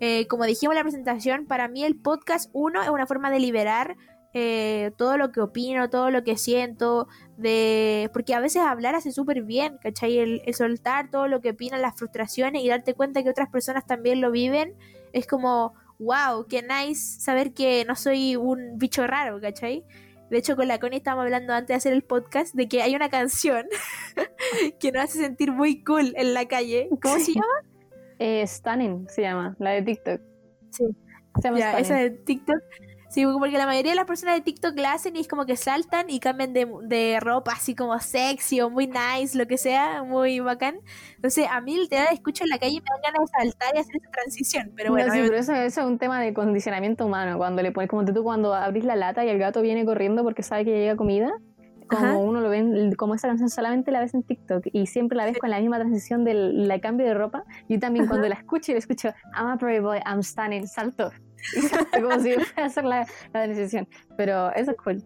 [0.00, 3.40] Eh, como dijimos en la presentación, para mí el podcast, uno, es una forma de
[3.40, 3.96] liberar
[4.40, 9.10] eh, todo lo que opino, todo lo que siento, de porque a veces hablar hace
[9.10, 10.18] súper bien, ¿cachai?
[10.18, 14.20] El, soltar todo lo que opinan, las frustraciones y darte cuenta que otras personas también
[14.20, 14.76] lo viven,
[15.12, 19.84] es como, wow, qué nice saber que no soy un bicho raro, ¿cachai?
[20.30, 22.94] De hecho, con la Connie estábamos hablando antes de hacer el podcast de que hay
[22.94, 23.66] una canción
[24.78, 26.88] que nos hace sentir muy cool en la calle.
[27.02, 27.46] ¿Cómo se llama?
[28.20, 30.20] Eh, Stunning se llama, la de TikTok.
[30.70, 30.84] Sí.
[31.40, 32.62] Se llama esa de TikTok
[33.18, 35.56] Sí, porque la mayoría de las personas de TikTok la hacen y es como que
[35.56, 40.38] saltan y cambian de, ropa así como sexy o muy nice, lo que sea, muy
[40.38, 40.76] bacán.
[41.16, 43.78] Entonces, a mí literal escucho en la calle y me dan ganas de saltar y
[43.80, 44.72] hacer esa transición.
[44.76, 47.38] Pero bueno, sí, pero eso, es un tema de condicionamiento humano.
[47.38, 50.44] Cuando le pones, como tú cuando abrís la lata y el gato viene corriendo porque
[50.44, 51.32] sabe que llega comida,
[51.88, 55.24] como uno lo ve, como esa canción solamente la ves en TikTok y siempre la
[55.24, 57.42] ves con la misma transición del cambio de ropa.
[57.68, 61.10] Yo también cuando la escucho y la escucho, I'm a pretty boy, I'm stunning, salto.
[61.92, 63.88] Como si fuera a hacer la, la decisión.
[64.16, 65.04] Pero eso es cool.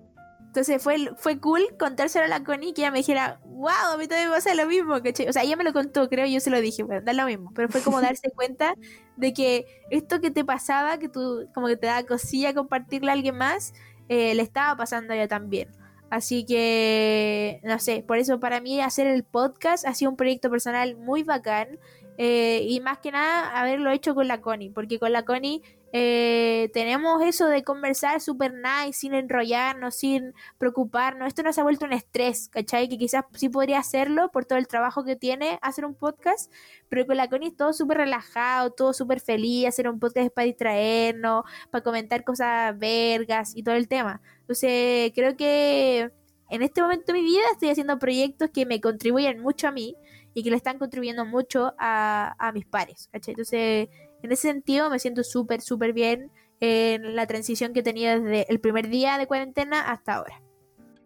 [0.52, 4.06] Entonces fue, fue cool contárselo a la Connie que ella me dijera, wow, a mí
[4.06, 6.60] también me pasa lo mismo, O sea, ella me lo contó, creo, yo se lo
[6.60, 7.52] dije, bueno, da lo mismo.
[7.54, 8.74] Pero fue como darse cuenta
[9.16, 13.14] de que esto que te pasaba, que tú como que te da cosilla compartirle a
[13.14, 13.72] alguien más,
[14.10, 15.70] eh, le estaba pasando a ella también.
[16.10, 20.50] Así que, no sé, por eso para mí hacer el podcast ha sido un proyecto
[20.50, 21.78] personal muy bacán.
[22.18, 25.62] eh, y más que nada haberlo hecho con la Connie, porque con la Connie
[25.94, 31.28] eh, tenemos eso de conversar super nice, sin enrollarnos, sin preocuparnos.
[31.28, 32.88] Esto no se ha vuelto un estrés, ¿cachai?
[32.88, 36.50] Que quizás sí podría hacerlo por todo el trabajo que tiene hacer un podcast,
[36.88, 40.46] pero con la Connie es todo súper relajado, todo súper feliz, hacer un podcast para
[40.46, 44.22] distraernos, para comentar cosas vergas y todo el tema.
[44.40, 46.10] Entonces, creo que
[46.48, 49.94] en este momento de mi vida estoy haciendo proyectos que me contribuyen mucho a mí
[50.32, 53.32] y que le están contribuyendo mucho a, a mis pares, ¿cachai?
[53.32, 53.88] Entonces,
[54.22, 56.30] en ese sentido me siento súper, súper bien
[56.60, 60.40] en la transición que tenido desde el primer día de cuarentena hasta ahora.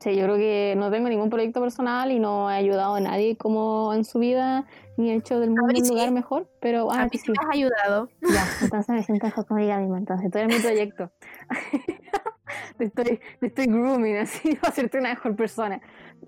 [0.01, 3.37] Sí, yo creo que no tengo ningún proyecto personal y no he ayudado a nadie
[3.37, 4.67] como en su vida,
[4.99, 7.57] ni he hecho del mundo un lugar mejor, pero ah, a mí sí me has
[7.57, 8.09] ayudado.
[8.21, 11.11] Ya, entonces me siento conmigo misma, entonces estoy en mi proyecto.
[12.79, 15.81] te, estoy, te estoy grooming así para hacerte una mejor persona.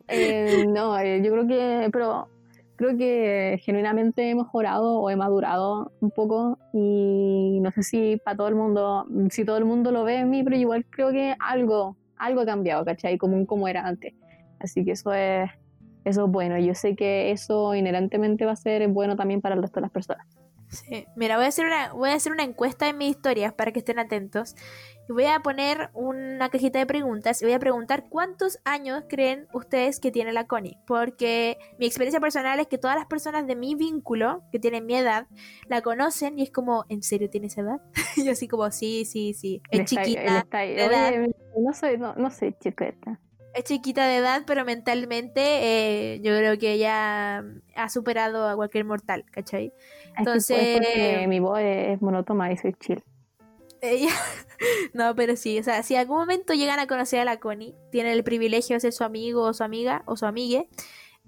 [0.09, 2.29] Eh, no, eh, yo creo que, pero
[2.79, 8.37] creo que genuinamente he mejorado o he madurado un poco y no sé si para
[8.37, 11.35] todo el mundo, si todo el mundo lo ve en mí, pero igual creo que
[11.41, 13.19] algo, algo ha cambiado, ¿cachai?
[13.19, 14.15] Como, como era antes.
[14.61, 15.51] Así que eso es,
[16.05, 16.57] eso es bueno.
[16.59, 19.91] Yo sé que eso inherentemente va a ser bueno también para el resto de las
[19.91, 20.27] personas.
[20.69, 23.73] Sí, mira, voy a hacer una, voy a hacer una encuesta en mis historias para
[23.73, 24.55] que estén atentos.
[25.09, 29.47] Y voy a poner una cajita de preguntas y voy a preguntar cuántos años creen
[29.53, 30.79] ustedes que tiene la Connie.
[30.87, 34.97] Porque mi experiencia personal es que todas las personas de mi vínculo, que tienen mi
[34.97, 35.27] edad,
[35.67, 37.81] la conocen y es como, ¿en serio tiene esa edad?
[38.17, 39.63] y yo así como, sí, sí, sí.
[39.71, 40.47] Es chiquita.
[41.57, 43.19] no soy, no, no soy chiquita
[43.59, 47.45] es chiquita de edad, pero mentalmente eh, yo creo que ella
[47.75, 49.73] ha superado a cualquier mortal, ¿cachai?
[50.17, 51.27] Entonces...
[51.27, 53.03] mi voz es monótona y soy chill.
[53.81, 54.11] Ella...
[54.93, 58.13] no, pero sí, o sea, si algún momento llegan a conocer a la Connie, tienen
[58.13, 60.69] el privilegio de ser su amigo o su amiga o su amigue,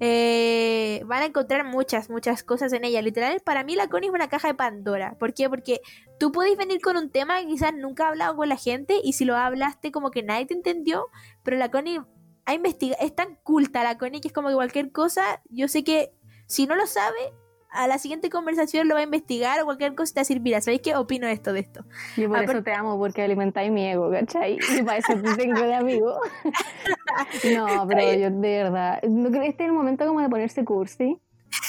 [0.03, 3.03] eh, van a encontrar muchas, muchas cosas en ella.
[3.03, 5.17] Literal, para mí la Connie es una caja de Pandora.
[5.19, 5.51] ¿Por qué?
[5.51, 5.81] Porque
[6.19, 9.13] tú puedes venir con un tema que quizás nunca has hablado con la gente y
[9.13, 11.07] si lo hablaste como que nadie te entendió,
[11.43, 12.01] pero la Connie
[12.47, 15.85] ha investigado, es tan culta la Connie que es como que cualquier cosa, yo sé
[15.85, 16.13] que
[16.47, 17.35] si no lo sabe,
[17.73, 20.41] a la siguiente conversación lo va a investigar o cualquier cosa te va a decir,
[20.41, 21.85] mira, ¿sabéis qué opino esto de esto?
[22.17, 24.59] Yo por eso te amo, porque alimentáis mi ego, ¿cachai?
[24.77, 26.21] Y para eso te tengo de amigo.
[27.57, 31.19] no, pero yo de verdad, ¿no crees este es el momento como de ponerse cursi?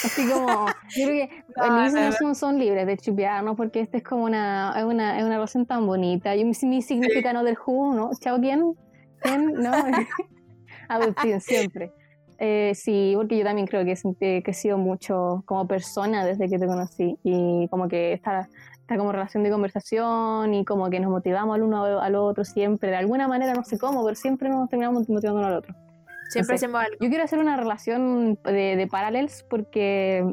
[0.03, 4.25] Así como, yo creo que no, son, son, libres de chupearnos porque este es como
[4.25, 6.35] una, es una, es una relación tan bonita.
[6.35, 8.11] Yo mi, mi significado del jugo, ¿no?
[8.19, 8.73] Chao, ¿quién?
[9.21, 9.53] ¿Quién?
[9.53, 9.71] No,
[10.87, 11.93] Agustín, siempre.
[12.43, 16.65] Eh, sí, porque yo también creo que he crecido mucho como persona desde que te
[16.65, 18.49] conocí y como que esta,
[18.79, 22.89] esta como relación de conversación y como que nos motivamos al uno al otro siempre,
[22.89, 25.75] de alguna manera, no sé cómo, pero siempre nos terminamos motivando al otro.
[26.29, 26.97] Siempre hacemos algo.
[26.99, 30.25] Yo quiero hacer una relación de, de parallels porque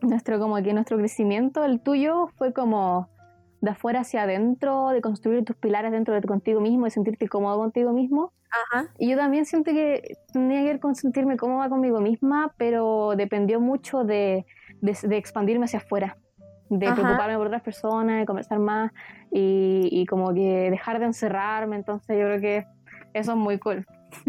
[0.00, 3.08] nuestro como que nuestro crecimiento, el tuyo, fue como
[3.66, 7.58] de afuera hacia adentro, de construir tus pilares dentro de contigo mismo, de sentirte cómodo
[7.58, 8.32] contigo mismo.
[8.98, 13.60] Y yo también siento que tenía que ver con sentirme cómoda conmigo misma, pero dependió
[13.60, 14.46] mucho de,
[14.80, 16.16] de, expandirme hacia afuera,
[16.70, 18.92] de preocuparme por otras personas, de conversar más
[19.30, 21.76] y, y, como que dejar de encerrarme.
[21.76, 22.66] Entonces yo creo que
[23.12, 23.84] eso es muy cool.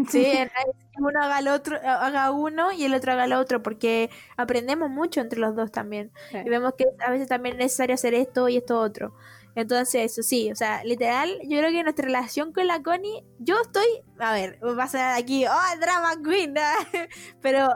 [0.08, 0.26] Sí,
[0.98, 5.20] uno haga, el otro, haga uno y el otro haga el otro, porque aprendemos mucho
[5.20, 6.10] entre los dos también.
[6.32, 9.14] Y vemos que a veces también es necesario hacer esto y esto otro.
[9.54, 13.60] Entonces, eso sí, o sea, literal, yo creo que nuestra relación con la Connie, yo
[13.60, 13.86] estoy,
[14.20, 16.54] a ver, va a ser aquí, oh, drama queen,
[17.42, 17.68] pero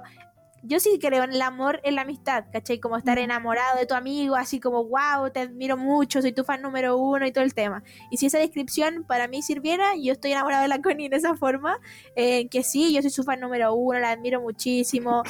[0.63, 2.79] yo sí creo en el amor, en la amistad, ¿cachai?
[2.79, 6.63] Como estar enamorado de tu amigo, así como, wow, te admiro mucho, soy tu fan
[6.63, 7.83] número uno y todo el tema.
[8.11, 11.35] Y si esa descripción para mí sirviera, yo estoy enamorado de la Connie en esa
[11.35, 11.79] forma,
[12.17, 15.23] eh, que sí, yo soy su fan número uno, la admiro muchísimo,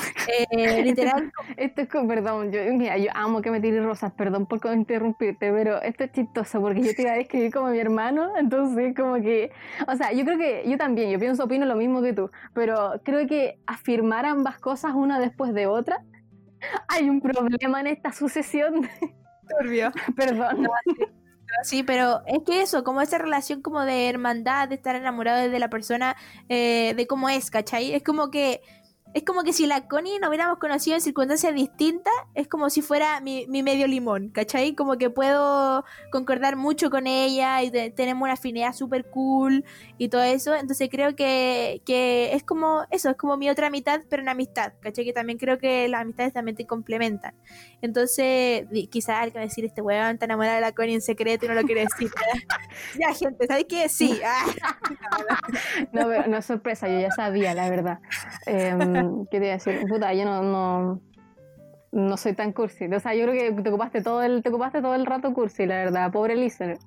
[0.50, 1.32] eh, literal.
[1.56, 5.50] esto es como, perdón, yo, mira, yo amo que me tires rosas, perdón por interrumpirte,
[5.52, 9.14] pero esto es chistoso porque yo te iba a describir como mi hermano, entonces como
[9.16, 9.50] que,
[9.86, 13.00] o sea, yo creo que yo también, yo pienso, opino lo mismo que tú, pero
[13.02, 16.04] creo que afirmar ambas cosas, una después de otra.
[16.88, 18.88] Hay un problema en esta sucesión.
[19.48, 19.90] Turbio.
[20.16, 20.68] Perdón.
[21.62, 21.82] sí.
[21.82, 25.68] pero es que eso, como esa relación como de hermandad, de estar enamorado de la
[25.68, 26.16] persona,
[26.48, 27.94] eh, de cómo es, ¿cachai?
[27.94, 28.60] Es como que
[29.14, 32.80] es como que si la Connie no hubiéramos conocido en circunstancias distintas, es como si
[32.80, 34.74] fuera mi, medio limón, ¿cachai?
[34.74, 39.64] Como que puedo concordar mucho con ella y tenemos una afinidad súper cool
[39.98, 40.54] y todo eso.
[40.54, 44.72] Entonces creo que, que, es como eso, es como mi otra mitad, pero una amistad,
[44.80, 45.04] ¿cachai?
[45.04, 47.34] Que también creo que las amistades también te complementan.
[47.82, 51.44] Entonces, quizás alguien va a decir, este weón está enamorado de la Connie en secreto
[51.44, 52.10] y no lo quiere decir.
[52.98, 53.88] ya, gente, ¿sabes qué?
[53.88, 54.20] Sí.
[55.92, 57.98] no, no es sorpresa, yo ya sabía, la verdad.
[58.46, 58.76] Eh,
[59.32, 59.80] ¿Qué te iba a decir?
[59.88, 61.02] Puta, yo no, no,
[61.90, 62.86] no soy tan cursi.
[62.86, 65.66] O sea, yo creo que te ocupaste todo el, te ocupaste todo el rato cursi,
[65.66, 66.78] la verdad, pobre listener.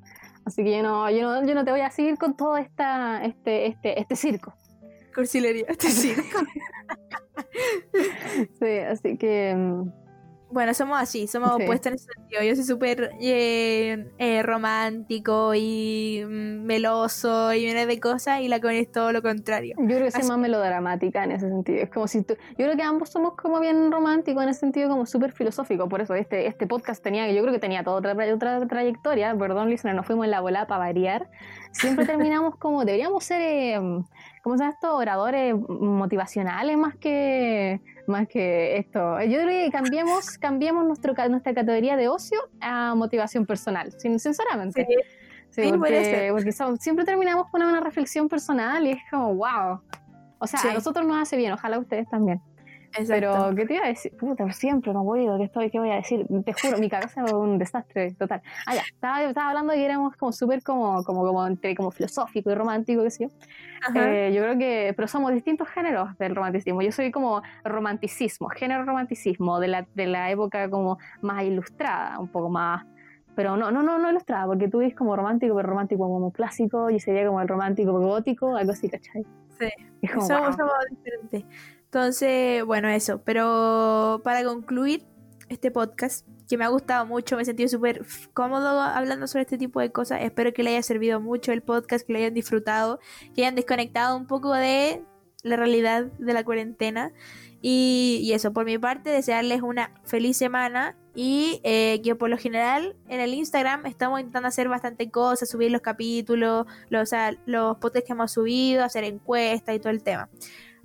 [0.46, 3.26] Así que yo no, yo no, yo no te voy a seguir con todo esta,
[3.26, 4.56] este, este, este circo.
[5.14, 6.40] Cursilería, este circo.
[8.60, 10.05] sí, así que mm,
[10.56, 12.42] bueno, somos así, somos opuestos en ese sentido.
[12.42, 18.62] Yo soy súper eh, eh, romántico y mm, meloso y viene de cosas y la
[18.62, 19.76] con es todo lo contrario.
[19.78, 21.84] Yo creo que soy más melodramática en ese sentido.
[21.84, 24.88] Es como si tú, yo creo que ambos somos como bien románticos en ese sentido,
[24.88, 25.90] como súper filosófico.
[25.90, 29.36] Por eso este, este podcast tenía, yo creo que tenía toda otra, otra trayectoria.
[29.38, 31.30] Perdón, listener, nos fuimos en la bola para variar.
[31.74, 33.78] Siempre terminamos como, deberíamos ser, eh,
[34.42, 34.96] ¿cómo se llama esto?
[34.96, 39.22] Oradores motivacionales más que más que esto.
[39.22, 44.88] Yo creo que cambiemos, cambiemos nuestro, nuestra categoría de ocio a motivación personal, sinceramente.
[45.50, 49.80] Sí, porque, siempre terminamos con una reflexión personal y es como, wow.
[50.40, 52.42] O sea, a nosotros nos hace bien, ojalá a ustedes también.
[53.08, 54.16] Pero, ¿qué te iba a decir?
[54.18, 56.26] Puta, siempre no voy ¿qué, estoy, ¿qué voy a decir?
[56.46, 58.42] Te juro, mi cabeza es un desastre total.
[58.66, 61.92] Ah, ya, estaba, estaba hablando de que éramos como súper como, como, como, entre, como
[61.92, 63.30] filosófico y romántico, qué sé yo.
[63.96, 66.82] Eh, yo creo que, pero somos distintos géneros del romanticismo.
[66.82, 72.30] Yo soy como romanticismo, género romanticismo, de la, de la época como más ilustrada, un
[72.30, 72.86] poco más
[73.36, 76.90] pero no, no, no, no ilustrada, porque tú dices como romántico, pero romántico como clásico,
[76.90, 79.26] y sería como el romántico gótico, algo así, ¿cachai?
[79.60, 79.70] Sí,
[80.08, 81.44] somos, somos diferentes.
[81.96, 83.22] Entonces, bueno, eso.
[83.24, 85.06] Pero para concluir
[85.48, 89.58] este podcast, que me ha gustado mucho, me he sentido súper cómodo hablando sobre este
[89.58, 90.20] tipo de cosas.
[90.22, 93.00] Espero que le haya servido mucho el podcast, que le hayan disfrutado,
[93.34, 95.04] que hayan desconectado un poco de
[95.44, 97.14] la realidad de la cuarentena.
[97.62, 102.98] Y, eso, por mi parte, desearles una feliz semana y eh, que por lo general
[103.08, 107.12] en el Instagram estamos intentando hacer bastante cosas, subir los capítulos, los,
[107.46, 110.30] los podcasts que hemos subido, hacer encuestas y todo el tema.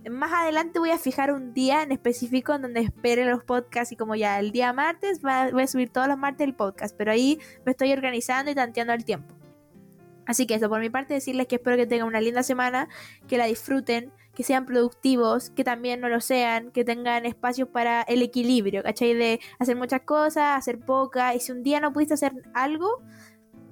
[0.08, 3.96] Más adelante voy a fijar un día en específico en donde espere los podcasts y
[3.96, 7.38] como ya el día martes voy a subir todos los martes el podcast, pero ahí
[7.66, 9.34] me estoy organizando y tanteando el tiempo.
[10.26, 12.88] Así que eso, por mi parte decirles que espero que tengan una linda semana,
[13.28, 18.02] que la disfruten, que sean productivos, que también no lo sean, que tengan espacios para
[18.02, 19.12] el equilibrio, ¿cachai?
[19.12, 23.02] De hacer muchas cosas, hacer pocas, y si un día no pudiste hacer algo,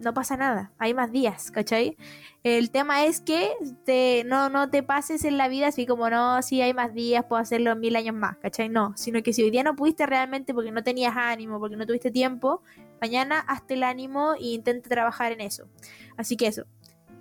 [0.01, 1.97] no pasa nada, hay más días, ¿cachai?
[2.43, 3.53] El tema es que
[3.85, 7.25] te, no, no te pases en la vida así como, no, si hay más días,
[7.29, 8.69] puedo hacerlo mil años más, ¿cachai?
[8.69, 11.87] No, sino que si hoy día no pudiste realmente porque no tenías ánimo, porque no
[11.87, 12.63] tuviste tiempo,
[13.01, 15.69] mañana hazte el ánimo e intenta trabajar en eso.
[16.17, 16.65] Así que eso,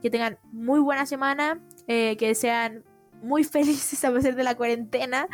[0.01, 2.83] que tengan muy buena semana, eh, que sean
[3.21, 5.27] muy felices a pesar de la cuarentena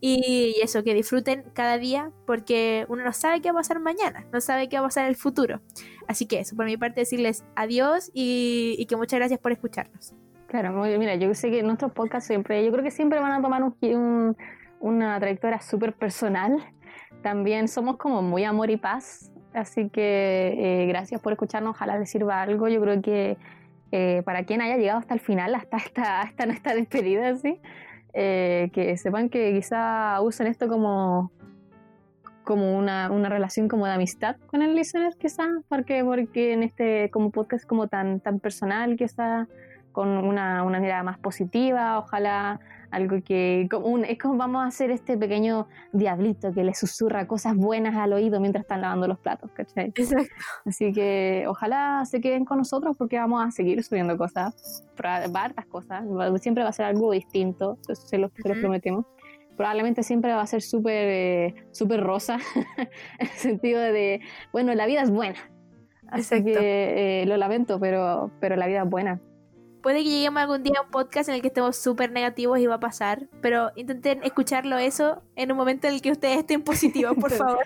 [0.00, 4.26] y, eso, que disfruten cada día porque uno no sabe qué va a pasar mañana,
[4.32, 5.60] no sabe qué va a pasar en el futuro.
[6.08, 10.14] Así que eso, por mi parte decirles adiós y, que muchas gracias por escucharnos.
[10.48, 13.62] Claro, mira, yo sé que nuestros podcasts siempre, yo creo que siempre van a tomar
[13.62, 14.36] un,
[14.80, 16.58] una trayectoria súper personal.
[17.22, 22.10] También somos como muy amor y paz, así que eh, gracias por escucharnos, ojalá les
[22.10, 22.66] sirva algo.
[22.68, 23.36] Yo creo que
[23.92, 27.60] eh, para quien haya llegado hasta el final, hasta esta, hasta nuestra despedida, ¿sí?
[28.12, 31.30] Eh, que sepan que quizá usen esto como,
[32.44, 37.10] como una, una, relación como de amistad con el listener, quizá, porque, porque en este
[37.10, 39.46] como podcast como tan, tan personal, quizá
[39.92, 42.60] con una, una mirada más positiva, ojalá
[42.90, 43.68] algo que
[44.08, 48.40] es como vamos a hacer este pequeño diablito que le susurra cosas buenas al oído
[48.40, 49.86] mientras están lavando los platos, ¿cachai?
[49.86, 50.34] Exacto.
[50.64, 56.04] Así que ojalá se queden con nosotros porque vamos a seguir subiendo cosas, hartas cosas,
[56.40, 59.06] siempre va a ser algo distinto, se los, prometemos
[59.56, 62.38] probablemente siempre va a ser súper eh, super rosa,
[63.18, 64.20] en el sentido de,
[64.52, 65.38] bueno, la vida es buena.
[66.08, 69.20] Así que eh, lo lamento, pero, pero la vida es buena.
[69.82, 72.66] Puede que lleguemos algún día a un podcast en el que estemos súper negativos y
[72.66, 76.62] va a pasar, pero intenten escucharlo eso en un momento en el que ustedes estén
[76.62, 77.64] positivos, por favor.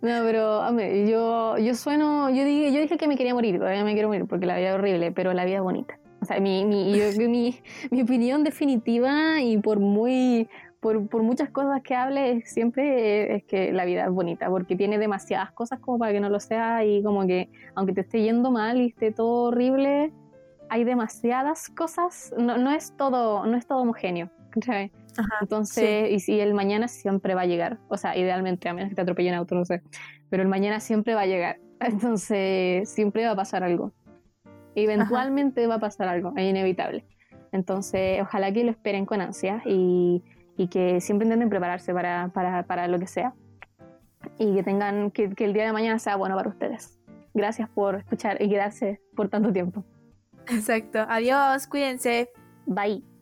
[0.00, 3.84] No, pero hombre, yo, yo sueno, yo dije, yo dije que me quería morir, todavía
[3.84, 5.98] me quiero morir porque la vida es horrible, pero la vida es bonita.
[6.22, 6.94] O sea, mi, mi,
[7.28, 7.60] mi,
[7.90, 10.48] mi opinión definitiva y por muy
[10.80, 14.98] por, por, muchas cosas que hable, siempre es que la vida es bonita, porque tiene
[14.98, 18.50] demasiadas cosas como para que no lo sea y como que aunque te esté yendo
[18.50, 20.12] mal y esté todo horrible,
[20.68, 24.30] hay demasiadas cosas, no, no, es todo, no es todo homogéneo.
[25.40, 28.94] Entonces, y si el mañana siempre va a llegar, o sea, idealmente, a menos que
[28.94, 29.82] te atropelle un auto, no sé,
[30.30, 33.92] pero el mañana siempre va a llegar, entonces siempre va a pasar algo.
[34.76, 37.04] Eventualmente va a pasar algo, es inevitable.
[37.52, 40.24] Entonces, ojalá que lo esperen con ansia y,
[40.56, 43.34] y que siempre intenten prepararse para, para, para, lo que sea
[44.38, 46.98] y que tengan que, que el día de mañana sea bueno para ustedes.
[47.32, 49.84] Gracias por escuchar y quedarse por tanto tiempo.
[50.48, 50.98] Exacto.
[51.08, 52.30] Adiós, cuídense.
[52.66, 53.13] Bye.